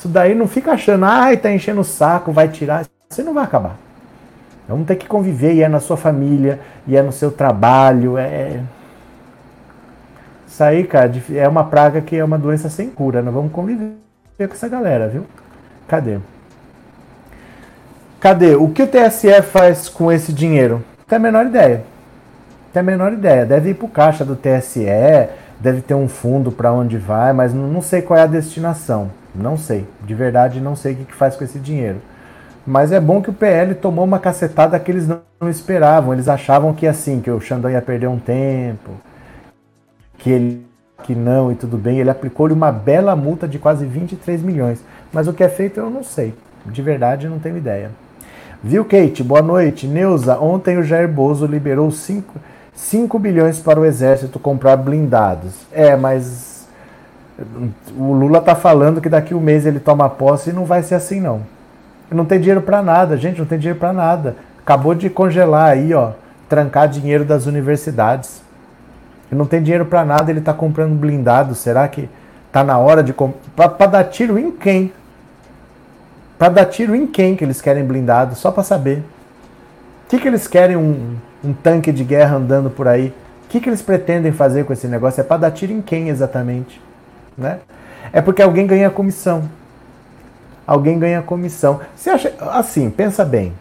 Isso 0.03 0.09
daí 0.09 0.35
não 0.35 0.49
fica 0.49 0.73
achando, 0.73 1.05
ai, 1.05 1.37
tá 1.37 1.49
enchendo 1.49 1.81
o 1.81 1.85
saco, 1.85 2.33
vai 2.33 2.49
tirar. 2.49 2.85
Você 3.09 3.23
não 3.23 3.33
vai 3.33 3.45
acabar. 3.45 3.77
Vamos 4.69 4.85
ter 4.85 4.97
que 4.97 5.07
conviver, 5.07 5.55
e 5.55 5.63
é 5.63 5.69
na 5.69 5.79
sua 5.79 5.97
família, 5.97 6.59
e 6.89 6.97
é 6.97 7.03
no 7.03 7.13
seu 7.13 7.31
trabalho. 7.31 8.19
É... 8.19 8.63
Isso 10.45 10.65
aí, 10.65 10.83
cara, 10.83 11.09
é 11.33 11.47
uma 11.47 11.63
praga 11.63 12.01
que 12.01 12.17
é 12.17 12.25
uma 12.25 12.37
doença 12.37 12.69
sem 12.69 12.91
cura. 12.91 13.23
Nós 13.23 13.33
vamos 13.33 13.53
conviver 13.53 13.95
com 14.37 14.43
essa 14.43 14.69
galera, 14.69 15.07
viu? 15.07 15.25
Cadê? 15.87 16.19
Cadê? 18.19 18.57
O 18.57 18.71
que 18.71 18.83
o 18.83 18.89
TSE 18.89 19.41
faz 19.41 19.89
com 19.89 20.11
esse 20.11 20.33
dinheiro? 20.33 20.85
Tem 21.07 21.15
a 21.15 21.21
menor 21.21 21.47
ideia. 21.47 21.85
Tem 22.73 22.81
a 22.81 22.83
menor 22.83 23.13
ideia. 23.13 23.47
Deve 23.47 23.71
ir 23.71 23.75
para 23.75 23.87
o 23.87 23.89
caixa 23.89 24.25
do 24.25 24.35
TSE, 24.35 24.85
deve 25.61 25.81
ter 25.81 25.95
um 25.95 26.09
fundo 26.09 26.51
para 26.51 26.73
onde 26.73 26.99
vai, 26.99 27.33
mas 27.33 27.55
não 27.55 27.81
sei 27.81 28.03
qual 28.03 28.19
é 28.19 28.23
a 28.23 28.27
destinação. 28.27 29.22
Não 29.35 29.57
sei. 29.57 29.87
De 30.05 30.15
verdade, 30.15 30.61
não 30.61 30.77
sei 30.77 30.93
o 30.93 30.97
que 30.97 31.15
faz 31.15 31.37
com 31.37 31.45
esse 31.45 31.59
dinheiro. 31.59 32.01
Mas 32.67 32.93
é 32.93 33.01
bom 33.01 33.21
que 33.21 33.31
o 33.31 33.33
PL 33.33 33.75
tomou 33.75 34.05
uma 34.05 34.19
cacetada 34.19 34.79
que 34.79 34.91
eles 34.91 35.09
não 35.09 35.49
esperavam. 35.49 36.13
Eles 36.13 36.29
achavam 36.29 36.73
que 36.73 36.87
assim, 36.87 37.21
que 37.21 37.31
o 37.31 37.41
Xandão 37.41 37.71
ia 37.71 37.83
perder 37.83 38.09
um 38.09 38.19
tempo, 38.19 38.91
que 40.19 40.31
ele 40.31 40.73
que 41.03 41.15
não 41.15 41.51
e 41.51 41.55
tudo 41.55 41.77
bem. 41.77 41.99
Ele 41.99 42.11
aplicou-lhe 42.11 42.55
uma 42.55 42.71
bela 42.71 43.17
multa 43.17 43.49
de 43.49 43.59
quase 43.59 43.85
23 43.85 44.43
milhões. 44.43 44.83
Mas 45.13 45.27
o 45.27 45.33
que 45.33 45.43
é 45.43 45.49
feito 45.49 45.81
eu 45.81 45.91
não 45.91 46.03
sei. 46.03 46.35
De 46.67 46.81
verdade, 46.81 47.29
não 47.29 47.39
tenho 47.39 47.57
ideia. 47.57 47.91
Viu, 48.63 48.85
Kate? 48.85 49.25
Boa 49.25 49.43
noite. 49.43 49.89
Neuza, 49.89 50.39
ontem 50.39 50.79
o 50.79 50.85
Jair 50.85 51.09
Bozo 51.09 51.47
liberou 51.47 51.91
5, 51.91 52.41
5 52.73 53.19
bilhões 53.19 53.59
para 53.59 53.81
o 53.81 53.85
exército 53.85 54.39
comprar 54.39 54.77
blindados. 54.77 55.53
É, 55.73 55.97
mas 55.97 56.52
o 57.97 58.13
Lula 58.13 58.41
tá 58.41 58.55
falando 58.55 59.01
que 59.01 59.09
daqui 59.09 59.35
um 59.35 59.41
mês 59.41 59.65
ele 59.65 59.81
toma 59.81 60.09
posse 60.09 60.51
e 60.51 60.53
não 60.53 60.65
vai 60.65 60.83
ser 60.83 60.95
assim, 60.95 61.21
não. 61.21 61.43
Não 62.11 62.25
tem 62.25 62.39
dinheiro 62.39 62.61
para 62.61 62.83
nada, 62.83 63.17
gente, 63.17 63.39
não 63.39 63.47
tem 63.47 63.59
dinheiro 63.59 63.79
para 63.79 63.93
nada. 63.93 64.37
Acabou 64.61 64.95
de 64.95 65.09
congelar 65.09 65.71
aí, 65.71 65.95
ó, 65.95 66.13
trancar 66.49 66.89
dinheiro 66.89 67.25
das 67.25 67.47
universidades. 67.47 68.43
E 69.31 69.35
não 69.35 69.47
tem 69.47 69.63
dinheiro 69.63 69.87
para 69.87 70.05
nada, 70.05 70.31
ele 70.31 70.41
está 70.41 70.53
comprando 70.53 70.95
blindado. 70.95 71.55
Será 71.55 71.89
que 71.89 72.09
tá 72.53 72.63
na 72.63 72.79
hora 72.79 73.03
de? 73.03 73.15
Para 73.57 73.87
dar 73.87 74.05
tiro 74.05 74.39
em 74.39 74.51
quem? 74.51 74.93
Para 76.39 76.51
dar 76.51 76.67
tiro 76.67 76.95
em 76.95 77.07
quem 77.07 77.35
que 77.35 77.43
eles 77.45 77.63
querem 77.63 77.85
blindado? 77.85 78.35
Só 78.35 78.51
para 78.51 78.63
saber. 78.63 78.99
O 80.05 80.11
que, 80.11 80.19
que 80.19 80.29
eles 80.29 80.47
querem 80.47 80.77
um, 80.77 81.17
um 81.43 81.55
tanque 81.55 81.91
de 81.91 82.05
guerra 82.05 82.37
andando 82.37 82.69
por 82.69 82.87
aí? 82.87 83.15
O 83.47 83.49
que, 83.49 83.59
que 83.59 83.71
eles 83.71 83.81
pretendem 83.81 84.33
fazer 84.33 84.65
com 84.65 84.73
esse 84.75 84.87
negócio? 84.87 85.21
É 85.23 85.25
para 85.25 85.39
dar 85.39 85.51
tiro 85.51 85.73
em 85.73 85.81
quem 85.81 86.11
exatamente? 86.11 86.79
Né? 87.37 87.61
É 88.13 88.21
porque 88.21 88.43
alguém 88.43 88.67
ganha 88.67 88.91
comissão 88.91 89.49
alguém 90.67 90.99
ganha 90.99 91.23
comissão. 91.23 91.81
Você 91.95 92.11
acha 92.11 92.33
assim, 92.41 92.91
pensa 92.91 93.25
bem. 93.25 93.53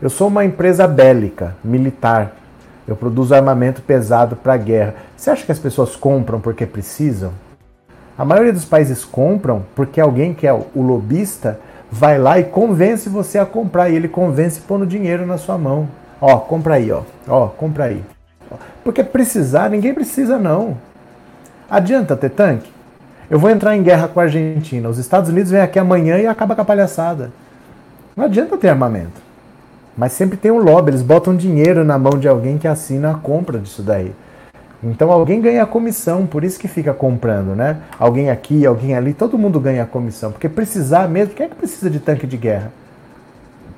Eu 0.00 0.08
sou 0.08 0.28
uma 0.28 0.44
empresa 0.44 0.86
bélica, 0.86 1.56
militar. 1.62 2.32
Eu 2.86 2.96
produzo 2.96 3.34
armamento 3.34 3.82
pesado 3.82 4.36
para 4.36 4.54
a 4.54 4.56
guerra. 4.56 4.94
Você 5.16 5.30
acha 5.30 5.44
que 5.44 5.52
as 5.52 5.58
pessoas 5.58 5.94
compram 5.96 6.40
porque 6.40 6.66
precisam? 6.66 7.32
A 8.16 8.24
maioria 8.24 8.52
dos 8.52 8.64
países 8.64 9.04
compram 9.04 9.64
porque 9.74 10.00
alguém 10.00 10.34
que 10.34 10.46
é 10.46 10.52
o 10.52 10.82
lobista 10.82 11.58
vai 11.90 12.18
lá 12.18 12.38
e 12.38 12.44
convence 12.44 13.08
você 13.08 13.38
a 13.38 13.46
comprar. 13.46 13.90
E 13.90 13.96
ele 13.96 14.08
convence 14.08 14.60
pondo 14.60 14.86
dinheiro 14.86 15.26
na 15.26 15.38
sua 15.38 15.58
mão. 15.58 15.88
Ó, 16.20 16.36
compra 16.38 16.74
aí, 16.74 16.90
ó. 16.90 17.02
Ó, 17.28 17.48
compra 17.48 17.84
aí. 17.84 18.04
Porque 18.82 19.04
precisar, 19.04 19.70
ninguém 19.70 19.94
precisa 19.94 20.38
não. 20.38 20.76
Adianta 21.70 22.16
ter 22.16 22.30
tanque? 22.30 22.68
Eu 23.30 23.38
vou 23.38 23.48
entrar 23.48 23.76
em 23.76 23.82
guerra 23.84 24.08
com 24.08 24.18
a 24.18 24.24
Argentina. 24.24 24.88
Os 24.88 24.98
Estados 24.98 25.30
Unidos 25.30 25.52
vêm 25.52 25.60
aqui 25.60 25.78
amanhã 25.78 26.18
e 26.18 26.26
acaba 26.26 26.56
com 26.56 26.62
a 26.62 26.64
palhaçada. 26.64 27.30
Não 28.16 28.24
adianta 28.24 28.58
ter 28.58 28.68
armamento. 28.68 29.22
Mas 29.96 30.12
sempre 30.12 30.36
tem 30.36 30.50
um 30.50 30.58
lobby, 30.58 30.90
eles 30.90 31.02
botam 31.02 31.36
dinheiro 31.36 31.84
na 31.84 31.96
mão 31.96 32.18
de 32.18 32.26
alguém 32.26 32.58
que 32.58 32.66
assina 32.66 33.12
a 33.12 33.14
compra 33.14 33.58
disso 33.58 33.82
daí. 33.82 34.12
Então 34.82 35.12
alguém 35.12 35.40
ganha 35.40 35.64
comissão, 35.64 36.26
por 36.26 36.42
isso 36.42 36.58
que 36.58 36.66
fica 36.66 36.92
comprando, 36.92 37.54
né? 37.54 37.76
Alguém 37.98 38.30
aqui, 38.30 38.66
alguém 38.66 38.96
ali, 38.96 39.12
todo 39.12 39.38
mundo 39.38 39.60
ganha 39.60 39.84
a 39.84 39.86
comissão. 39.86 40.32
Porque 40.32 40.48
precisar 40.48 41.08
mesmo, 41.08 41.34
quem 41.34 41.46
é 41.46 41.48
que 41.48 41.54
precisa 41.54 41.88
de 41.88 42.00
tanque 42.00 42.26
de 42.26 42.36
guerra? 42.36 42.72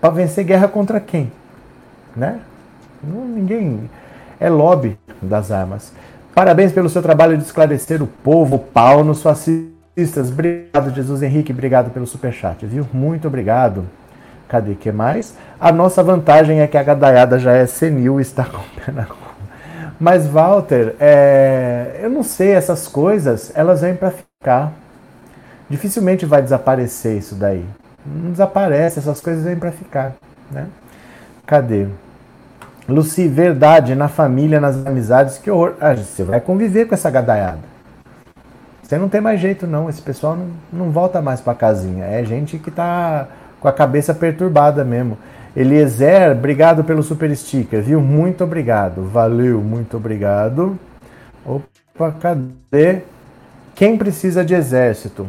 Para 0.01 0.15
vencer 0.15 0.45
guerra 0.45 0.67
contra 0.67 0.99
quem? 0.99 1.31
Né? 2.17 2.41
ninguém. 3.05 3.91
É 4.39 4.49
lobby 4.49 4.99
das 5.21 5.51
armas. 5.51 5.93
Parabéns 6.35 6.73
pelo 6.73 6.89
seu 6.89 7.03
trabalho 7.03 7.37
de 7.37 7.45
esclarecer 7.45 8.03
o 8.03 8.07
povo, 8.07 8.59
pau 8.59 9.05
nos 9.05 9.23
fascistas. 9.23 10.31
Obrigado, 10.31 10.95
Jesus 10.95 11.23
Henrique. 11.23 11.53
Obrigado 11.53 11.91
pelo 11.91 12.07
superchat, 12.07 12.65
viu? 12.65 12.87
Muito 12.91 13.29
obrigado. 13.29 13.85
Cadê 14.49 14.75
que 14.75 14.91
mais? 14.91 15.35
A 15.61 15.71
nossa 15.71 16.03
vantagem 16.03 16.61
é 16.61 16.67
que 16.67 16.79
a 16.79 16.83
gadaiada 16.83 17.39
já 17.39 17.53
é 17.53 17.67
senil 17.67 18.19
e 18.19 18.23
está 18.23 18.45
com 18.49 18.63
pé 18.81 18.93
na. 18.93 19.07
Mas, 20.01 20.27
Walter, 20.27 20.97
é... 20.99 22.01
eu 22.03 22.09
não 22.11 22.23
sei, 22.23 22.53
essas 22.53 22.89
coisas, 22.89 23.53
elas 23.55 23.83
vêm 23.83 23.95
para 23.95 24.11
ficar. 24.11 24.73
Dificilmente 25.69 26.27
vai 26.27 26.43
desaparecer 26.43 27.19
isso 27.19 27.35
daí. 27.35 27.65
Não 28.05 28.33
desaparece, 28.33 28.99
essas 28.99 29.21
coisas 29.21 29.45
vêm 29.45 29.57
para 29.57 29.71
ficar, 29.71 30.15
né? 30.51 30.67
Cadê? 31.47 31.87
Luci, 32.93 33.27
verdade, 33.27 33.95
na 33.95 34.09
família, 34.09 34.61
nas 34.61 34.87
amizades, 34.87 35.39
que 35.39 35.51
horror. 35.51 35.75
Ah, 35.81 35.95
você 35.95 36.23
vai 36.23 36.41
conviver 36.41 36.87
com 36.87 36.95
essa 36.95 37.11
gadaiada. 37.11 37.61
Você 38.83 38.99
não 38.99 39.09
tem 39.09 39.21
mais 39.21 39.41
jeito, 39.41 39.67
não. 39.67 39.89
Esse 39.89 40.03
pessoal 40.03 40.37
não, 40.37 40.49
não 40.73 40.91
volta 40.91 41.23
mais 41.23 41.41
pra 41.41 41.55
casinha. 41.55 42.05
É 42.05 42.25
gente 42.25 42.59
que 42.59 42.71
tá 42.71 43.27
com 43.59 43.67
a 43.67 43.73
cabeça 43.73 44.13
perturbada 44.13 44.85
mesmo. 44.85 45.17
Eliezer, 45.57 46.33
obrigado 46.33 46.85
pelo 46.85 47.03
super 47.03 47.35
sticker, 47.37 47.83
viu? 47.83 48.01
Muito 48.01 48.45
obrigado. 48.45 49.03
Valeu, 49.03 49.61
muito 49.61 49.97
obrigado. 49.97 50.79
Opa, 51.45 52.13
cadê? 52.21 53.03
Quem 53.75 53.97
precisa 53.97 54.45
de 54.45 54.55
exército? 54.55 55.27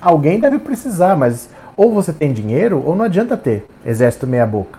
Alguém 0.00 0.40
deve 0.40 0.58
precisar, 0.58 1.16
mas 1.16 1.48
ou 1.76 1.92
você 1.92 2.12
tem 2.12 2.32
dinheiro 2.32 2.82
ou 2.84 2.96
não 2.96 3.04
adianta 3.04 3.36
ter 3.36 3.66
exército 3.84 4.26
meia 4.26 4.46
boca. 4.46 4.78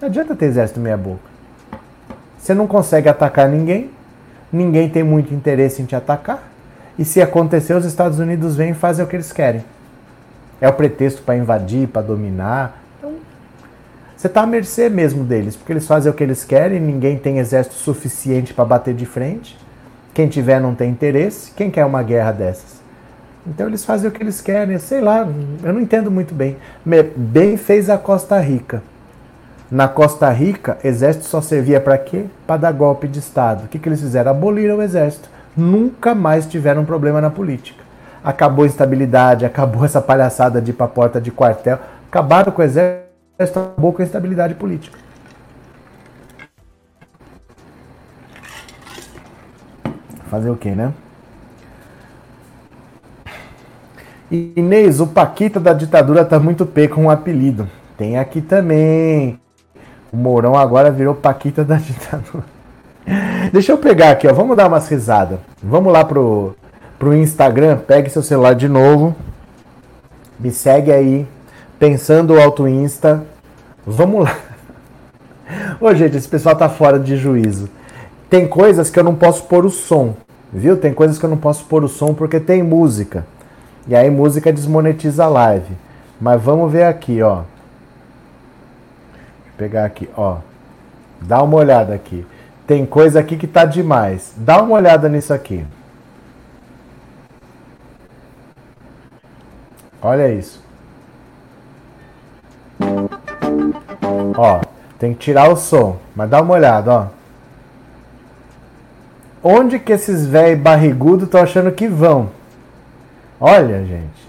Não 0.00 0.08
adianta 0.08 0.36
ter 0.36 0.46
exército 0.46 0.78
meia 0.78 0.96
boca. 0.96 1.36
Você 2.38 2.52
não 2.54 2.66
consegue 2.66 3.08
atacar 3.08 3.48
ninguém, 3.48 3.90
ninguém 4.52 4.88
tem 4.88 5.02
muito 5.02 5.34
interesse 5.34 5.80
em 5.80 5.86
te 5.86 5.96
atacar, 5.96 6.42
e 6.98 7.04
se 7.04 7.20
acontecer, 7.20 7.74
os 7.74 7.84
Estados 7.84 8.18
Unidos 8.18 8.56
vêm 8.56 8.70
e 8.70 8.74
fazem 8.74 9.04
o 9.04 9.08
que 9.08 9.16
eles 9.16 9.32
querem. 9.32 9.64
É 10.60 10.68
o 10.68 10.72
pretexto 10.72 11.22
para 11.22 11.36
invadir, 11.36 11.88
para 11.88 12.02
dominar. 12.02 12.80
Então, 12.98 13.14
você 14.16 14.26
está 14.26 14.42
à 14.42 14.46
mercê 14.46 14.88
mesmo 14.88 15.24
deles, 15.24 15.56
porque 15.56 15.72
eles 15.72 15.86
fazem 15.86 16.10
o 16.10 16.14
que 16.14 16.22
eles 16.22 16.44
querem, 16.44 16.80
ninguém 16.80 17.18
tem 17.18 17.38
exército 17.38 17.74
suficiente 17.76 18.54
para 18.54 18.64
bater 18.64 18.94
de 18.94 19.04
frente. 19.04 19.58
Quem 20.14 20.28
tiver 20.28 20.58
não 20.60 20.74
tem 20.74 20.90
interesse. 20.90 21.50
Quem 21.50 21.70
quer 21.70 21.84
uma 21.84 22.02
guerra 22.02 22.32
dessas? 22.32 22.80
Então 23.46 23.66
eles 23.66 23.84
fazem 23.84 24.08
o 24.08 24.12
que 24.12 24.22
eles 24.22 24.40
querem, 24.40 24.78
sei 24.78 25.00
lá, 25.00 25.28
eu 25.62 25.72
não 25.72 25.80
entendo 25.80 26.10
muito 26.10 26.34
bem. 26.34 26.56
Bem 27.14 27.58
fez 27.58 27.90
a 27.90 27.98
Costa 27.98 28.40
Rica. 28.40 28.82
Na 29.70 29.88
Costa 29.88 30.30
Rica, 30.30 30.78
exército 30.84 31.24
só 31.24 31.40
servia 31.40 31.80
para 31.80 31.98
quê? 31.98 32.26
Para 32.46 32.56
dar 32.56 32.72
golpe 32.72 33.08
de 33.08 33.18
Estado. 33.18 33.64
O 33.64 33.68
que, 33.68 33.78
que 33.78 33.88
eles 33.88 34.00
fizeram? 34.00 34.30
Aboliram 34.30 34.76
o 34.76 34.82
exército. 34.82 35.28
Nunca 35.56 36.14
mais 36.14 36.46
tiveram 36.46 36.84
problema 36.84 37.20
na 37.20 37.30
política. 37.30 37.82
Acabou 38.22 38.64
a 38.64 38.68
instabilidade, 38.68 39.44
acabou 39.44 39.84
essa 39.84 40.00
palhaçada 40.00 40.60
de 40.60 40.70
ir 40.70 40.74
para 40.74 40.86
porta 40.86 41.20
de 41.20 41.32
quartel. 41.32 41.80
Acabaram 42.08 42.52
com 42.52 42.62
o 42.62 42.64
exército, 42.64 43.58
acabou 43.58 43.92
com 43.92 44.02
a 44.02 44.04
instabilidade 44.04 44.54
política. 44.54 44.98
Fazer 50.30 50.50
o 50.50 50.56
quê, 50.56 50.70
né? 50.70 50.92
Inês, 54.30 55.00
o 55.00 55.06
Paquita 55.06 55.58
da 55.58 55.72
ditadura 55.72 56.24
tá 56.24 56.38
muito 56.38 56.66
P 56.66 56.88
com 56.88 57.04
um 57.04 57.10
apelido. 57.10 57.68
Tem 57.96 58.18
aqui 58.18 58.40
também. 58.40 59.40
O 60.16 60.18
Mourão 60.18 60.56
agora 60.56 60.90
virou 60.90 61.14
Paquita 61.14 61.62
da 61.62 61.76
ditadura. 61.76 62.42
Deixa 63.52 63.70
eu 63.70 63.76
pegar 63.76 64.12
aqui, 64.12 64.26
ó. 64.26 64.32
Vamos 64.32 64.56
dar 64.56 64.66
umas 64.66 64.88
risadas. 64.88 65.38
Vamos 65.62 65.92
lá 65.92 66.06
pro, 66.06 66.56
pro 66.98 67.14
Instagram. 67.14 67.76
Pegue 67.86 68.08
seu 68.08 68.22
celular 68.22 68.54
de 68.54 68.66
novo. 68.66 69.14
Me 70.40 70.50
segue 70.50 70.90
aí. 70.90 71.28
Pensando 71.78 72.40
Alto 72.40 72.66
Insta. 72.66 73.24
Vamos 73.86 74.24
lá. 74.24 74.34
Ô, 75.78 75.94
gente, 75.94 76.16
esse 76.16 76.26
pessoal 76.26 76.56
tá 76.56 76.70
fora 76.70 76.98
de 76.98 77.18
juízo. 77.18 77.68
Tem 78.30 78.48
coisas 78.48 78.88
que 78.88 78.98
eu 78.98 79.04
não 79.04 79.14
posso 79.14 79.44
pôr 79.44 79.66
o 79.66 79.70
som. 79.70 80.14
Viu? 80.50 80.78
Tem 80.78 80.94
coisas 80.94 81.18
que 81.18 81.26
eu 81.26 81.30
não 81.30 81.36
posso 81.36 81.66
pôr 81.66 81.84
o 81.84 81.88
som 81.88 82.14
porque 82.14 82.40
tem 82.40 82.62
música. 82.62 83.26
E 83.86 83.94
aí 83.94 84.08
música 84.08 84.50
desmonetiza 84.50 85.26
a 85.26 85.28
live. 85.28 85.76
Mas 86.18 86.40
vamos 86.40 86.72
ver 86.72 86.84
aqui, 86.84 87.20
ó 87.20 87.42
pegar 89.56 89.84
aqui, 89.84 90.08
ó. 90.16 90.38
Dá 91.20 91.42
uma 91.42 91.56
olhada 91.56 91.94
aqui. 91.94 92.26
Tem 92.66 92.84
coisa 92.84 93.20
aqui 93.20 93.36
que 93.36 93.46
tá 93.46 93.64
demais. 93.64 94.32
Dá 94.36 94.62
uma 94.62 94.74
olhada 94.74 95.08
nisso 95.08 95.32
aqui. 95.32 95.64
Olha 100.02 100.28
isso. 100.28 100.62
Ó, 104.36 104.60
tem 104.98 105.14
que 105.14 105.20
tirar 105.20 105.50
o 105.50 105.56
som, 105.56 105.98
mas 106.14 106.28
dá 106.28 106.42
uma 106.42 106.54
olhada, 106.54 106.92
ó. 106.92 107.06
Onde 109.42 109.78
que 109.78 109.92
esses 109.92 110.26
velhos 110.26 110.60
barrigudos 110.60 111.24
estão 111.24 111.40
achando 111.40 111.70
que 111.70 111.86
vão? 111.86 112.30
Olha, 113.40 113.84
gente 113.84 114.25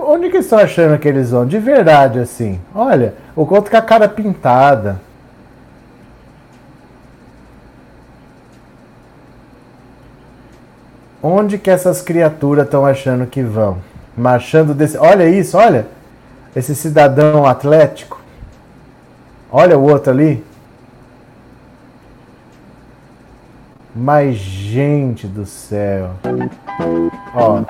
onde 0.00 0.28
que 0.28 0.36
eles 0.36 0.46
estão 0.46 0.58
achando 0.58 0.98
que 0.98 1.08
eles 1.08 1.30
vão? 1.30 1.46
De 1.46 1.58
verdade, 1.58 2.18
assim. 2.18 2.60
Olha, 2.74 3.14
o 3.34 3.44
conto 3.46 3.70
com 3.70 3.76
a 3.76 3.82
cara 3.82 4.08
pintada. 4.08 5.00
Onde 11.22 11.58
que 11.58 11.70
essas 11.70 12.00
criaturas 12.00 12.64
estão 12.64 12.86
achando 12.86 13.26
que 13.26 13.42
vão? 13.42 13.78
Marchando 14.16 14.72
desse. 14.74 14.96
Olha 14.96 15.28
isso, 15.28 15.56
olha. 15.56 15.86
Esse 16.54 16.74
cidadão 16.74 17.44
atlético. 17.46 18.20
Olha 19.50 19.76
o 19.78 19.82
outro 19.82 20.12
ali. 20.12 20.44
Mas, 24.00 24.36
gente 24.36 25.26
do 25.26 25.44
céu. 25.44 26.10
Ó, 27.34 27.62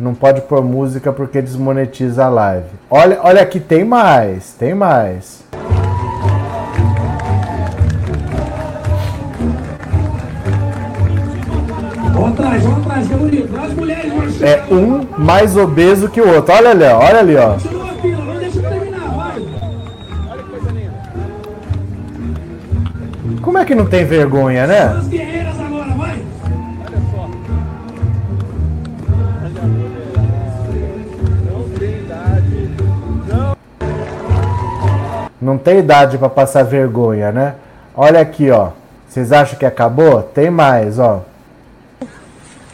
não 0.00 0.14
pode 0.14 0.40
pôr 0.40 0.64
música 0.64 1.12
porque 1.12 1.42
desmonetiza 1.42 2.24
a 2.24 2.28
live. 2.30 2.66
Olha, 2.88 3.20
olha 3.22 3.42
aqui, 3.42 3.60
tem 3.60 3.84
mais, 3.84 4.54
tem 4.54 4.72
mais. 4.72 5.44
Vamos 12.14 12.30
atrás, 12.30 12.62
vamos 12.62 12.86
atrás, 12.86 13.06
que 13.06 13.12
é 13.12 13.16
bonito. 13.18 13.60
As 13.60 13.74
mulheres. 13.74 14.42
É 14.42 14.64
um 14.72 15.06
mais 15.18 15.58
obeso 15.58 16.08
que 16.08 16.22
o 16.22 16.36
outro. 16.36 16.54
Olha 16.54 16.70
ali, 16.70 16.84
ó, 16.84 16.98
olha 17.00 17.18
ali, 17.18 17.36
ó. 17.36 17.52
Continua 17.52 17.84
a 17.84 17.94
fila, 17.96 18.24
não 18.24 18.36
deixa 18.38 18.58
eu 18.58 18.62
terminar, 18.62 19.10
vai. 19.10 19.42
Como 23.42 23.58
é 23.58 23.64
que 23.66 23.74
não 23.74 23.84
tem 23.84 24.06
vergonha, 24.06 24.66
né? 24.66 25.00
Não 35.50 35.58
tem 35.58 35.80
idade 35.80 36.16
pra 36.16 36.28
passar 36.28 36.62
vergonha, 36.62 37.32
né? 37.32 37.56
Olha 37.96 38.20
aqui, 38.20 38.52
ó. 38.52 38.68
Vocês 39.08 39.32
acham 39.32 39.58
que 39.58 39.66
acabou? 39.66 40.22
Tem 40.22 40.48
mais, 40.48 40.96
ó. 41.00 41.24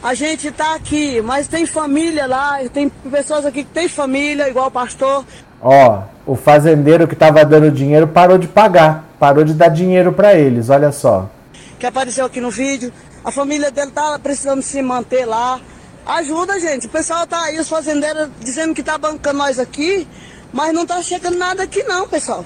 A 0.03 0.13
gente 0.13 0.51
tá 0.51 0.75
aqui, 0.75 1.19
mas 1.23 1.47
tem 1.47 1.65
família 1.65 2.27
lá, 2.27 2.59
tem 2.71 2.87
pessoas 2.87 3.47
aqui 3.47 3.63
que 3.63 3.71
tem 3.71 3.89
família, 3.89 4.47
igual 4.47 4.67
o 4.67 4.71
pastor. 4.71 5.25
Ó, 5.59 6.03
o 6.23 6.35
fazendeiro 6.35 7.07
que 7.07 7.15
tava 7.15 7.43
dando 7.43 7.71
dinheiro 7.71 8.05
parou 8.07 8.37
de 8.37 8.47
pagar, 8.47 9.05
parou 9.19 9.43
de 9.43 9.55
dar 9.55 9.69
dinheiro 9.69 10.13
pra 10.13 10.35
eles, 10.35 10.69
olha 10.69 10.91
só. 10.91 11.27
que 11.79 11.85
apareceu 11.87 12.25
aqui 12.25 12.39
no 12.39 12.51
vídeo. 12.51 12.93
A 13.25 13.31
família 13.31 13.71
dele 13.71 13.89
tá 13.89 14.19
precisando 14.19 14.61
se 14.61 14.79
manter 14.83 15.25
lá. 15.25 15.59
Ajuda, 16.05 16.59
gente. 16.59 16.85
O 16.85 16.89
pessoal 16.89 17.25
tá 17.25 17.41
aí, 17.41 17.59
os 17.59 17.67
fazendeiros 17.67 18.29
dizendo 18.39 18.75
que 18.75 18.83
tá 18.83 18.99
bancando 18.99 19.39
nós 19.39 19.57
aqui, 19.57 20.07
mas 20.53 20.71
não 20.71 20.85
tá 20.85 21.01
chegando 21.01 21.39
nada 21.39 21.63
aqui 21.63 21.81
não, 21.81 22.07
pessoal. 22.07 22.45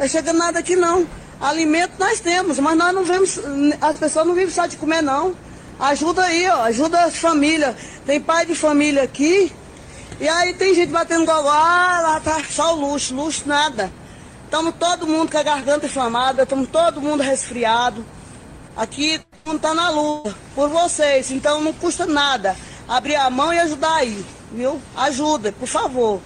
Tá 0.00 0.08
chegando 0.08 0.38
nada 0.38 0.60
aqui 0.60 0.76
não. 0.76 1.06
Alimento 1.38 1.92
nós 1.98 2.20
temos, 2.20 2.58
mas 2.58 2.74
nós 2.74 2.94
não 2.94 3.04
vemos, 3.04 3.38
as 3.82 3.98
pessoas 3.98 4.26
não 4.26 4.34
vivem 4.34 4.50
só 4.50 4.64
de 4.64 4.78
comer 4.78 5.02
não. 5.02 5.36
Ajuda 5.78 6.24
aí, 6.24 6.48
ó, 6.48 6.62
ajuda 6.62 7.04
as 7.04 7.16
famílias. 7.16 7.76
Tem 8.06 8.18
pai 8.18 8.46
de 8.46 8.54
família 8.54 9.02
aqui. 9.02 9.52
E 10.18 10.26
aí 10.26 10.54
tem 10.54 10.74
gente 10.74 10.88
batendo 10.88 11.26
gogó, 11.26 11.50
ah, 11.50 12.00
lá 12.00 12.20
tá 12.20 12.42
só 12.48 12.74
o 12.74 12.80
luxo, 12.80 13.14
luxo 13.14 13.42
nada. 13.44 13.92
Estamos 14.46 14.74
todo 14.78 15.06
mundo 15.06 15.30
com 15.30 15.36
a 15.36 15.42
garganta 15.42 15.84
inflamada, 15.84 16.44
estamos 16.44 16.70
todo 16.70 17.02
mundo 17.02 17.22
resfriado. 17.22 18.02
Aqui 18.74 19.18
todo 19.18 19.52
mundo 19.52 19.60
tá 19.60 19.74
na 19.74 19.90
luta 19.90 20.34
por 20.54 20.70
vocês, 20.70 21.30
então 21.30 21.60
não 21.60 21.74
custa 21.74 22.06
nada 22.06 22.56
abrir 22.88 23.16
a 23.16 23.28
mão 23.28 23.52
e 23.52 23.58
ajudar 23.58 23.96
aí, 23.96 24.24
viu? 24.50 24.80
Ajuda, 24.96 25.52
por 25.52 25.68
favor. 25.68 26.22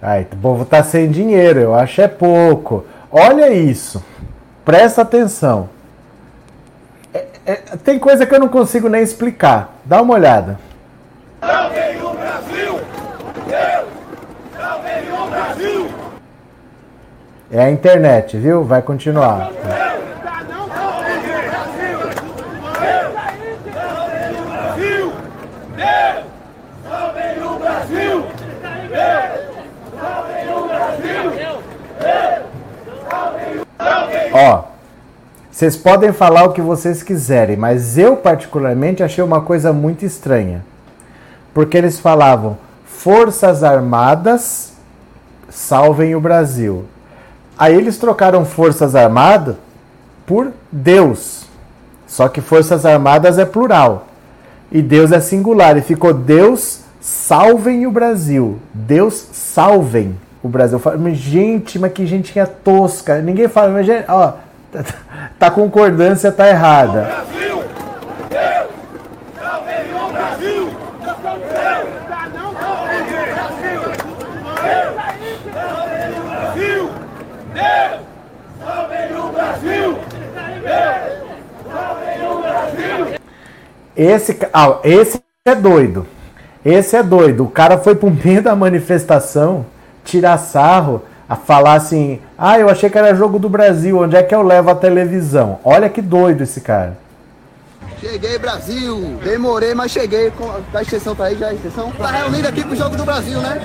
Ai, 0.00 0.26
o 0.30 0.36
povo 0.36 0.64
tá 0.64 0.82
sem 0.82 1.10
dinheiro, 1.10 1.60
eu 1.60 1.74
acho 1.74 2.00
é 2.00 2.08
pouco. 2.08 2.84
Olha 3.10 3.50
isso. 3.52 4.04
Presta 4.64 5.02
atenção. 5.02 5.68
É- 7.14 7.26
é- 7.46 7.54
tem 7.82 7.98
coisa 7.98 8.26
que 8.26 8.34
eu 8.34 8.40
não 8.40 8.48
consigo 8.48 8.88
nem 8.88 9.02
explicar. 9.02 9.74
Dá 9.84 10.02
uma 10.02 10.14
olhada. 10.14 10.58
É 17.50 17.60
a 17.60 17.70
internet, 17.70 18.36
viu? 18.36 18.64
Vai 18.64 18.82
continuar. 18.82 19.50
Ó, 34.36 34.64
vocês 35.50 35.78
podem 35.78 36.12
falar 36.12 36.44
o 36.44 36.52
que 36.52 36.60
vocês 36.60 37.02
quiserem, 37.02 37.56
mas 37.56 37.96
eu 37.96 38.18
particularmente 38.18 39.02
achei 39.02 39.24
uma 39.24 39.40
coisa 39.40 39.72
muito 39.72 40.04
estranha. 40.04 40.62
Porque 41.54 41.74
eles 41.74 41.98
falavam: 41.98 42.58
Forças 42.84 43.64
Armadas 43.64 44.74
salvem 45.48 46.14
o 46.14 46.20
Brasil. 46.20 46.84
Aí 47.56 47.74
eles 47.74 47.96
trocaram 47.96 48.44
Forças 48.44 48.94
Armadas 48.94 49.56
por 50.26 50.52
Deus. 50.70 51.46
Só 52.06 52.28
que 52.28 52.42
Forças 52.42 52.84
Armadas 52.84 53.38
é 53.38 53.46
plural. 53.46 54.06
E 54.70 54.82
Deus 54.82 55.12
é 55.12 55.20
singular. 55.20 55.78
E 55.78 55.80
ficou 55.80 56.12
Deus 56.12 56.80
salvem 57.00 57.86
o 57.86 57.90
Brasil. 57.90 58.58
Deus 58.74 59.14
salvem 59.32 60.14
o 60.46 60.48
Brasil. 60.48 60.76
Eu 60.76 60.80
falo, 60.80 60.98
mas, 60.98 61.16
gente, 61.16 61.78
mas 61.78 61.92
que 61.92 62.06
gente 62.06 62.32
que 62.32 62.40
é 62.40 62.46
tosca. 62.46 63.20
Ninguém 63.20 63.48
fala, 63.48 63.70
mas 63.70 63.86
gente, 63.86 64.04
ó, 64.08 64.34
tá, 64.72 64.84
tá 65.38 65.50
concordância, 65.50 66.32
tá 66.32 66.48
errada. 66.48 67.26
Esse, 83.96 84.38
ah, 84.52 84.78
esse 84.84 85.22
é 85.46 85.54
doido. 85.54 86.06
Esse 86.62 86.96
é 86.96 87.02
doido. 87.02 87.44
O 87.44 87.48
cara 87.48 87.78
foi 87.78 87.94
pro 87.94 88.10
meio 88.10 88.42
da 88.42 88.54
manifestação 88.54 89.64
tirar 90.06 90.38
sarro, 90.38 91.02
a 91.28 91.34
falar 91.36 91.74
assim: 91.74 92.20
ah, 92.38 92.58
eu 92.58 92.68
achei 92.70 92.88
que 92.88 92.96
era 92.96 93.14
jogo 93.14 93.38
do 93.38 93.48
Brasil, 93.48 93.98
onde 93.98 94.16
é 94.16 94.22
que 94.22 94.34
eu 94.34 94.42
levo 94.42 94.70
a 94.70 94.74
televisão? 94.74 95.58
Olha 95.64 95.88
que 95.88 96.00
doido 96.00 96.42
esse 96.42 96.60
cara. 96.60 96.96
Cheguei, 98.00 98.38
Brasil! 98.38 99.18
Demorei, 99.24 99.74
mas 99.74 99.90
cheguei. 99.90 100.30
Com- 100.30 100.50
A 100.74 100.82
extensão 100.82 101.14
tá 101.14 101.24
aí 101.24 101.36
já, 101.36 101.48
a 101.48 101.54
extensão? 101.54 101.90
Tá 101.92 102.08
reunido 102.10 102.46
aqui 102.46 102.62
pro 102.62 102.76
Jogo 102.76 102.94
do 102.94 103.04
Brasil, 103.04 103.40
né? 103.40 103.58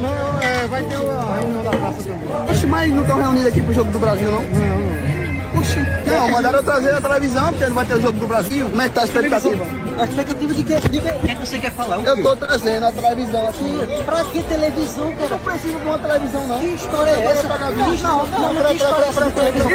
Não, 0.00 0.40
é, 0.42 0.66
vai 0.68 0.82
ter 0.84 0.96
uma 0.98 1.36
reunião 1.38 1.62
da 1.64 1.70
praça 1.70 2.02
também. 2.04 2.50
Oxe, 2.50 2.66
mas 2.66 2.92
não 2.92 3.00
estão 3.02 3.16
reunidos 3.18 3.46
aqui 3.46 3.60
pro 3.62 3.72
Jogo 3.74 3.90
do 3.90 3.98
Brasil, 3.98 4.30
não? 4.30 5.58
Oxe, 5.58 5.80
não, 6.08 6.30
mandaram 6.30 6.58
eu 6.58 6.64
trazer 6.64 6.94
a 6.94 7.00
televisão, 7.00 7.48
porque 7.48 7.66
não 7.66 7.74
vai 7.74 7.84
ter 7.86 7.94
o 7.94 8.00
Jogo 8.00 8.18
do 8.18 8.26
Brasil. 8.26 8.68
Como 8.68 8.82
é 8.82 8.88
que 8.88 8.94
tá 8.94 9.00
a 9.02 9.04
expectativa? 9.04 9.64
A 9.98 10.04
expectativa 10.04 10.54
de 10.54 10.64
quê? 10.64 10.76
De 10.80 11.00
quê? 11.00 11.10
O 11.10 11.20
que 11.20 11.30
é 11.30 11.34
que 11.34 11.46
você 11.46 11.58
quer 11.58 11.72
falar? 11.72 11.96
Eu 12.04 12.22
tô 12.22 12.36
trazendo 12.36 12.86
a 12.86 12.92
televisão 12.92 13.48
aqui. 13.48 14.02
Pra 14.04 14.24
que 14.24 14.42
televisão, 14.42 15.10
Eu 15.10 15.16
cara? 15.16 15.28
não 15.30 15.38
preciso 15.38 15.78
de 15.78 15.86
uma 15.86 15.98
televisão, 15.98 16.46
não. 16.46 16.58
Que 16.58 16.66
história 16.66 17.10
é 17.10 17.24
essa? 17.24 17.42
Não, 17.48 17.58
não, 17.58 18.26
não, 18.26 18.54
não, 18.54 18.64
que 18.64 18.74
história 18.74 19.04
é 19.04 19.08
essa 19.08 19.30
televisão? 19.30 19.70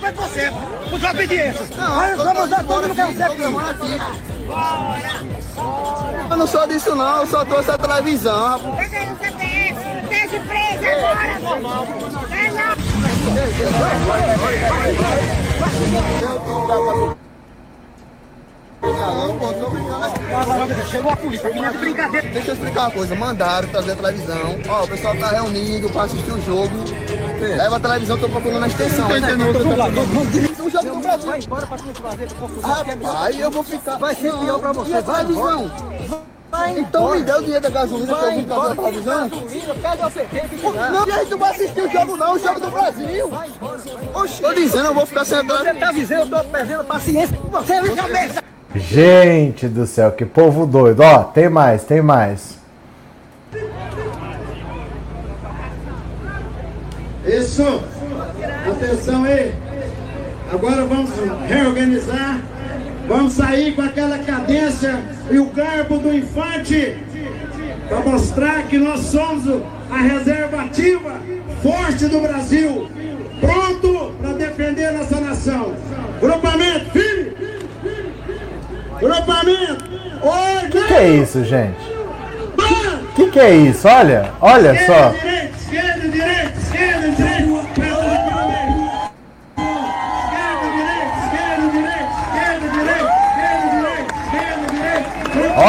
Foi 0.00 0.12
você. 0.12 0.52
Os 0.92 1.04
obediências. 1.04 1.70
Não, 1.76 2.04
eu 2.06 2.16
tô 2.16 2.24
mandando 2.24 2.64
todo 2.64 2.88
mundo 2.88 3.00
aqui. 3.00 4.00
Eu 6.30 6.36
não 6.36 6.46
sou 6.46 6.66
disso, 6.66 6.94
não. 6.94 7.20
Eu 7.20 7.26
só 7.26 7.44
trouxe 7.44 7.70
a 7.70 7.78
televisão, 7.78 8.48
rapaz. 8.48 8.90
Cadê 8.90 9.12
o 9.12 9.16
CPF? 9.18 9.99
Seja 10.20 10.38
preso 10.40 10.84
agora! 10.86 11.38
Vai 11.40 12.50
lá! 12.50 12.76
Chegou 20.90 21.12
a 21.12 21.16
polícia, 21.16 21.48
minha 21.50 21.72
brincadeira. 21.72 22.28
Deixa 22.28 22.50
eu 22.50 22.54
explicar 22.54 22.80
uma 22.80 22.90
coisa. 22.90 23.14
Mandaram 23.14 23.68
trazer 23.68 23.92
a 23.92 23.96
televisão. 23.96 24.58
Ó, 24.68 24.84
o 24.84 24.88
pessoal 24.88 25.16
tá 25.16 25.28
reunido 25.28 25.88
pra 25.88 26.02
assistir 26.02 26.32
o 26.32 26.42
jogo. 26.42 26.76
Leva 27.40 27.76
a 27.76 27.80
televisão, 27.80 28.18
tô 28.18 28.28
procurando 28.28 28.64
a 28.64 28.66
extensão. 28.68 29.08
O 29.08 30.70
jogo 30.70 30.90
do 30.90 31.00
Brasil. 31.00 31.30
Vai 31.30 31.40
embora 31.40 31.66
pra 31.66 31.76
de 31.78 31.94
fazer. 31.94 32.28
Rapaz, 32.62 33.40
eu 33.40 33.50
vou 33.50 33.62
ficar. 33.64 33.96
Vai 33.96 34.14
ser 34.14 34.32
pior 34.32 34.58
pra 34.58 34.72
você. 34.72 34.90
E 34.90 34.94
a 34.94 35.02
Vai? 36.60 36.78
Então 36.78 37.10
me 37.12 37.22
dê 37.22 37.32
o 37.32 37.40
dinheiro 37.40 37.60
da 37.62 37.70
gasolina 37.70 38.14
que 38.14 38.24
eu 38.24 38.30
vim 38.32 38.44
trazer 38.44 38.72
a 38.72 38.74
televisão. 38.74 39.30
Pega 39.30 40.06
o 40.06 40.10
CT, 40.10 40.92
Não, 40.92 41.08
e 41.08 41.12
aí 41.12 41.26
tu 41.26 41.38
vai 41.38 41.50
assistir 41.50 41.80
o 41.80 41.90
jogo 41.90 42.16
não, 42.16 42.34
o 42.34 42.38
jogo 42.38 42.60
do 42.60 42.70
Brasil. 42.70 43.30
Oxe, 44.14 44.42
tô 44.42 44.52
dizendo, 44.52 44.86
eu 44.86 44.94
vou 44.94 45.06
ficar 45.06 45.22
a 45.22 45.24
Você 45.24 45.74
tá 45.74 45.92
dizendo, 45.92 46.34
eu 46.34 46.42
tô 46.42 46.48
perdendo 46.50 46.84
paciência 46.84 47.36
com 47.36 47.48
você, 47.48 47.80
minha 47.80 47.96
cabeça. 47.96 48.42
Gente 48.74 49.68
do 49.68 49.86
céu, 49.86 50.12
que 50.12 50.26
povo 50.26 50.66
doido. 50.66 51.00
Ó, 51.00 51.24
tem 51.24 51.48
mais, 51.48 51.82
tem 51.84 52.02
mais. 52.02 52.58
Isso! 57.24 57.82
Atenção 58.70 59.24
aí! 59.24 59.54
Agora 60.52 60.84
vamos 60.84 61.10
reorganizar 61.48 62.40
Vamos 63.10 63.32
sair 63.32 63.74
com 63.74 63.82
aquela 63.82 64.18
cadência 64.20 65.00
e 65.28 65.36
o 65.36 65.46
garbo 65.46 65.98
do 65.98 66.14
infante 66.14 66.96
para 67.88 67.98
mostrar 68.02 68.62
que 68.68 68.78
nós 68.78 69.00
somos 69.00 69.62
a 69.90 69.96
reserva 69.96 70.62
ativa, 70.62 71.20
forte 71.60 72.06
do 72.06 72.20
Brasil, 72.20 72.88
pronto 73.40 74.14
para 74.20 74.32
defender 74.34 74.92
nossa 74.92 75.20
nação. 75.20 75.74
Grupamento, 76.20 76.90
firme! 76.92 77.32
Grupamento! 79.00 79.84
O 80.22 80.70
que, 80.70 80.94
é 80.94 81.08
isso, 81.08 81.42
gente? 81.42 81.80
O 82.56 83.14
que, 83.16 83.26
que 83.28 83.40
é 83.40 83.56
isso? 83.56 83.88
Olha, 83.88 84.30
olha 84.40 84.86
só. 84.86 85.08
Direita, 85.08 85.56
esquerda, 85.56 86.08
direita, 86.08 86.39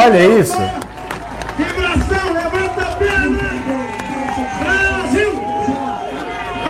Olha 0.04 0.26
isso. 0.40 0.58
Vibração, 1.56 2.32
levanta 2.32 2.82
a 2.82 2.96
perna. 2.96 3.38
Brasil! 4.58 5.32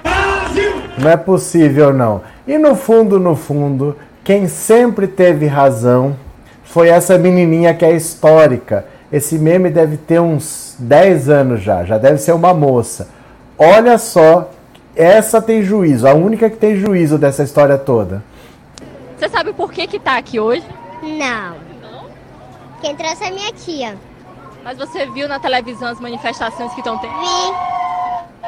Brasil! 0.02 0.72
Não 0.98 1.10
é 1.10 1.16
possível, 1.16 1.94
não. 1.94 2.20
E 2.46 2.58
no 2.58 2.76
fundo, 2.76 3.18
no 3.18 3.34
fundo, 3.34 3.96
quem 4.22 4.48
sempre 4.48 5.06
teve 5.06 5.46
razão 5.46 6.14
foi 6.62 6.88
essa 6.88 7.16
menininha 7.16 7.72
que 7.72 7.86
é 7.86 7.92
histórica. 7.96 8.84
Esse 9.10 9.38
meme 9.38 9.70
deve 9.70 9.96
ter 9.96 10.20
uns 10.20 10.76
10 10.78 11.30
anos 11.30 11.62
já, 11.62 11.84
já 11.84 11.96
deve 11.96 12.18
ser 12.18 12.32
uma 12.32 12.52
moça. 12.52 13.08
Olha 13.56 13.96
só, 13.96 14.50
essa 14.94 15.40
tem 15.40 15.62
juízo, 15.62 16.06
a 16.06 16.12
única 16.12 16.50
que 16.50 16.56
tem 16.58 16.76
juízo 16.76 17.16
dessa 17.16 17.42
história 17.42 17.78
toda. 17.78 18.22
Você 19.16 19.26
sabe 19.30 19.54
por 19.54 19.72
que 19.72 19.86
que 19.86 19.98
tá 19.98 20.18
aqui 20.18 20.38
hoje? 20.38 20.66
Não. 21.02 21.71
Quem 22.82 22.94
trouxe 22.96 23.24
é 23.24 23.30
minha 23.30 23.52
tia. 23.52 23.96
Mas 24.62 24.76
você 24.76 25.06
viu 25.06 25.26
na 25.28 25.38
televisão 25.40 25.88
as 25.88 25.98
manifestações 26.00 26.72
que 26.74 26.80
estão 26.80 26.98
tendo? 26.98 27.14
Vi. 27.18 27.52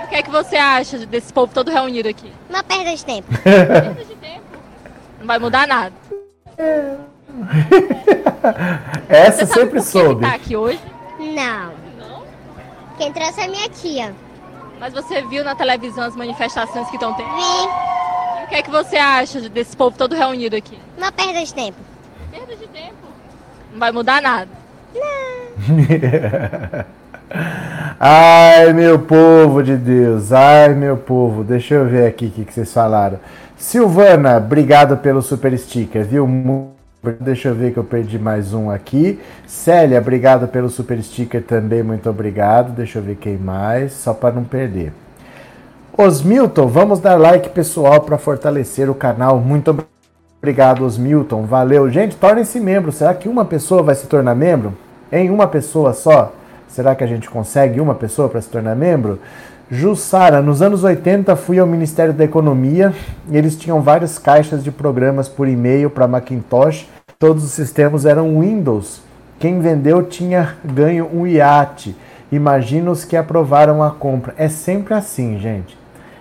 O 0.05 0.09
que 0.09 0.17
é 0.17 0.23
que 0.23 0.31
você 0.31 0.57
acha 0.57 0.99
desse 1.07 1.33
povo 1.33 1.53
todo 1.55 1.71
reunido 1.71 2.09
aqui? 2.09 2.31
Uma 2.51 2.63
perda 2.63 2.95
de 2.95 3.05
tempo. 3.05 3.29
Perda 3.43 4.05
de 4.05 4.15
tempo. 4.17 4.43
Não 5.21 5.27
vai 5.27 5.39
mudar 5.39 5.67
nada. 5.67 5.93
Essa 9.09 9.47
Você 9.47 9.47
sabe 9.47 9.61
sempre 9.61 9.81
soube. 9.83 10.25
que 10.25 10.31
tá 10.31 10.35
aqui 10.37 10.57
hoje? 10.57 10.81
Não. 11.19 11.73
Quem 12.99 13.13
trouxe 13.13 13.41
é 13.41 13.49
minha 13.49 13.69
tia. 13.69 14.15
Mas 14.79 14.93
você 14.93 15.23
viu 15.23 15.43
na 15.45 15.55
televisão 15.55 16.05
as 16.05 16.15
manifestações 16.17 16.89
que 16.89 16.97
estão 16.97 17.15
tendo? 17.15 17.31
Vi. 17.35 18.45
O 18.45 18.49
que 18.49 18.55
é 18.57 18.63
que 18.63 18.71
você 18.71 18.97
acha 18.97 19.41
desse 19.49 19.77
povo 19.77 19.97
todo 19.97 20.15
reunido 20.15 20.55
aqui? 20.55 20.79
Uma 20.99 21.11
perda 21.11 21.43
de 21.45 21.55
tempo. 21.55 21.79
Não 23.75 23.81
vai 23.81 23.91
mudar 23.91 24.23
nada. 24.23 24.49
Ai, 27.99 28.73
meu 28.73 29.01
povo 29.01 29.63
de 29.63 29.77
Deus, 29.77 30.31
ai, 30.31 30.75
meu 30.75 30.97
povo. 30.97 31.43
Deixa 31.43 31.75
eu 31.75 31.85
ver 31.85 32.07
aqui 32.07 32.27
o 32.27 32.31
que, 32.31 32.45
que 32.45 32.53
vocês 32.53 32.73
falaram. 32.73 33.19
Silvana, 33.57 34.37
obrigado 34.37 34.97
pelo 34.99 35.21
super 35.21 35.59
sticker, 35.59 36.05
viu? 36.05 36.29
Deixa 37.19 37.49
eu 37.49 37.55
ver 37.55 37.73
que 37.73 37.79
eu 37.79 37.85
perdi 37.85 38.19
mais 38.19 38.55
um 38.55 38.71
aqui. 38.71 39.19
Célia, 39.47 39.99
obrigado 39.99 40.47
pelo 40.47 40.71
super 40.71 41.03
sticker 41.03 41.43
também, 41.43 41.83
muito 41.83 42.09
obrigado. 42.09 42.73
Deixa 42.73 43.01
eu 43.01 43.03
ver 43.03 43.17
quem 43.17 43.37
mais, 43.37 43.93
só 43.93 44.15
para 44.15 44.35
não 44.35 44.45
perder. 44.45 44.93
Osmilton, 45.97 46.69
vamos 46.69 47.01
dar 47.01 47.17
like 47.17 47.49
pessoal 47.49 48.01
para 48.03 48.19
fortalecer 48.19 48.89
o 48.89 48.95
canal. 48.95 49.39
Muito 49.39 49.71
obrigado, 49.71 49.94
Osmilton. 50.85 51.45
Valeu. 51.45 51.89
Gente, 51.91 52.17
tornem-se 52.17 52.61
membro. 52.61 52.93
Será 52.93 53.15
que 53.15 53.29
uma 53.29 53.45
pessoa 53.45 53.83
vai 53.83 53.95
se 53.95 54.07
tornar 54.07 54.35
membro? 54.35 54.75
Em 55.11 55.31
uma 55.31 55.47
pessoa 55.47 55.93
só? 55.93 56.33
Será 56.69 56.95
que 56.95 57.05
a 57.05 57.07
gente 57.07 57.31
consegue 57.31 57.81
uma 57.81 57.95
pessoa 57.95 58.29
para 58.29 58.41
se 58.41 58.49
tornar 58.49 58.75
membro? 58.75 59.21
Jussara, 59.71 60.43
nos 60.43 60.61
anos 60.61 60.85
80 60.85 61.35
fui 61.37 61.59
ao 61.59 61.67
Ministério 61.67 62.13
da 62.13 62.25
Economia 62.25 62.93
e 63.31 63.37
eles 63.37 63.57
tinham 63.57 63.81
várias 63.81 64.19
caixas 64.19 64.63
de 64.63 64.71
programas 64.71 65.29
por 65.29 65.49
e-mail 65.49 65.89
para 65.89 66.07
Macintosh. 66.07 66.89
Todos 67.19 67.45
os 67.45 67.53
sistemas 67.53 68.05
eram 68.05 68.41
Windows. 68.41 69.01
Quem 69.39 69.61
vendeu 69.61 70.03
tinha 70.03 70.57
ganho 70.65 71.09
um 71.13 71.27
iate. 71.27 71.97
Imagina 72.31 72.91
os 72.91 73.05
que 73.05 73.17
aprovaram 73.17 73.83
a 73.83 73.91
compra. 73.91 74.35
É 74.37 74.49
sempre 74.49 74.95
assim, 74.95 75.39
gente. 75.39 75.79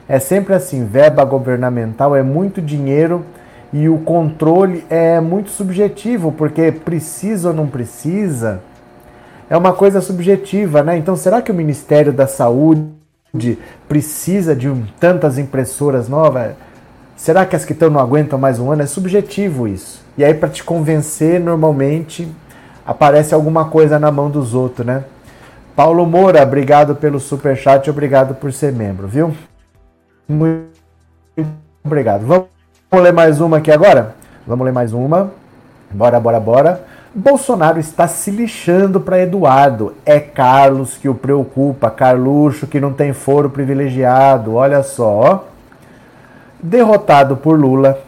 É 0.07 0.19
sempre 0.19 0.53
assim. 0.53 0.85
Verba 0.85 1.23
governamental 1.25 2.15
é 2.15 2.23
muito 2.23 2.61
dinheiro 2.61 3.25
e 3.73 3.89
o 3.89 3.97
controle 3.97 4.85
é 4.89 5.19
muito 5.19 5.49
subjetivo, 5.49 6.31
porque 6.31 6.71
precisa 6.71 7.49
ou 7.49 7.53
não 7.53 7.67
precisa 7.67 8.61
é 9.53 9.57
uma 9.57 9.73
coisa 9.73 10.01
subjetiva, 10.01 10.81
né? 10.81 10.97
Então, 10.97 11.15
será 11.15 11.39
que 11.39 11.51
o 11.51 11.53
Ministério 11.53 12.11
da 12.11 12.25
Saúde 12.25 12.89
precisa 13.87 14.55
de 14.55 14.73
tantas 14.99 15.37
impressoras 15.37 16.09
novas? 16.09 16.53
Será 17.15 17.45
que 17.45 17.55
as 17.55 17.63
que 17.63 17.73
estão 17.73 17.89
não 17.89 17.99
aguentam 17.99 18.39
mais 18.39 18.59
um 18.59 18.71
ano? 18.71 18.81
É 18.81 18.87
subjetivo 18.87 19.67
isso. 19.67 20.03
E 20.17 20.25
aí, 20.25 20.33
para 20.33 20.49
te 20.49 20.63
convencer, 20.63 21.39
normalmente 21.39 22.27
aparece 22.83 23.35
alguma 23.35 23.65
coisa 23.65 23.99
na 23.99 24.11
mão 24.11 24.27
dos 24.27 24.55
outros, 24.55 24.87
né? 24.87 25.03
Paulo 25.75 26.03
Moura, 26.05 26.41
obrigado 26.41 26.95
pelo 26.95 27.19
super 27.19 27.55
chat, 27.55 27.87
obrigado 27.89 28.33
por 28.33 28.51
ser 28.51 28.71
membro, 28.71 29.07
viu? 29.07 29.35
Muito 30.27 30.67
obrigado. 31.83 32.25
Vamos 32.25 32.47
ler 33.01 33.13
mais 33.13 33.41
uma 33.41 33.57
aqui 33.57 33.71
agora? 33.71 34.15
Vamos 34.45 34.65
ler 34.65 34.71
mais 34.71 34.93
uma. 34.93 35.31
Bora, 35.91 36.19
bora, 36.19 36.39
bora. 36.39 36.83
Bolsonaro 37.15 37.79
está 37.79 38.07
se 38.07 38.31
lixando 38.31 38.99
para 38.99 39.21
Eduardo. 39.21 39.93
É 40.05 40.19
Carlos 40.19 40.97
que 40.97 41.07
o 41.07 41.15
preocupa, 41.15 41.89
Carluxo 41.89 42.67
que 42.67 42.79
não 42.79 42.91
tem 42.91 43.13
foro 43.13 43.49
privilegiado. 43.49 44.55
Olha 44.55 44.83
só. 44.83 45.47
Derrotado 46.61 47.37
por 47.37 47.59
Lula. 47.59 47.99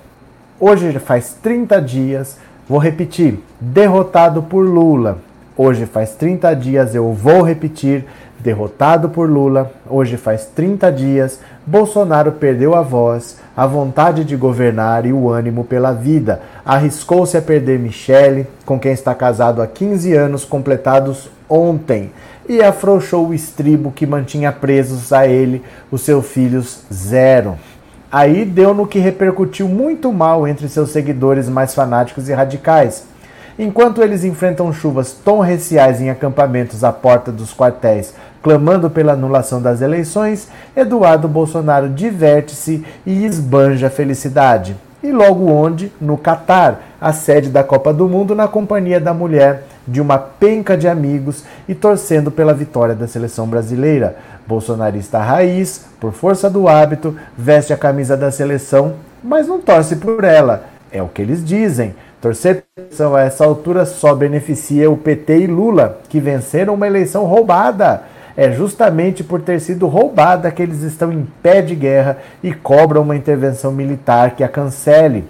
Hoje 0.59 0.97
faz 0.99 1.37
30 1.41 1.81
dias. 1.81 2.37
Vou 2.67 2.79
repetir. 2.79 3.39
Derrotado 3.59 4.41
por 4.43 4.65
Lula. 4.65 5.19
Hoje 5.57 5.85
faz 5.85 6.15
30 6.15 6.53
dias, 6.53 6.93
eu 6.93 7.13
vou 7.13 7.41
repetir. 7.41 8.05
Derrotado 8.45 9.09
por 9.09 9.27
Lula, 9.27 9.71
hoje 9.89 10.17
faz 10.17 10.45
30 10.45 10.91
dias, 10.91 11.39
Bolsonaro 11.65 12.33
perdeu 12.33 12.75
a 12.75 12.83
voz, 12.83 13.39
a 13.57 13.65
vontade 13.65 14.23
de 14.23 14.35
governar 14.35 15.03
e 15.03 15.11
o 15.11 15.31
ânimo 15.31 15.63
pela 15.63 15.91
vida. 15.93 16.39
Arriscou-se 16.63 17.35
a 17.35 17.41
perder 17.41 17.79
Michele, 17.79 18.45
com 18.63 18.79
quem 18.79 18.91
está 18.91 19.15
casado 19.15 19.63
há 19.63 19.65
15 19.65 20.13
anos, 20.13 20.45
completados 20.45 21.27
ontem, 21.49 22.11
e 22.47 22.61
afrouxou 22.61 23.29
o 23.29 23.33
estribo 23.33 23.91
que 23.91 24.05
mantinha 24.05 24.51
presos 24.51 25.11
a 25.11 25.25
ele 25.25 25.63
os 25.91 26.01
seus 26.01 26.27
filhos 26.27 26.83
zero. 26.93 27.57
Aí 28.11 28.45
deu 28.45 28.75
no 28.75 28.85
que 28.85 28.99
repercutiu 28.99 29.67
muito 29.67 30.13
mal 30.13 30.47
entre 30.47 30.69
seus 30.69 30.91
seguidores 30.91 31.49
mais 31.49 31.73
fanáticos 31.73 32.29
e 32.29 32.33
radicais. 32.33 33.07
Enquanto 33.57 34.03
eles 34.03 34.25
enfrentam 34.25 34.73
chuvas 34.73 35.13
torrenciais 35.13 36.01
em 36.01 36.09
acampamentos 36.09 36.83
à 36.83 36.91
porta 36.91 37.31
dos 37.31 37.53
quartéis, 37.53 38.13
clamando 38.45 38.91
pela 38.91 39.13
anulação 39.13 39.59
das 39.59 39.81
eleições, 39.81 40.47
Eduardo 40.75 41.27
Bolsonaro 41.27 41.89
diverte-se 41.89 42.85
e 43.03 43.25
esbanja 43.25 43.87
a 43.87 43.89
felicidade. 43.89 44.77
E 45.01 45.11
logo 45.11 45.49
onde? 45.49 45.91
No 45.99 46.15
Catar, 46.15 46.79
a 47.01 47.11
sede 47.11 47.49
da 47.49 47.63
Copa 47.63 47.91
do 47.91 48.07
Mundo, 48.07 48.35
na 48.35 48.47
companhia 48.47 48.99
da 48.99 49.15
mulher, 49.15 49.63
de 49.87 49.99
uma 49.99 50.19
penca 50.19 50.77
de 50.77 50.87
amigos 50.87 51.43
e 51.67 51.73
torcendo 51.73 52.29
pela 52.29 52.53
vitória 52.53 52.93
da 52.93 53.07
seleção 53.07 53.47
brasileira. 53.47 54.15
Bolsonarista 54.45 55.17
raiz, 55.17 55.83
por 55.99 56.13
força 56.13 56.47
do 56.47 56.67
hábito, 56.67 57.15
veste 57.35 57.73
a 57.73 57.77
camisa 57.77 58.15
da 58.15 58.29
seleção, 58.29 58.93
mas 59.23 59.47
não 59.47 59.59
torce 59.59 59.95
por 59.95 60.23
ela. 60.23 60.65
É 60.91 61.01
o 61.01 61.07
que 61.07 61.23
eles 61.23 61.43
dizem. 61.43 61.95
Torcer 62.21 62.63
a 62.77 63.21
essa 63.21 63.43
altura 63.43 63.87
só 63.87 64.13
beneficia 64.13 64.89
o 64.89 64.97
PT 64.97 65.39
e 65.39 65.47
Lula, 65.47 65.99
que 66.07 66.19
venceram 66.19 66.75
uma 66.75 66.85
eleição 66.85 67.25
roubada. 67.25 68.03
É 68.37 68.51
justamente 68.51 69.23
por 69.23 69.41
ter 69.41 69.61
sido 69.61 69.87
roubada 69.87 70.51
que 70.51 70.61
eles 70.61 70.81
estão 70.81 71.11
em 71.11 71.25
pé 71.41 71.61
de 71.61 71.73
guerra 71.73 72.17
e 72.43 72.53
cobram 72.53 73.01
uma 73.01 73.15
intervenção 73.15 73.71
militar 73.71 74.31
que 74.31 74.43
a 74.43 74.49
cancele. 74.49 75.23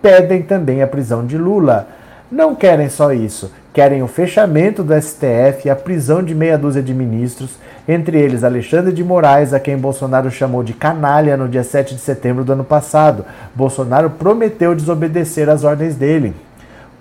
Pedem 0.00 0.42
também 0.42 0.80
a 0.80 0.86
prisão 0.86 1.26
de 1.26 1.36
Lula. 1.36 1.88
Não 2.30 2.54
querem 2.54 2.88
só 2.88 3.12
isso, 3.12 3.52
querem 3.72 4.02
o 4.02 4.06
fechamento 4.06 4.84
do 4.84 4.94
STF 5.00 5.66
e 5.66 5.70
a 5.70 5.76
prisão 5.76 6.22
de 6.22 6.34
meia 6.34 6.56
dúzia 6.56 6.82
de 6.82 6.94
ministros, 6.94 7.58
entre 7.88 8.18
eles 8.18 8.44
Alexandre 8.44 8.92
de 8.92 9.02
Moraes, 9.02 9.52
a 9.52 9.60
quem 9.60 9.76
Bolsonaro 9.76 10.30
chamou 10.30 10.62
de 10.62 10.72
canalha 10.72 11.36
no 11.36 11.48
dia 11.48 11.64
7 11.64 11.94
de 11.94 12.00
setembro 12.00 12.44
do 12.44 12.52
ano 12.52 12.64
passado. 12.64 13.24
Bolsonaro 13.54 14.10
prometeu 14.10 14.74
desobedecer 14.74 15.48
às 15.48 15.64
ordens 15.64 15.96
dele. 15.96 16.34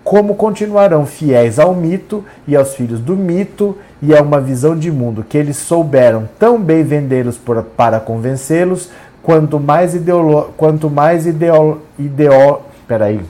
Como 0.03 0.35
continuarão 0.35 1.05
fiéis 1.05 1.59
ao 1.59 1.73
mito 1.73 2.25
e 2.47 2.55
aos 2.55 2.75
filhos 2.75 2.99
do 2.99 3.15
mito 3.15 3.77
e 4.05 4.13
a 4.13 4.21
uma 4.21 4.41
visão 4.41 4.77
de 4.77 4.91
mundo 4.91 5.23
que 5.27 5.37
eles 5.37 5.55
souberam 5.55 6.27
tão 6.37 6.61
bem 6.61 6.83
vendê-los 6.83 7.39
para 7.77 8.01
convencê-los, 8.01 8.89
quanto 9.23 9.61
mais 9.61 9.95
ideolo, 9.95 10.53
quanto 10.57 10.89
mais 10.89 11.25
ideo, 11.25 11.81
ideo, 11.97 12.59
peraí, 12.85 13.21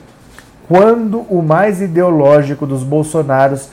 Quando 0.66 1.20
o 1.30 1.40
mais 1.42 1.80
ideológico 1.80 2.66
dos 2.66 2.82
Bolsonaros 2.82 3.68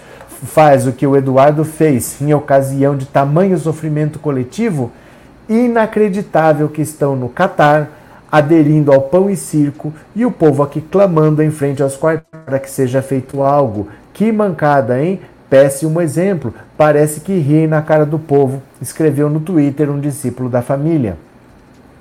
faz 0.46 0.86
o 0.86 0.92
que 0.92 1.08
o 1.08 1.18
Eduardo 1.18 1.66
fez 1.66 2.22
em 2.22 2.36
ocasião 2.36 2.96
de 2.96 3.08
tamanho 3.08 3.58
sofrimento 3.58 4.20
coletivo, 4.20 4.92
inacreditável 5.50 6.70
que 6.70 6.84
estão 6.84 7.16
no 7.16 7.30
Catar, 7.30 7.90
aderindo 8.32 8.94
ao 8.94 9.02
pão 9.02 9.28
e 9.28 9.36
circo, 9.36 9.92
e 10.16 10.24
o 10.24 10.32
povo 10.32 10.62
aqui 10.62 10.82
clamando 10.82 11.42
em 11.42 11.50
frente 11.50 11.82
aos 11.82 11.98
quartéis 11.98 12.44
para 12.46 12.60
que 12.60 12.70
seja 12.70 13.02
feito 13.02 13.42
algo. 13.42 13.88
Que 14.14 14.32
mancada, 14.32 15.02
hein? 15.02 15.20
Péssimo 15.52 16.00
exemplo. 16.00 16.54
Parece 16.78 17.20
que 17.20 17.38
riem 17.38 17.68
na 17.68 17.82
cara 17.82 18.06
do 18.06 18.18
povo, 18.18 18.62
escreveu 18.82 19.30
no 19.30 19.42
Twitter 19.42 19.92
um 19.92 20.00
discípulo 20.00 20.48
da 20.48 20.62
família. 20.62 21.18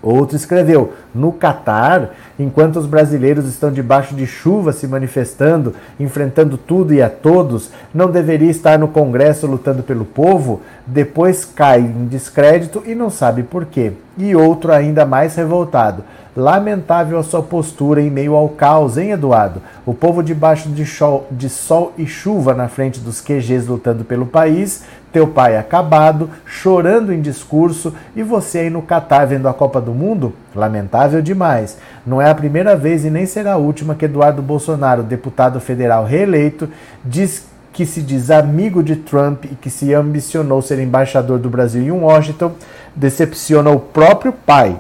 Outro 0.01 0.37
escreveu: 0.37 0.93
No 1.13 1.33
Catar, 1.33 2.15
enquanto 2.39 2.77
os 2.77 2.87
brasileiros 2.87 3.47
estão 3.47 3.73
debaixo 3.73 4.15
de 4.15 4.25
chuva 4.25 4.73
se 4.73 4.87
manifestando, 4.87 5.75
enfrentando 5.99 6.57
tudo 6.57 6.95
e 6.95 7.03
a 7.03 7.11
todos, 7.11 7.73
não 7.93 8.09
deveria 8.09 8.53
estar 8.53 8.79
no 8.79 8.87
Congresso 8.87 9.49
lutando 9.49 9.83
pelo 9.83 10.05
povo? 10.05 10.63
Depois 10.87 11.45
cai 11.45 11.81
em 11.81 12.07
descrédito 12.07 12.85
e 12.87 12.95
não 12.95 13.11
sabe 13.11 13.43
por 13.43 13.67
quê. 13.67 13.95
E 14.21 14.37
outro 14.37 14.71
ainda 14.71 15.07
mais 15.07 15.35
revoltado: 15.35 16.05
Lamentável 16.37 17.19
a 17.19 17.23
sua 17.23 17.43
postura 17.43 18.03
em 18.03 18.11
meio 18.11 18.35
ao 18.35 18.51
caos, 18.51 18.99
hein, 18.99 19.13
Eduardo? 19.13 19.63
O 19.87 19.95
povo 19.95 20.23
debaixo 20.23 20.69
de, 20.69 20.85
sol, 20.85 21.27
de 21.31 21.49
sol 21.49 21.95
e 21.97 22.07
chuva 22.07 22.53
na 22.53 22.69
frente 22.69 23.01
dos 23.01 23.23
QGs 23.23 23.67
lutando 23.67 24.05
pelo 24.05 24.27
país, 24.27 24.85
teu 25.11 25.27
pai 25.27 25.57
acabado, 25.57 26.29
chorando 26.45 27.15
em 27.15 27.23
discurso 27.23 27.95
e 28.15 28.23
você 28.23 28.59
aí 28.59 28.71
no 28.71 28.83
Catar 28.83 29.27
vendo 29.27 29.49
a 29.49 29.55
Copa 29.55 29.81
do 29.81 29.93
Mundo? 29.93 30.35
Lamentável 30.55 31.23
demais. 31.23 31.79
Não 32.07 32.21
é 32.21 32.31
a 32.31 32.35
primeira 32.35 32.77
vez 32.77 33.07
e 33.07 33.11
nem 33.11 33.25
será 33.25 33.55
a 33.55 33.59
última 33.59 33.95
que 33.95 34.05
Eduardo 34.05 34.43
Bolsonaro, 34.43 35.03
deputado 35.03 35.59
federal 35.61 36.05
reeleito, 36.05 36.69
diz 37.03 37.50
que 37.73 37.87
se 37.87 38.03
diz 38.03 38.31
amigo 38.31 38.83
de 38.83 38.97
Trump 38.97 39.45
e 39.45 39.55
que 39.55 39.71
se 39.71 39.95
ambicionou 39.95 40.61
ser 40.61 40.79
embaixador 40.79 41.39
do 41.39 41.49
Brasil 41.49 41.83
em 41.83 41.91
Washington, 41.91 42.53
decepciona 42.95 43.71
o 43.71 43.79
próprio 43.79 44.33
pai 44.33 44.79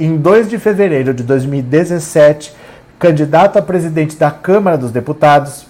em 0.00 0.16
2 0.16 0.48
de 0.48 0.58
fevereiro 0.58 1.12
de 1.12 1.22
2017, 1.22 2.54
candidato 2.98 3.58
a 3.58 3.62
presidente 3.62 4.16
da 4.16 4.30
Câmara 4.30 4.78
dos 4.78 4.90
Deputados, 4.90 5.66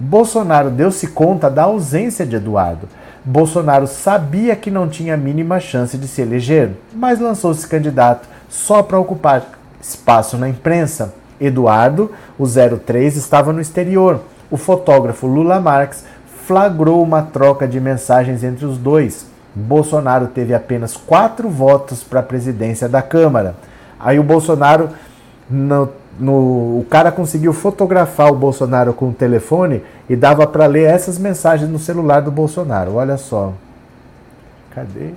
Bolsonaro 0.00 0.70
deu-se 0.70 1.08
conta 1.08 1.50
da 1.50 1.64
ausência 1.64 2.24
de 2.24 2.36
Eduardo. 2.36 2.88
Bolsonaro 3.22 3.86
sabia 3.86 4.56
que 4.56 4.70
não 4.70 4.88
tinha 4.88 5.12
a 5.12 5.18
mínima 5.18 5.60
chance 5.60 5.98
de 5.98 6.08
se 6.08 6.22
eleger, 6.22 6.70
mas 6.94 7.20
lançou-se 7.20 7.68
candidato 7.68 8.26
só 8.48 8.82
para 8.82 8.98
ocupar 8.98 9.44
espaço 9.82 10.38
na 10.38 10.48
imprensa. 10.48 11.12
Eduardo, 11.38 12.10
o 12.38 12.46
03, 12.46 13.16
estava 13.16 13.52
no 13.52 13.60
exterior. 13.60 14.20
O 14.54 14.56
fotógrafo 14.56 15.26
Lula 15.26 15.58
Marx 15.58 16.04
flagrou 16.46 17.02
uma 17.02 17.22
troca 17.22 17.66
de 17.66 17.80
mensagens 17.80 18.44
entre 18.44 18.64
os 18.64 18.78
dois. 18.78 19.26
Bolsonaro 19.52 20.28
teve 20.28 20.54
apenas 20.54 20.96
quatro 20.96 21.48
votos 21.48 22.04
para 22.04 22.20
a 22.20 22.22
presidência 22.22 22.88
da 22.88 23.02
Câmara. 23.02 23.56
Aí 23.98 24.16
o 24.16 24.22
Bolsonaro, 24.22 24.90
no, 25.50 25.88
no, 26.20 26.32
o 26.78 26.86
cara 26.88 27.10
conseguiu 27.10 27.52
fotografar 27.52 28.30
o 28.30 28.36
Bolsonaro 28.36 28.94
com 28.94 29.08
o 29.08 29.12
telefone 29.12 29.82
e 30.08 30.14
dava 30.14 30.46
para 30.46 30.66
ler 30.66 30.84
essas 30.84 31.18
mensagens 31.18 31.68
no 31.68 31.80
celular 31.80 32.22
do 32.22 32.30
Bolsonaro. 32.30 32.94
Olha 32.94 33.16
só. 33.16 33.52
Cadê? 34.72 35.14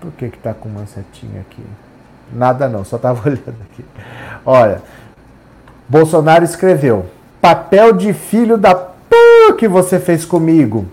Por 0.00 0.10
que 0.18 0.30
que 0.30 0.38
tá 0.38 0.52
com 0.52 0.68
uma 0.68 0.84
setinha 0.86 1.42
aqui? 1.42 1.62
Nada 2.32 2.68
não, 2.68 2.84
só 2.84 2.98
tava 2.98 3.22
olhando 3.30 3.54
aqui. 3.70 3.84
Olha, 4.44 4.82
Bolsonaro 5.88 6.42
escreveu: 6.42 7.06
"Papel 7.42 7.92
de 7.92 8.14
filho 8.14 8.56
da 8.56 8.74
p 8.74 9.16
que 9.58 9.68
você 9.68 9.98
fez 9.98 10.24
comigo. 10.24 10.86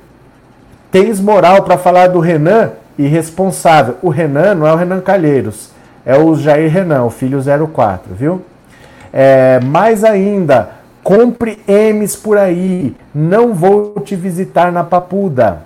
Tens 0.92 1.22
moral 1.22 1.64
para 1.64 1.78
falar 1.78 2.08
do 2.08 2.20
Renan? 2.20 2.72
Irresponsável. 2.98 3.96
O 4.02 4.10
Renan 4.10 4.56
não 4.56 4.68
é 4.68 4.74
o 4.74 4.76
Renan 4.76 5.00
Calheiros 5.00 5.72
é 6.10 6.18
o 6.18 6.36
Jair 6.36 6.72
Renan, 6.72 7.04
o 7.04 7.12
filho 7.12 7.40
04, 7.72 8.16
viu? 8.16 8.42
É, 9.14 9.60
mais 9.60 10.04
ainda, 10.04 10.72
compre 11.04 11.60
M's 11.68 12.16
por 12.16 12.36
aí, 12.36 12.96
não 13.14 13.54
vou 13.54 13.94
te 14.00 14.16
visitar 14.16 14.72
na 14.72 14.84
Papuda. 14.84 15.64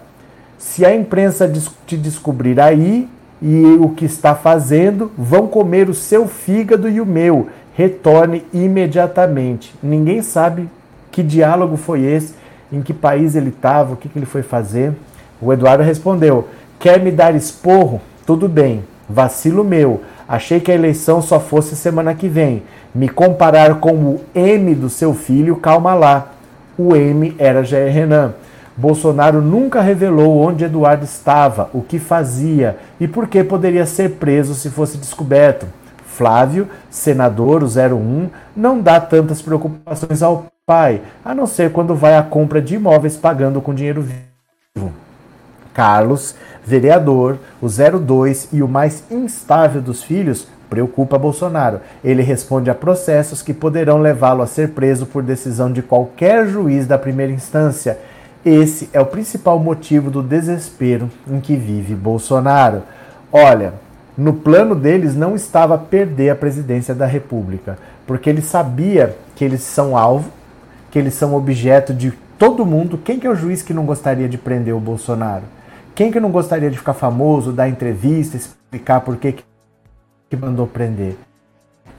Se 0.58 0.86
a 0.86 0.94
imprensa 0.94 1.50
te 1.86 1.96
descobrir 1.96 2.60
aí 2.60 3.10
e 3.42 3.64
o 3.80 3.90
que 3.90 4.04
está 4.04 4.36
fazendo, 4.36 5.12
vão 5.18 5.48
comer 5.48 5.90
o 5.90 5.94
seu 5.94 6.28
fígado 6.28 6.90
e 6.90 7.00
o 7.00 7.06
meu. 7.06 7.48
Retorne 7.76 8.46
imediatamente. 8.54 9.74
Ninguém 9.82 10.22
sabe 10.22 10.70
que 11.12 11.24
diálogo 11.24 11.76
foi 11.78 12.04
esse, 12.04 12.36
em 12.72 12.82
que 12.82 12.94
país 12.94 13.36
ele 13.36 13.50
estava, 13.50 13.94
o 13.94 13.96
que, 13.96 14.10
que 14.10 14.18
ele 14.18 14.26
foi 14.26 14.44
fazer. 14.44 14.94
O 15.42 15.52
Eduardo 15.52 15.84
respondeu: 15.84 16.48
Quer 16.80 17.00
me 17.00 17.12
dar 17.12 17.36
esporro? 17.36 18.02
Tudo 18.26 18.48
bem, 18.48 18.84
vacilo 19.10 19.64
meu. 19.64 20.02
Achei 20.28 20.60
que 20.60 20.72
a 20.72 20.76
eleição 20.76 21.22
só 21.22 21.40
fosse 21.40 21.76
semana 21.76 22.16
que 22.16 22.28
vem. 22.28 22.64
Me 22.96 23.10
comparar 23.10 23.80
com 23.80 23.94
o 23.94 24.22
M 24.34 24.74
do 24.74 24.90
seu 24.90 25.14
filho, 25.14 25.56
calma 25.58 25.94
lá. 25.94 26.32
O 26.78 26.96
M 26.96 27.36
era 27.38 27.64
Jair 27.64 27.92
Renan. 27.92 28.34
Bolsonaro 28.76 29.42
nunca 29.42 29.82
revelou 29.82 30.40
onde 30.40 30.64
Eduardo 30.64 31.06
estava, 31.06 31.70
o 31.74 31.82
que 31.82 32.00
fazia 32.00 32.78
e 33.00 33.08
por 33.08 33.28
que 33.28 33.44
poderia 33.44 33.86
ser 33.86 34.12
preso 34.12 34.56
se 34.56 34.70
fosse 34.70 34.98
descoberto. 34.98 35.68
Flávio, 36.18 36.68
senador, 36.90 37.64
o 37.64 37.68
01, 37.68 38.30
não 38.56 38.80
dá 38.80 39.00
tantas 39.00 39.42
preocupações 39.42 40.22
ao 40.22 40.46
pai, 40.66 41.02
a 41.26 41.34
não 41.34 41.48
ser 41.48 41.72
quando 41.72 41.96
vai 41.96 42.16
à 42.16 42.24
compra 42.24 42.62
de 42.62 42.76
imóveis 42.76 43.18
pagando 43.18 43.60
com 43.60 43.74
dinheiro 43.74 44.02
vivo. 44.02 44.92
Carlos, 45.74 46.36
vereador, 46.64 47.40
o 47.60 47.68
02 47.68 48.50
e 48.54 48.62
o 48.62 48.68
mais 48.68 49.04
instável 49.10 49.82
dos 49.82 50.04
filhos, 50.04 50.48
preocupa 50.70 51.18
Bolsonaro. 51.18 51.82
Ele 52.04 52.22
responde 52.22 52.70
a 52.70 52.76
processos 52.76 53.42
que 53.42 53.54
poderão 53.54 53.98
levá-lo 53.98 54.44
a 54.44 54.48
ser 54.48 54.70
preso 54.70 55.08
por 55.08 55.24
decisão 55.24 55.72
de 55.72 55.82
qualquer 55.82 56.48
juiz 56.48 56.86
da 56.86 56.98
primeira 56.98 57.32
instância. 57.32 57.98
Esse 58.46 58.90
é 58.94 59.00
o 59.00 59.06
principal 59.06 59.58
motivo 59.58 60.12
do 60.12 60.22
desespero 60.22 61.10
em 61.28 61.40
que 61.40 61.56
vive 61.56 61.96
Bolsonaro. 61.96 62.84
Olha, 63.32 63.74
no 64.18 64.34
plano 64.34 64.76
deles 64.76 65.16
não 65.16 65.36
estava 65.36 65.78
perder 65.78 66.30
a 66.30 66.36
presidência 66.36 66.94
da 66.94 67.06
República, 67.06 67.78
porque 68.06 68.30
ele 68.30 68.42
sabia 68.42 69.16
que 69.36 69.44
eles 69.44 69.62
são 69.62 69.98
alvo, 69.98 70.30
que 70.92 71.00
eles 71.00 71.16
são 71.16 71.36
objeto 71.36 71.94
de 71.94 72.12
todo 72.38 72.66
mundo. 72.66 72.98
Quem 72.98 73.20
que 73.20 73.26
é 73.26 73.30
o 73.30 73.36
juiz 73.36 73.64
que 73.64 73.74
não 73.74 73.86
gostaria 73.86 74.30
de 74.30 74.38
prender 74.38 74.76
o 74.76 74.80
Bolsonaro? 74.80 75.44
Quem 75.96 76.12
que 76.12 76.20
não 76.20 76.32
gostaria 76.32 76.70
de 76.70 76.78
ficar 76.78 76.94
famoso, 76.94 77.52
dar 77.52 77.70
entrevista, 77.70 78.38
explicar 78.38 79.02
por 79.02 79.18
que, 79.18 79.36
que 80.30 80.38
mandou 80.38 80.68
prender? 80.68 81.16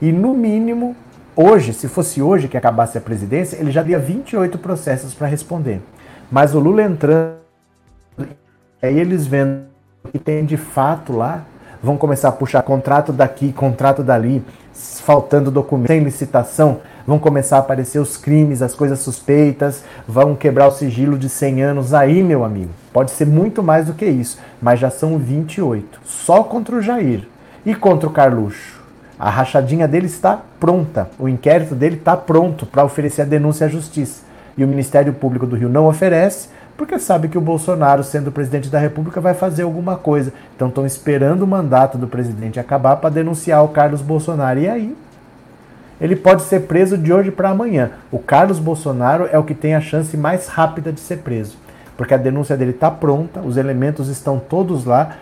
E 0.01 0.11
no 0.11 0.33
mínimo, 0.33 0.95
hoje, 1.35 1.73
se 1.73 1.87
fosse 1.87 2.21
hoje 2.21 2.47
que 2.47 2.57
acabasse 2.57 2.97
a 2.97 3.01
presidência, 3.01 3.57
ele 3.57 3.71
já 3.71 3.81
teria 3.81 3.99
28 3.99 4.57
processos 4.57 5.13
para 5.13 5.27
responder. 5.27 5.81
Mas 6.31 6.53
o 6.53 6.59
Lula 6.59 6.83
entrando, 6.83 7.35
aí 8.81 8.99
eles 8.99 9.25
vendo 9.25 9.65
que 10.11 10.19
tem 10.19 10.45
de 10.45 10.57
fato 10.57 11.13
lá, 11.13 11.45
vão 11.85 11.97
começar 11.97 12.29
a 12.29 12.31
puxar 12.31 12.63
contrato 12.63 13.13
daqui, 13.13 13.53
contrato 13.53 14.01
dali, 14.01 14.43
faltando 14.73 15.51
documento, 15.51 15.89
sem 15.89 16.03
licitação, 16.03 16.79
vão 17.05 17.19
começar 17.19 17.57
a 17.57 17.59
aparecer 17.59 17.99
os 17.99 18.17
crimes, 18.17 18.63
as 18.63 18.73
coisas 18.73 18.99
suspeitas, 18.99 19.83
vão 20.07 20.35
quebrar 20.35 20.67
o 20.67 20.71
sigilo 20.71 21.15
de 21.15 21.29
100 21.29 21.61
anos. 21.61 21.93
Aí, 21.93 22.23
meu 22.23 22.43
amigo, 22.43 22.71
pode 22.91 23.11
ser 23.11 23.27
muito 23.27 23.61
mais 23.61 23.85
do 23.85 23.93
que 23.93 24.03
isso, 24.03 24.39
mas 24.59 24.79
já 24.79 24.89
são 24.89 25.19
28, 25.19 26.01
só 26.03 26.41
contra 26.41 26.75
o 26.75 26.81
Jair 26.81 27.27
e 27.63 27.75
contra 27.75 28.09
o 28.09 28.11
Carluxo. 28.11 28.83
A 29.19 29.29
rachadinha 29.29 29.87
dele 29.87 30.07
está 30.07 30.41
pronta, 30.59 31.07
o 31.19 31.29
inquérito 31.29 31.75
dele 31.75 31.97
está 31.97 32.17
pronto 32.17 32.65
para 32.65 32.83
oferecer 32.83 33.21
a 33.21 33.25
denúncia 33.25 33.67
à 33.67 33.69
justiça. 33.69 34.23
E 34.57 34.63
o 34.63 34.67
Ministério 34.67 35.13
Público 35.13 35.45
do 35.45 35.55
Rio 35.55 35.69
não 35.69 35.85
oferece, 35.85 36.49
porque 36.77 36.99
sabe 36.99 37.29
que 37.29 37.37
o 37.37 37.41
Bolsonaro, 37.41 38.03
sendo 38.03 38.31
presidente 38.31 38.69
da 38.69 38.79
República, 38.79 39.21
vai 39.21 39.33
fazer 39.33 39.63
alguma 39.63 39.95
coisa. 39.95 40.33
Então 40.55 40.67
estão 40.67 40.85
esperando 40.85 41.43
o 41.43 41.47
mandato 41.47 41.97
do 41.97 42.07
presidente 42.07 42.59
acabar 42.59 42.97
para 42.97 43.09
denunciar 43.09 43.63
o 43.63 43.69
Carlos 43.69 44.01
Bolsonaro. 44.01 44.59
E 44.59 44.67
aí? 44.67 44.95
Ele 45.99 46.15
pode 46.15 46.41
ser 46.41 46.61
preso 46.61 46.97
de 46.97 47.13
hoje 47.13 47.31
para 47.31 47.49
amanhã. 47.49 47.91
O 48.11 48.19
Carlos 48.19 48.59
Bolsonaro 48.59 49.29
é 49.31 49.37
o 49.39 49.43
que 49.43 49.53
tem 49.53 49.75
a 49.75 49.81
chance 49.81 50.17
mais 50.17 50.47
rápida 50.47 50.91
de 50.91 50.99
ser 50.99 51.19
preso, 51.19 51.57
porque 51.95 52.13
a 52.13 52.17
denúncia 52.17 52.57
dele 52.57 52.71
está 52.71 52.91
pronta, 52.91 53.39
os 53.39 53.55
elementos 53.55 54.09
estão 54.09 54.37
todos 54.37 54.83
lá, 54.83 55.15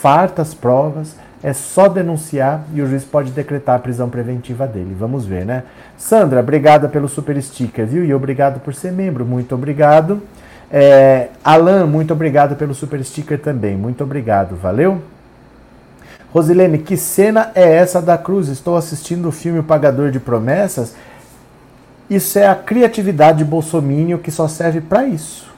fartas 0.00 0.54
provas, 0.54 1.16
é 1.42 1.52
só 1.52 1.88
denunciar 1.88 2.64
e 2.72 2.80
o 2.80 2.86
juiz 2.86 3.04
pode 3.04 3.30
decretar 3.32 3.76
a 3.76 3.78
prisão 3.78 4.08
preventiva 4.08 4.66
dele. 4.66 4.96
Vamos 4.98 5.26
ver, 5.26 5.44
né? 5.44 5.64
Sandra, 5.94 6.40
obrigada 6.40 6.88
pelo 6.88 7.06
super 7.06 7.40
sticker, 7.42 7.86
viu? 7.86 8.02
E 8.02 8.14
obrigado 8.14 8.60
por 8.60 8.74
ser 8.74 8.92
membro, 8.92 9.26
muito 9.26 9.54
obrigado. 9.54 10.22
É, 10.76 11.28
Alan, 11.44 11.86
muito 11.86 12.12
obrigado 12.12 12.56
pelo 12.56 12.74
super 12.74 13.02
sticker 13.04 13.38
também. 13.38 13.76
Muito 13.76 14.02
obrigado, 14.02 14.56
valeu? 14.56 15.00
Rosilene, 16.32 16.78
que 16.78 16.96
cena 16.96 17.52
é 17.54 17.76
essa 17.76 18.02
da 18.02 18.18
cruz? 18.18 18.48
Estou 18.48 18.76
assistindo 18.76 19.28
o 19.28 19.30
filme 19.30 19.60
O 19.60 19.62
Pagador 19.62 20.10
de 20.10 20.18
Promessas. 20.18 20.96
Isso 22.10 22.40
é 22.40 22.48
a 22.48 22.56
criatividade 22.56 23.44
bolsomínio 23.44 24.18
que 24.18 24.32
só 24.32 24.48
serve 24.48 24.80
para 24.80 25.06
isso. 25.06 25.48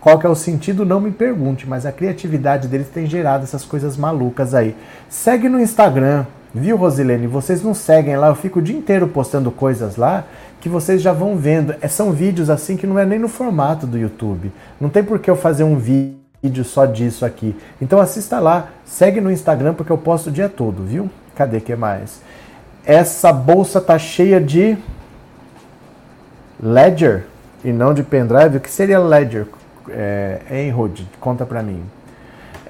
Qual 0.00 0.18
que 0.18 0.26
é 0.26 0.30
o 0.30 0.34
sentido? 0.34 0.86
Não 0.86 0.98
me 0.98 1.10
pergunte, 1.10 1.68
mas 1.68 1.84
a 1.84 1.92
criatividade 1.92 2.68
deles 2.68 2.88
tem 2.88 3.04
gerado 3.04 3.44
essas 3.44 3.66
coisas 3.66 3.98
malucas 3.98 4.54
aí. 4.54 4.74
Segue 5.10 5.46
no 5.46 5.60
Instagram, 5.60 6.24
viu, 6.54 6.76
Rosilene? 6.76 7.26
Vocês 7.26 7.62
não 7.62 7.74
seguem 7.74 8.16
lá, 8.16 8.28
eu 8.28 8.34
fico 8.34 8.58
o 8.58 8.62
dia 8.62 8.76
inteiro 8.76 9.08
postando 9.08 9.50
coisas 9.50 9.96
lá 9.96 10.24
que 10.60 10.68
vocês 10.68 11.00
já 11.00 11.12
vão 11.12 11.36
vendo. 11.36 11.74
É, 11.80 11.88
são 11.88 12.12
vídeos 12.12 12.50
assim 12.50 12.76
que 12.76 12.86
não 12.86 12.98
é 12.98 13.04
nem 13.04 13.18
no 13.18 13.28
formato 13.28 13.86
do 13.86 13.98
YouTube. 13.98 14.52
Não 14.80 14.88
tem 14.88 15.02
por 15.02 15.18
que 15.18 15.30
eu 15.30 15.36
fazer 15.36 15.64
um 15.64 15.76
vídeo 15.76 16.64
só 16.64 16.84
disso 16.86 17.24
aqui. 17.24 17.56
Então 17.80 17.98
assista 17.98 18.38
lá, 18.38 18.68
segue 18.84 19.20
no 19.20 19.30
Instagram 19.30 19.74
porque 19.74 19.90
eu 19.90 19.98
posto 19.98 20.28
o 20.28 20.32
dia 20.32 20.48
todo, 20.48 20.84
viu? 20.84 21.10
Cadê 21.34 21.60
que 21.60 21.74
mais? 21.74 22.20
Essa 22.84 23.32
bolsa 23.32 23.80
tá 23.80 23.98
cheia 23.98 24.40
de 24.40 24.76
Ledger 26.62 27.24
e 27.64 27.72
não 27.72 27.94
de 27.94 28.02
pendrive. 28.02 28.58
O 28.58 28.60
que 28.60 28.70
seria 28.70 28.98
Ledger? 28.98 29.46
É, 29.88 30.40
hein, 30.50 30.70
Rod? 30.70 31.00
Conta 31.18 31.46
pra 31.46 31.62
mim. 31.62 31.82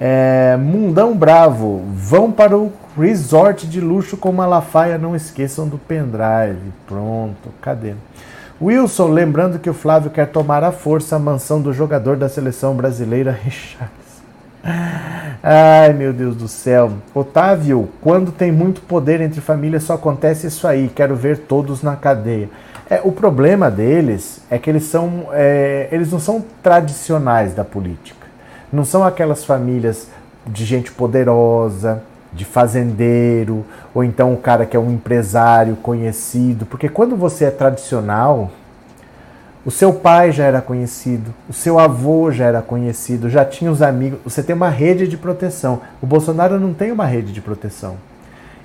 É, 0.03 0.57
Mundão 0.57 1.15
Bravo, 1.15 1.83
vão 1.93 2.33
para 2.33 2.57
o 2.57 2.73
resort 2.99 3.67
de 3.67 3.83
luxo 3.83 4.17
com 4.17 4.33
Malafaia, 4.33 4.97
não 4.97 5.15
esqueçam 5.15 5.69
do 5.69 5.77
pendrive. 5.77 6.73
Pronto, 6.87 7.51
cadê? 7.61 7.93
Wilson, 8.63 9.09
lembrando 9.09 9.59
que 9.59 9.69
o 9.69 9.75
Flávio 9.75 10.11
quer 10.11 10.29
tomar 10.29 10.65
à 10.65 10.73
força 10.73 11.17
a 11.17 11.19
mansão 11.19 11.61
do 11.61 11.73
jogador 11.73 12.17
da 12.17 12.31
seleção 12.31 12.75
brasileira, 12.75 13.31
Richard. 13.45 13.93
Ai, 15.43 15.93
meu 15.93 16.13
Deus 16.13 16.35
do 16.37 16.49
céu. 16.49 16.93
Otávio, 17.15 17.89
quando 18.01 18.33
tem 18.33 18.51
muito 18.51 18.81
poder 18.83 19.21
entre 19.21 19.41
famílias 19.41 19.85
só 19.85 19.95
acontece 19.95 20.47
isso 20.47 20.67
aí. 20.67 20.91
Quero 20.95 21.15
ver 21.17 21.39
todos 21.39 21.83
na 21.83 21.97
cadeia. 21.97 22.49
É, 22.89 23.01
o 23.05 23.13
problema 23.13 23.71
deles 23.71 24.43
é 24.51 24.59
que 24.59 24.69
eles 24.69 24.85
são, 24.85 25.29
é, 25.33 25.89
eles 25.93 26.11
não 26.11 26.19
são 26.19 26.45
tradicionais 26.63 27.55
da 27.55 27.65
política. 27.65 28.20
Não 28.73 28.85
são 28.85 29.05
aquelas 29.05 29.45
famílias 29.45 30.09
de 30.47 30.65
gente 30.65 30.93
poderosa, 30.93 32.03
de 32.33 32.45
fazendeiro, 32.45 33.65
ou 33.95 34.05
então 34.05 34.33
o 34.33 34.37
cara 34.37 34.65
que 34.65 34.77
é 34.77 34.81
um 34.81 34.93
empresário 34.93 35.77
conhecido. 35.77 36.65
Porque 36.67 36.89
quando 36.89 37.17
você 37.17 37.47
é 37.47 37.51
tradicional, 37.51 38.51
o 39.65 39.71
seu 39.71 39.93
pai 39.93 40.33
já 40.33 40.45
era 40.45 40.63
conhecido, 40.63 41.35
o 41.49 41.53
seu 41.53 41.79
avô 41.79 42.31
já 42.31 42.47
era 42.47 42.63
conhecido, 42.63 43.29
já 43.29 43.45
tinha 43.45 43.71
os 43.71 43.83
amigos. 43.83 44.21
Você 44.25 44.43
tem 44.43 44.55
uma 44.55 44.71
rede 44.71 45.07
de 45.07 45.17
proteção. 45.17 45.81
O 46.01 46.07
Bolsonaro 46.07 46.59
não 46.59 46.73
tem 46.73 46.93
uma 46.93 47.05
rede 47.05 47.33
de 47.33 47.41
proteção. 47.41 47.97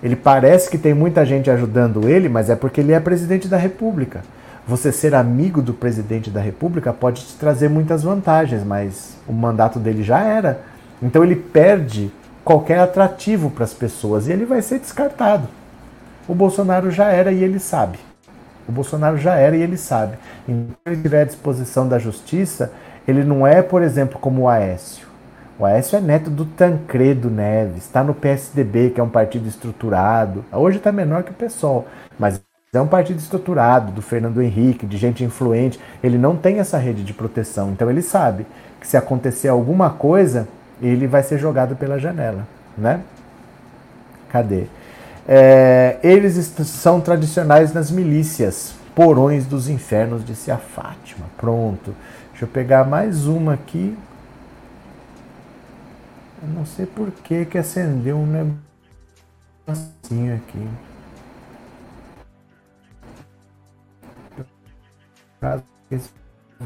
Ele 0.01 0.15
parece 0.15 0.69
que 0.69 0.77
tem 0.77 0.93
muita 0.93 1.25
gente 1.25 1.49
ajudando 1.49 2.07
ele, 2.07 2.29
mas 2.29 2.49
é 2.49 2.55
porque 2.55 2.79
ele 2.79 2.93
é 2.93 2.99
presidente 2.99 3.47
da 3.47 3.57
República. 3.57 4.21
Você 4.67 4.91
ser 4.91 5.13
amigo 5.13 5.61
do 5.61 5.73
presidente 5.73 6.31
da 6.31 6.41
República 6.41 6.91
pode 6.91 7.23
te 7.23 7.35
trazer 7.35 7.69
muitas 7.69 8.01
vantagens, 8.01 8.63
mas 8.63 9.15
o 9.27 9.31
mandato 9.33 9.77
dele 9.77 10.01
já 10.01 10.19
era. 10.21 10.61
Então 11.01 11.23
ele 11.23 11.35
perde 11.35 12.11
qualquer 12.43 12.79
atrativo 12.79 13.51
para 13.51 13.63
as 13.63 13.73
pessoas 13.73 14.27
e 14.27 14.31
ele 14.31 14.45
vai 14.45 14.63
ser 14.63 14.79
descartado. 14.79 15.47
O 16.27 16.33
Bolsonaro 16.33 16.89
já 16.89 17.11
era 17.11 17.31
e 17.31 17.43
ele 17.43 17.59
sabe. 17.59 17.99
O 18.67 18.71
Bolsonaro 18.71 19.17
já 19.17 19.35
era 19.35 19.55
e 19.55 19.61
ele 19.61 19.77
sabe. 19.77 20.17
Então, 20.47 20.75
ele 20.87 21.01
tiver 21.01 21.21
à 21.21 21.25
disposição 21.25 21.87
da 21.87 21.99
justiça, 21.99 22.71
ele 23.07 23.23
não 23.23 23.45
é, 23.45 23.61
por 23.61 23.83
exemplo, 23.83 24.17
como 24.19 24.43
o 24.43 24.49
Aécio. 24.49 25.05
O 25.59 25.65
Aécio 25.65 25.95
é 25.95 26.01
neto 26.01 26.29
do 26.29 26.43
Tancredo 26.43 27.29
Neves, 27.29 27.83
está 27.83 28.03
no 28.03 28.13
PSDB, 28.13 28.89
que 28.89 28.99
é 28.99 29.03
um 29.03 29.09
partido 29.09 29.47
estruturado. 29.47 30.43
Hoje 30.51 30.77
está 30.77 30.91
menor 30.91 31.23
que 31.23 31.31
o 31.31 31.33
PSOL, 31.35 31.87
mas 32.17 32.41
é 32.75 32.81
um 32.81 32.87
partido 32.87 33.19
estruturado, 33.19 33.91
do 33.91 34.01
Fernando 34.01 34.41
Henrique, 34.41 34.85
de 34.85 34.97
gente 34.97 35.23
influente. 35.23 35.79
Ele 36.03 36.17
não 36.17 36.35
tem 36.35 36.59
essa 36.59 36.77
rede 36.77 37.03
de 37.03 37.13
proteção, 37.13 37.71
então 37.71 37.89
ele 37.89 38.01
sabe 38.01 38.45
que 38.79 38.87
se 38.87 38.97
acontecer 38.97 39.47
alguma 39.47 39.89
coisa, 39.89 40.47
ele 40.81 41.07
vai 41.07 41.23
ser 41.23 41.37
jogado 41.37 41.75
pela 41.75 41.97
janela, 41.99 42.47
né? 42.77 43.01
Cadê? 44.29 44.65
É, 45.27 45.97
eles 46.03 46.35
são 46.65 47.01
tradicionais 47.01 47.73
nas 47.73 47.89
milícias, 47.89 48.75
porões 48.93 49.45
dos 49.45 49.67
infernos, 49.67 50.25
disse 50.25 50.51
a 50.51 50.57
Fátima. 50.57 51.25
Pronto. 51.37 51.95
Deixa 52.31 52.45
eu 52.45 52.49
pegar 52.49 52.83
mais 52.83 53.25
uma 53.25 53.53
aqui. 53.53 53.97
Eu 56.43 56.49
não 56.49 56.65
sei 56.65 56.85
por 56.85 57.09
que 57.11 57.45
que 57.45 57.57
acendeu 57.57 58.17
um 58.17 58.55
negocinho 59.67 60.35
aqui. 60.35 60.67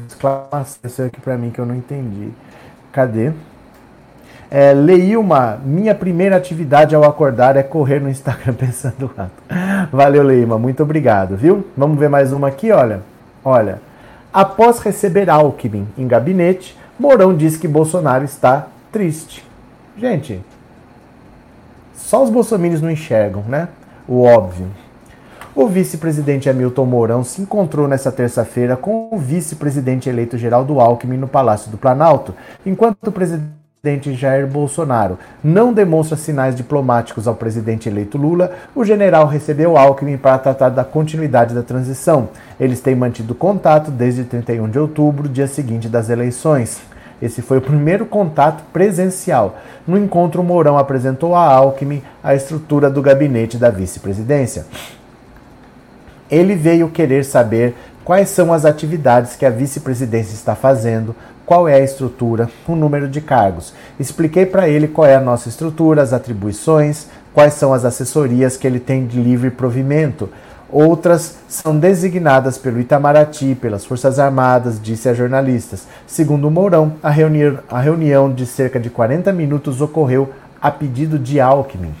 Exclamação 0.06 1.06
aqui 1.06 1.20
para 1.20 1.36
mim 1.36 1.50
que 1.50 1.58
eu 1.58 1.66
não 1.66 1.74
entendi. 1.74 2.30
Cadê? 2.92 3.32
É, 4.50 4.72
Leilma, 4.72 5.60
minha 5.64 5.94
primeira 5.94 6.36
atividade 6.36 6.94
ao 6.94 7.04
acordar 7.04 7.56
é 7.56 7.62
correr 7.62 8.00
no 8.00 8.08
Instagram 8.08 8.54
pensando 8.58 9.10
alto. 9.16 9.32
Valeu, 9.92 10.24
Leilma, 10.24 10.58
muito 10.58 10.82
obrigado, 10.82 11.36
viu? 11.36 11.64
Vamos 11.76 11.98
ver 11.98 12.08
mais 12.08 12.32
uma 12.32 12.48
aqui, 12.48 12.72
olha. 12.72 13.00
Olha, 13.44 13.80
após 14.32 14.80
receber 14.80 15.30
Alckmin 15.30 15.86
em 15.96 16.06
gabinete, 16.06 16.76
Mourão 16.98 17.34
diz 17.34 17.56
que 17.56 17.68
Bolsonaro 17.68 18.24
está 18.24 18.66
triste. 18.90 19.48
Gente, 19.96 20.42
só 21.94 22.22
os 22.24 22.30
bolsominions 22.30 22.82
não 22.82 22.90
enxergam, 22.90 23.42
né? 23.46 23.68
O 24.08 24.22
óbvio. 24.22 24.66
O 25.52 25.66
vice-presidente 25.66 26.48
Hamilton 26.48 26.86
Mourão 26.86 27.24
se 27.24 27.42
encontrou 27.42 27.88
nesta 27.88 28.12
terça-feira 28.12 28.76
com 28.76 29.08
o 29.10 29.18
vice-presidente 29.18 30.08
eleito 30.08 30.38
Geraldo 30.38 30.78
Alckmin 30.78 31.16
no 31.16 31.26
Palácio 31.26 31.72
do 31.72 31.76
Planalto, 31.76 32.32
enquanto 32.64 33.08
o 33.08 33.12
presidente 33.12 34.14
Jair 34.14 34.46
Bolsonaro 34.46 35.18
não 35.42 35.72
demonstra 35.72 36.16
sinais 36.16 36.54
diplomáticos 36.54 37.26
ao 37.26 37.34
presidente 37.34 37.88
eleito 37.88 38.16
Lula, 38.16 38.52
o 38.76 38.84
general 38.84 39.26
recebeu 39.26 39.76
Alckmin 39.76 40.16
para 40.16 40.38
tratar 40.38 40.68
da 40.68 40.84
continuidade 40.84 41.52
da 41.52 41.64
transição. 41.64 42.28
Eles 42.58 42.80
têm 42.80 42.94
mantido 42.94 43.34
contato 43.34 43.90
desde 43.90 44.22
31 44.22 44.70
de 44.70 44.78
outubro, 44.78 45.28
dia 45.28 45.48
seguinte 45.48 45.88
das 45.88 46.10
eleições. 46.10 46.80
Esse 47.20 47.42
foi 47.42 47.58
o 47.58 47.62
primeiro 47.62 48.06
contato 48.06 48.62
presencial. 48.72 49.58
No 49.84 49.98
encontro, 49.98 50.44
Mourão 50.44 50.78
apresentou 50.78 51.34
a 51.34 51.42
Alckmin 51.42 52.02
a 52.22 52.36
estrutura 52.36 52.88
do 52.88 53.02
gabinete 53.02 53.58
da 53.58 53.68
vice-presidência. 53.68 54.64
Ele 56.30 56.54
veio 56.54 56.88
querer 56.88 57.24
saber 57.24 57.74
quais 58.04 58.28
são 58.28 58.52
as 58.52 58.64
atividades 58.64 59.36
que 59.36 59.44
a 59.44 59.50
vice-presidência 59.50 60.34
está 60.34 60.54
fazendo, 60.54 61.14
qual 61.44 61.68
é 61.68 61.74
a 61.74 61.84
estrutura, 61.84 62.48
o 62.66 62.76
número 62.76 63.08
de 63.08 63.20
cargos. 63.20 63.74
Expliquei 63.98 64.46
para 64.46 64.68
ele 64.68 64.86
qual 64.86 65.06
é 65.06 65.16
a 65.16 65.20
nossa 65.20 65.48
estrutura, 65.48 66.00
as 66.02 66.12
atribuições, 66.12 67.06
quais 67.34 67.54
são 67.54 67.72
as 67.72 67.84
assessorias 67.84 68.56
que 68.56 68.66
ele 68.66 68.78
tem 68.78 69.06
de 69.06 69.20
livre 69.20 69.50
provimento. 69.50 70.28
Outras 70.72 71.38
são 71.48 71.76
designadas 71.76 72.56
pelo 72.56 72.78
Itamaraty, 72.80 73.56
pelas 73.56 73.84
Forças 73.84 74.20
Armadas, 74.20 74.80
disse 74.80 75.08
a 75.08 75.14
jornalistas. 75.14 75.88
Segundo 76.06 76.50
Mourão, 76.50 76.92
a, 77.02 77.10
reuni 77.10 77.58
a 77.68 77.80
reunião 77.80 78.32
de 78.32 78.46
cerca 78.46 78.78
de 78.78 78.88
40 78.88 79.32
minutos 79.32 79.80
ocorreu 79.80 80.30
a 80.62 80.70
pedido 80.70 81.18
de 81.18 81.40
Alckmin. 81.40 81.94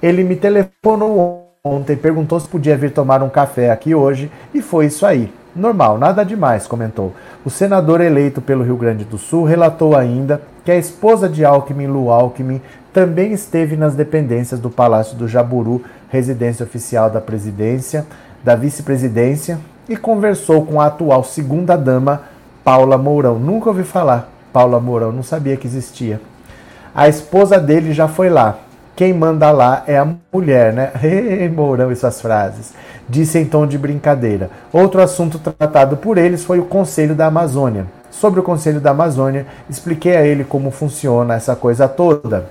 Ele 0.00 0.22
me 0.22 0.36
telefonou 0.36 1.47
ontem, 1.64 1.96
perguntou 1.96 2.38
se 2.38 2.48
podia 2.48 2.76
vir 2.76 2.92
tomar 2.92 3.22
um 3.22 3.28
café 3.28 3.70
aqui 3.70 3.94
hoje 3.94 4.30
e 4.54 4.62
foi 4.62 4.86
isso 4.86 5.04
aí. 5.04 5.32
Normal, 5.54 5.98
nada 5.98 6.24
demais, 6.24 6.66
comentou. 6.66 7.12
O 7.44 7.50
senador 7.50 8.00
eleito 8.00 8.40
pelo 8.40 8.62
Rio 8.62 8.76
Grande 8.76 9.04
do 9.04 9.18
Sul 9.18 9.44
relatou 9.44 9.96
ainda 9.96 10.40
que 10.64 10.70
a 10.70 10.76
esposa 10.76 11.28
de 11.28 11.44
Alckmin, 11.44 11.86
Lu 11.86 12.10
Alckmin, 12.10 12.60
também 12.92 13.32
esteve 13.32 13.76
nas 13.76 13.94
dependências 13.94 14.60
do 14.60 14.70
Palácio 14.70 15.16
do 15.16 15.26
Jaburu, 15.26 15.82
residência 16.08 16.64
oficial 16.64 17.10
da 17.10 17.20
presidência, 17.20 18.06
da 18.44 18.54
vice-presidência, 18.54 19.58
e 19.88 19.96
conversou 19.96 20.64
com 20.64 20.80
a 20.80 20.86
atual 20.86 21.24
segunda-dama, 21.24 22.22
Paula 22.62 22.96
Mourão. 22.96 23.38
Nunca 23.38 23.70
ouvi 23.70 23.82
falar. 23.82 24.30
Paula 24.52 24.78
Mourão, 24.78 25.10
não 25.10 25.22
sabia 25.22 25.56
que 25.56 25.66
existia. 25.66 26.20
A 26.94 27.08
esposa 27.08 27.58
dele 27.58 27.92
já 27.92 28.06
foi 28.06 28.28
lá. 28.28 28.58
Quem 28.98 29.14
manda 29.14 29.52
lá 29.52 29.84
é 29.86 29.96
a 29.96 30.12
mulher, 30.32 30.72
né? 30.72 30.90
Ei, 31.00 31.48
Mourão, 31.48 31.88
frases. 32.20 32.74
Disse 33.08 33.38
em 33.38 33.44
tom 33.44 33.64
de 33.64 33.78
brincadeira. 33.78 34.50
Outro 34.72 35.00
assunto 35.00 35.38
tratado 35.38 35.96
por 35.96 36.18
eles 36.18 36.42
foi 36.42 36.58
o 36.58 36.64
Conselho 36.64 37.14
da 37.14 37.26
Amazônia. 37.26 37.86
Sobre 38.10 38.40
o 38.40 38.42
Conselho 38.42 38.80
da 38.80 38.90
Amazônia, 38.90 39.46
expliquei 39.70 40.16
a 40.16 40.26
ele 40.26 40.42
como 40.42 40.72
funciona 40.72 41.36
essa 41.36 41.54
coisa 41.54 41.86
toda. 41.86 42.46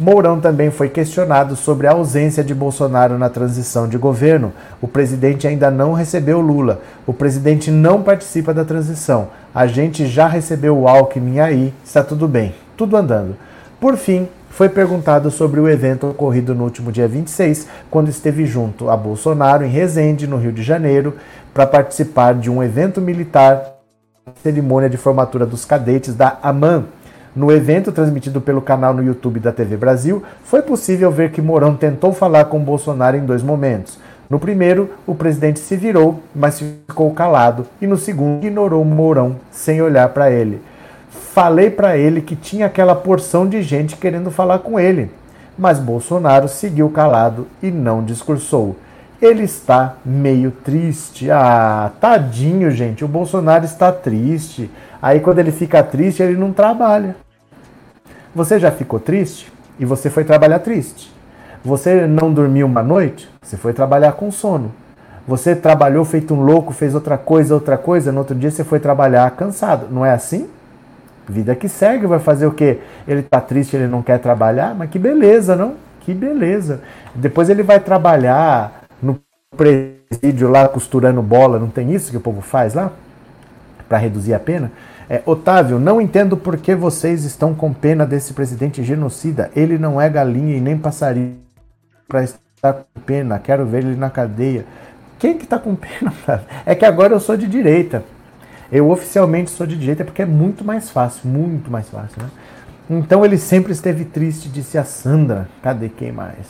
Mourão 0.00 0.40
também 0.40 0.70
foi 0.70 0.88
questionado 0.88 1.56
sobre 1.56 1.86
a 1.86 1.92
ausência 1.92 2.42
de 2.42 2.54
Bolsonaro 2.54 3.18
na 3.18 3.28
transição 3.28 3.86
de 3.86 3.98
governo. 3.98 4.50
O 4.80 4.88
presidente 4.88 5.46
ainda 5.46 5.70
não 5.70 5.92
recebeu 5.92 6.40
Lula. 6.40 6.80
O 7.06 7.12
presidente 7.12 7.70
não 7.70 8.02
participa 8.02 8.54
da 8.54 8.64
transição. 8.64 9.28
A 9.54 9.66
gente 9.66 10.06
já 10.06 10.26
recebeu 10.26 10.74
o 10.74 10.88
Alckmin 10.88 11.40
aí, 11.40 11.74
está 11.84 12.02
tudo 12.02 12.26
bem, 12.26 12.54
tudo 12.78 12.96
andando. 12.96 13.36
Por 13.78 13.96
fim, 13.96 14.28
foi 14.52 14.68
perguntado 14.68 15.30
sobre 15.30 15.58
o 15.58 15.68
evento 15.68 16.06
ocorrido 16.08 16.54
no 16.54 16.64
último 16.64 16.92
dia 16.92 17.08
26, 17.08 17.66
quando 17.90 18.10
esteve 18.10 18.44
junto 18.44 18.90
a 18.90 18.96
Bolsonaro 18.96 19.64
em 19.64 19.68
Resende, 19.68 20.26
no 20.26 20.36
Rio 20.36 20.52
de 20.52 20.62
Janeiro, 20.62 21.14
para 21.54 21.66
participar 21.66 22.34
de 22.34 22.50
um 22.50 22.62
evento 22.62 23.00
militar, 23.00 23.78
cerimônia 24.42 24.90
de 24.90 24.98
formatura 24.98 25.46
dos 25.46 25.64
cadetes 25.64 26.14
da 26.14 26.38
AMAN. 26.42 26.84
No 27.34 27.50
evento 27.50 27.90
transmitido 27.90 28.42
pelo 28.42 28.60
canal 28.60 28.92
no 28.92 29.02
YouTube 29.02 29.40
da 29.40 29.52
TV 29.52 29.74
Brasil, 29.78 30.22
foi 30.44 30.60
possível 30.60 31.10
ver 31.10 31.30
que 31.30 31.40
Mourão 31.40 31.74
tentou 31.74 32.12
falar 32.12 32.44
com 32.44 32.60
Bolsonaro 32.60 33.16
em 33.16 33.24
dois 33.24 33.42
momentos. 33.42 33.98
No 34.28 34.38
primeiro, 34.38 34.90
o 35.06 35.14
presidente 35.14 35.60
se 35.60 35.76
virou, 35.76 36.20
mas 36.34 36.60
ficou 36.60 37.10
calado, 37.14 37.66
e 37.80 37.86
no 37.86 37.96
segundo, 37.96 38.44
ignorou 38.44 38.84
Mourão 38.84 39.36
sem 39.50 39.80
olhar 39.80 40.10
para 40.10 40.30
ele. 40.30 40.60
Falei 41.32 41.70
para 41.70 41.96
ele 41.96 42.20
que 42.20 42.36
tinha 42.36 42.66
aquela 42.66 42.94
porção 42.94 43.48
de 43.48 43.62
gente 43.62 43.96
querendo 43.96 44.30
falar 44.30 44.58
com 44.58 44.78
ele, 44.78 45.10
mas 45.56 45.78
Bolsonaro 45.78 46.46
seguiu 46.46 46.90
calado 46.90 47.46
e 47.62 47.70
não 47.70 48.04
discursou. 48.04 48.76
Ele 49.18 49.44
está 49.44 49.94
meio 50.04 50.50
triste. 50.50 51.30
Ah, 51.30 51.90
tadinho, 51.98 52.70
gente. 52.70 53.02
O 53.02 53.08
Bolsonaro 53.08 53.64
está 53.64 53.90
triste. 53.90 54.70
Aí 55.00 55.20
quando 55.20 55.38
ele 55.38 55.50
fica 55.50 55.82
triste, 55.82 56.22
ele 56.22 56.36
não 56.36 56.52
trabalha. 56.52 57.16
Você 58.34 58.58
já 58.58 58.70
ficou 58.70 59.00
triste 59.00 59.50
e 59.80 59.86
você 59.86 60.10
foi 60.10 60.24
trabalhar 60.24 60.58
triste. 60.58 61.10
Você 61.64 62.06
não 62.06 62.30
dormiu 62.30 62.66
uma 62.66 62.82
noite, 62.82 63.26
você 63.40 63.56
foi 63.56 63.72
trabalhar 63.72 64.12
com 64.12 64.30
sono. 64.30 64.70
Você 65.26 65.56
trabalhou 65.56 66.04
feito 66.04 66.34
um 66.34 66.42
louco, 66.42 66.74
fez 66.74 66.94
outra 66.94 67.16
coisa, 67.16 67.54
outra 67.54 67.78
coisa, 67.78 68.12
no 68.12 68.18
outro 68.18 68.34
dia 68.34 68.50
você 68.50 68.64
foi 68.64 68.80
trabalhar 68.80 69.30
cansado. 69.30 69.86
Não 69.90 70.04
é 70.04 70.12
assim? 70.12 70.46
Vida 71.28 71.54
que 71.54 71.68
segue, 71.68 72.06
vai 72.06 72.18
fazer 72.18 72.46
o 72.46 72.52
quê? 72.52 72.78
Ele 73.06 73.22
tá 73.22 73.40
triste, 73.40 73.76
ele 73.76 73.86
não 73.86 74.02
quer 74.02 74.18
trabalhar, 74.18 74.74
mas 74.74 74.90
que 74.90 74.98
beleza, 74.98 75.54
não? 75.54 75.76
Que 76.00 76.12
beleza. 76.12 76.80
Depois 77.14 77.48
ele 77.48 77.62
vai 77.62 77.78
trabalhar 77.78 78.84
no 79.00 79.20
presídio 79.56 80.48
lá 80.50 80.66
costurando 80.66 81.22
bola, 81.22 81.58
não 81.58 81.68
tem 81.68 81.92
isso 81.92 82.10
que 82.10 82.16
o 82.16 82.20
povo 82.20 82.40
faz 82.40 82.74
lá? 82.74 82.90
Para 83.88 83.98
reduzir 83.98 84.34
a 84.34 84.40
pena? 84.40 84.72
É, 85.08 85.22
Otávio, 85.26 85.78
não 85.78 86.00
entendo 86.00 86.36
por 86.36 86.56
que 86.56 86.74
vocês 86.74 87.24
estão 87.24 87.54
com 87.54 87.72
pena 87.72 88.06
desse 88.06 88.32
presidente 88.32 88.82
genocida. 88.82 89.50
Ele 89.54 89.78
não 89.78 90.00
é 90.00 90.08
galinha 90.08 90.56
e 90.56 90.60
nem 90.60 90.78
passarinho 90.78 91.36
para 92.08 92.24
estar 92.24 92.72
com 92.72 93.00
pena. 93.04 93.38
Quero 93.38 93.66
ver 93.66 93.84
ele 93.84 93.96
na 93.96 94.10
cadeia. 94.10 94.64
Quem 95.18 95.36
que 95.36 95.44
está 95.44 95.58
com 95.58 95.74
pena? 95.74 96.12
É 96.64 96.74
que 96.74 96.84
agora 96.84 97.12
eu 97.12 97.20
sou 97.20 97.36
de 97.36 97.46
direita. 97.46 98.02
Eu 98.72 98.90
oficialmente 98.90 99.50
sou 99.50 99.66
de 99.66 99.76
direita 99.76 100.02
porque 100.02 100.22
é 100.22 100.26
muito 100.26 100.64
mais 100.64 100.90
fácil, 100.90 101.28
muito 101.28 101.70
mais 101.70 101.90
fácil, 101.90 102.22
né? 102.22 102.30
Então 102.88 103.22
ele 103.22 103.36
sempre 103.36 103.70
esteve 103.70 104.06
triste, 104.06 104.48
disse 104.48 104.78
a 104.78 104.84
Sandra. 104.84 105.46
Cadê 105.62 105.90
quem 105.90 106.10
mais? 106.10 106.46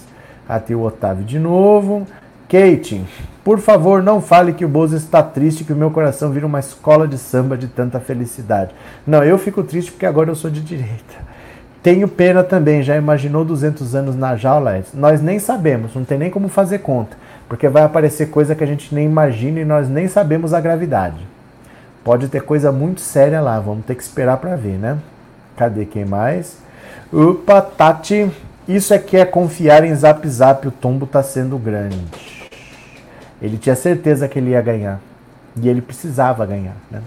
Até 0.48 0.72
o 0.72 0.82
Otávio 0.82 1.24
de 1.24 1.40
novo. 1.40 2.06
Kate, 2.48 3.04
por 3.42 3.58
favor, 3.58 4.02
não 4.02 4.20
fale 4.20 4.52
que 4.52 4.64
o 4.64 4.68
Bozo 4.68 4.94
está 4.94 5.20
triste, 5.20 5.64
que 5.64 5.72
o 5.72 5.76
meu 5.76 5.90
coração 5.90 6.30
vira 6.30 6.46
uma 6.46 6.60
escola 6.60 7.08
de 7.08 7.18
samba 7.18 7.56
de 7.56 7.66
tanta 7.66 7.98
felicidade. 7.98 8.72
Não, 9.04 9.24
eu 9.24 9.36
fico 9.36 9.64
triste 9.64 9.90
porque 9.90 10.06
agora 10.06 10.30
eu 10.30 10.36
sou 10.36 10.50
de 10.50 10.60
direita. 10.60 11.32
Tenho 11.82 12.06
pena 12.06 12.44
também, 12.44 12.84
já 12.84 12.96
imaginou 12.96 13.44
200 13.44 13.96
anos 13.96 14.14
na 14.14 14.36
jaula? 14.36 14.80
Nós 14.94 15.20
nem 15.20 15.40
sabemos, 15.40 15.96
não 15.96 16.04
tem 16.04 16.18
nem 16.18 16.30
como 16.30 16.48
fazer 16.48 16.78
conta, 16.78 17.16
porque 17.48 17.68
vai 17.68 17.82
aparecer 17.82 18.30
coisa 18.30 18.54
que 18.54 18.62
a 18.62 18.66
gente 18.66 18.94
nem 18.94 19.06
imagina 19.06 19.58
e 19.58 19.64
nós 19.64 19.88
nem 19.88 20.06
sabemos 20.06 20.54
a 20.54 20.60
gravidade. 20.60 21.31
Pode 22.04 22.28
ter 22.28 22.42
coisa 22.42 22.72
muito 22.72 23.00
séria 23.00 23.40
lá, 23.40 23.60
vamos 23.60 23.84
ter 23.84 23.94
que 23.94 24.02
esperar 24.02 24.36
para 24.38 24.56
ver, 24.56 24.78
né? 24.78 24.98
Cadê 25.56 25.84
quem 25.84 26.04
mais? 26.04 26.56
Opa, 27.12 27.60
Tati, 27.60 28.30
isso 28.66 28.92
é 28.92 28.98
que 28.98 29.16
é 29.16 29.24
confiar 29.24 29.84
em 29.84 29.94
Zap 29.94 30.26
Zap, 30.28 30.66
o 30.66 30.70
tombo 30.70 31.06
tá 31.06 31.22
sendo 31.22 31.58
grande. 31.58 31.98
Ele 33.40 33.58
tinha 33.58 33.76
certeza 33.76 34.28
que 34.28 34.38
ele 34.38 34.50
ia 34.50 34.62
ganhar. 34.62 35.00
E 35.56 35.68
ele 35.68 35.82
precisava 35.82 36.46
ganhar, 36.46 36.76
né? 36.90 37.02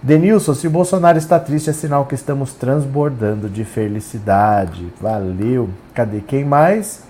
Denilson, 0.00 0.54
se 0.54 0.66
o 0.66 0.70
Bolsonaro 0.70 1.18
está 1.18 1.40
triste, 1.40 1.70
é 1.70 1.72
sinal 1.72 2.06
que 2.06 2.14
estamos 2.14 2.52
transbordando 2.52 3.48
de 3.48 3.64
felicidade. 3.64 4.86
Valeu. 5.00 5.70
Cadê 5.92 6.20
quem 6.20 6.44
mais? 6.44 7.02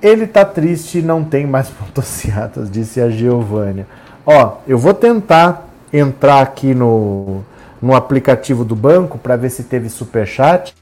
Ele 0.00 0.24
está 0.24 0.44
triste 0.44 0.98
e 0.98 1.02
não 1.02 1.24
tem 1.24 1.46
mais 1.46 1.72
motocicletas, 1.80 2.70
disse 2.70 3.00
a 3.00 3.10
Giovânia. 3.10 3.86
Ó, 4.24 4.58
eu 4.68 4.78
vou 4.78 4.94
tentar 4.94 5.68
entrar 5.92 6.40
aqui 6.40 6.74
no, 6.74 7.42
no 7.80 7.94
aplicativo 7.94 8.64
do 8.64 8.74
banco 8.74 9.18
para 9.18 9.36
ver 9.36 9.50
se 9.50 9.64
teve 9.64 9.88
super 9.88 10.26
chat. 10.26 10.74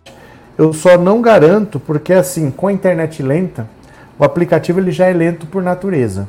Eu 0.57 0.73
só 0.73 0.97
não 0.97 1.21
garanto 1.21 1.81
porque 1.81 2.13
assim, 2.13 2.51
com 2.51 2.69
a 2.69 2.73
internet 2.73 3.23
lenta, 3.23 3.67
o 4.19 4.25
aplicativo 4.25 4.79
ele 4.79 4.93
já 4.93 5.07
é 5.07 5.13
lento 5.13 5.47
por 5.47 5.63
natureza. 5.63 6.29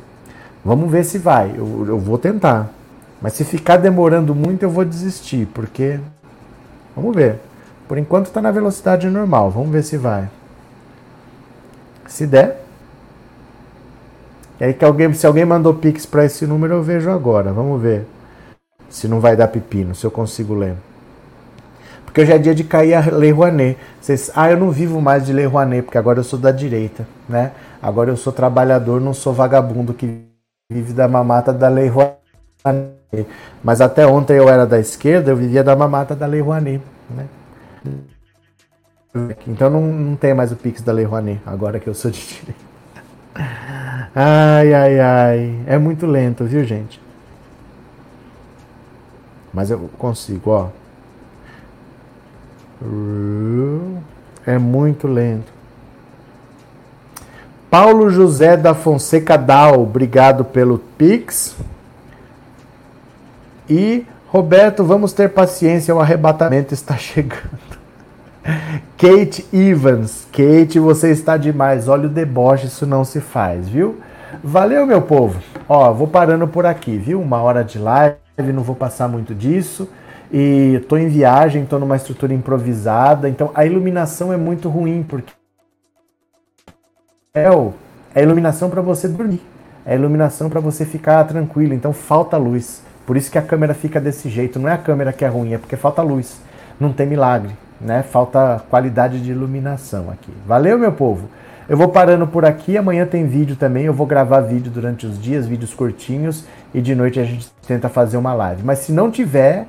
Vamos 0.64 0.90
ver 0.90 1.04
se 1.04 1.18
vai. 1.18 1.52
Eu, 1.54 1.84
eu 1.86 1.98
vou 1.98 2.18
tentar. 2.18 2.70
Mas 3.20 3.34
se 3.34 3.44
ficar 3.44 3.76
demorando 3.76 4.34
muito, 4.34 4.62
eu 4.62 4.70
vou 4.70 4.84
desistir, 4.84 5.46
porque 5.52 6.00
vamos 6.96 7.14
ver. 7.14 7.38
Por 7.86 7.98
enquanto 7.98 8.26
está 8.26 8.40
na 8.40 8.50
velocidade 8.50 9.08
normal. 9.08 9.50
Vamos 9.50 9.70
ver 9.70 9.84
se 9.84 9.96
vai. 9.96 10.28
Se 12.06 12.26
der. 12.26 12.62
Aí 14.60 14.72
que 14.72 14.84
alguém, 14.84 15.12
se 15.12 15.26
alguém 15.26 15.44
mandou 15.44 15.74
pix 15.74 16.06
para 16.06 16.24
esse 16.24 16.46
número, 16.46 16.74
eu 16.74 16.82
vejo 16.82 17.10
agora. 17.10 17.52
Vamos 17.52 17.82
ver 17.82 18.06
se 18.92 19.08
não 19.08 19.20
vai 19.20 19.34
dar 19.34 19.48
pepino, 19.48 19.94
se 19.94 20.04
eu 20.04 20.10
consigo 20.10 20.54
ler. 20.54 20.74
Porque 22.04 22.20
hoje 22.20 22.32
é 22.32 22.36
dia 22.36 22.54
de 22.54 22.62
cair 22.62 22.92
a 22.92 23.00
Lei 23.00 23.30
Rouanet. 23.30 23.78
Vocês, 23.98 24.30
ah, 24.36 24.50
eu 24.50 24.58
não 24.58 24.70
vivo 24.70 25.00
mais 25.00 25.24
de 25.24 25.32
Lei 25.32 25.46
Rouanet, 25.46 25.82
porque 25.82 25.96
agora 25.96 26.20
eu 26.20 26.24
sou 26.24 26.38
da 26.38 26.50
direita, 26.50 27.08
né? 27.26 27.52
Agora 27.80 28.10
eu 28.10 28.18
sou 28.18 28.30
trabalhador, 28.34 29.00
não 29.00 29.14
sou 29.14 29.32
vagabundo 29.32 29.94
que 29.94 30.26
vive 30.70 30.92
da 30.92 31.08
mamata 31.08 31.54
da 31.54 31.70
Lei 31.70 31.88
Rouanet. 31.88 32.18
Mas 33.64 33.80
até 33.80 34.06
ontem 34.06 34.36
eu 34.36 34.46
era 34.46 34.66
da 34.66 34.78
esquerda, 34.78 35.30
eu 35.30 35.36
vivia 35.36 35.64
da 35.64 35.74
mamata 35.74 36.14
da 36.14 36.26
Lei 36.26 36.42
Rouanet, 36.42 36.82
né? 37.08 37.28
Então 39.46 39.70
não, 39.70 39.80
não 39.80 40.16
tem 40.16 40.34
mais 40.34 40.52
o 40.52 40.56
Pix 40.56 40.82
da 40.82 40.92
Lei 40.92 41.06
Rouanet, 41.06 41.40
agora 41.46 41.80
que 41.80 41.88
eu 41.88 41.94
sou 41.94 42.10
de 42.10 42.20
direita. 42.28 42.72
Ai, 44.14 44.74
ai, 44.74 45.00
ai. 45.00 45.62
É 45.66 45.78
muito 45.78 46.06
lento, 46.06 46.44
viu, 46.44 46.62
gente? 46.62 47.00
Mas 49.52 49.70
eu 49.70 49.90
consigo, 49.98 50.50
ó. 50.50 50.68
É 54.46 54.58
muito 54.58 55.06
lento. 55.06 55.52
Paulo 57.70 58.10
José 58.10 58.56
da 58.56 58.74
Fonseca 58.74 59.36
Dal, 59.36 59.80
obrigado 59.80 60.44
pelo 60.44 60.78
Pix. 60.78 61.56
E 63.68 64.06
Roberto, 64.28 64.84
vamos 64.84 65.12
ter 65.12 65.30
paciência, 65.30 65.94
o 65.94 66.00
arrebatamento 66.00 66.74
está 66.74 66.96
chegando. 66.98 67.62
Kate 68.98 69.46
Evans, 69.52 70.26
Kate, 70.32 70.78
você 70.78 71.10
está 71.10 71.36
demais. 71.36 71.88
Olha 71.88 72.06
o 72.06 72.10
deboche, 72.10 72.66
isso 72.66 72.86
não 72.86 73.04
se 73.04 73.20
faz, 73.20 73.68
viu? 73.68 74.00
Valeu, 74.42 74.86
meu 74.86 75.02
povo. 75.02 75.40
Ó, 75.68 75.92
vou 75.92 76.08
parando 76.08 76.48
por 76.48 76.66
aqui, 76.66 76.98
viu? 76.98 77.20
Uma 77.20 77.40
hora 77.42 77.62
de 77.62 77.78
live 77.78 78.21
não 78.38 78.62
vou 78.62 78.76
passar 78.76 79.08
muito 79.08 79.34
disso. 79.34 79.88
E 80.32 80.76
estou 80.80 80.98
em 80.98 81.08
viagem, 81.08 81.64
estou 81.64 81.78
numa 81.78 81.96
estrutura 81.96 82.32
improvisada, 82.32 83.28
então 83.28 83.50
a 83.54 83.66
iluminação 83.66 84.32
é 84.32 84.36
muito 84.36 84.68
ruim, 84.68 85.04
porque 85.06 85.32
é 87.34 87.46
a 88.14 88.22
iluminação 88.22 88.70
para 88.70 88.80
você 88.80 89.08
dormir, 89.08 89.42
é 89.84 89.92
a 89.92 89.94
iluminação 89.94 90.48
para 90.48 90.60
você 90.60 90.86
ficar 90.86 91.22
tranquilo, 91.24 91.74
então 91.74 91.92
falta 91.92 92.36
luz. 92.38 92.82
Por 93.06 93.16
isso 93.16 93.30
que 93.30 93.36
a 93.36 93.42
câmera 93.42 93.74
fica 93.74 94.00
desse 94.00 94.30
jeito, 94.30 94.58
não 94.58 94.68
é 94.68 94.72
a 94.72 94.78
câmera 94.78 95.12
que 95.12 95.24
é 95.24 95.28
ruim, 95.28 95.52
é 95.52 95.58
porque 95.58 95.76
falta 95.76 96.00
luz. 96.00 96.40
Não 96.80 96.92
tem 96.92 97.06
milagre, 97.06 97.54
né? 97.80 98.02
Falta 98.02 98.62
qualidade 98.70 99.20
de 99.20 99.30
iluminação 99.30 100.10
aqui. 100.10 100.32
Valeu, 100.46 100.78
meu 100.78 100.92
povo. 100.92 101.28
Eu 101.68 101.76
vou 101.76 101.88
parando 101.88 102.26
por 102.26 102.44
aqui. 102.44 102.76
Amanhã 102.76 103.06
tem 103.06 103.26
vídeo 103.26 103.54
também. 103.54 103.84
Eu 103.84 103.94
vou 103.94 104.06
gravar 104.06 104.40
vídeo 104.40 104.70
durante 104.70 105.06
os 105.06 105.20
dias, 105.20 105.46
vídeos 105.46 105.72
curtinhos. 105.72 106.44
E 106.74 106.80
de 106.80 106.94
noite 106.94 107.20
a 107.20 107.24
gente 107.24 107.50
tenta 107.66 107.88
fazer 107.88 108.16
uma 108.16 108.32
live. 108.34 108.62
Mas 108.64 108.80
se 108.80 108.92
não 108.92 109.10
tiver, 109.10 109.66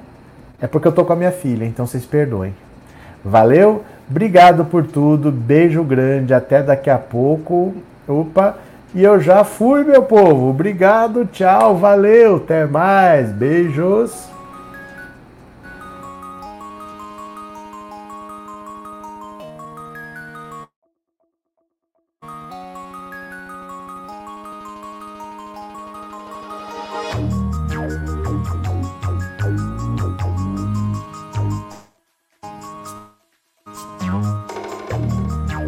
é 0.62 0.68
porque 0.68 0.88
eu 0.88 0.92
tô 0.92 1.04
com 1.04 1.14
a 1.14 1.16
minha 1.16 1.32
filha. 1.32 1.66
Então 1.66 1.86
vocês 1.86 2.06
perdoem. 2.06 2.54
Valeu? 3.24 3.84
Obrigado 4.10 4.66
por 4.66 4.86
tudo. 4.86 5.32
Beijo 5.32 5.84
grande. 5.84 6.34
Até 6.34 6.62
daqui 6.62 6.90
a 6.90 6.98
pouco. 6.98 7.74
Opa! 8.08 8.58
E 8.96 9.04
eu 9.04 9.20
já 9.20 9.44
fui, 9.44 9.84
meu 9.84 10.04
povo. 10.04 10.50
Obrigado. 10.50 11.26
Tchau. 11.26 11.78
Valeu. 11.78 12.38
Até 12.38 12.66
mais. 12.66 13.32
Beijos. 13.32 14.33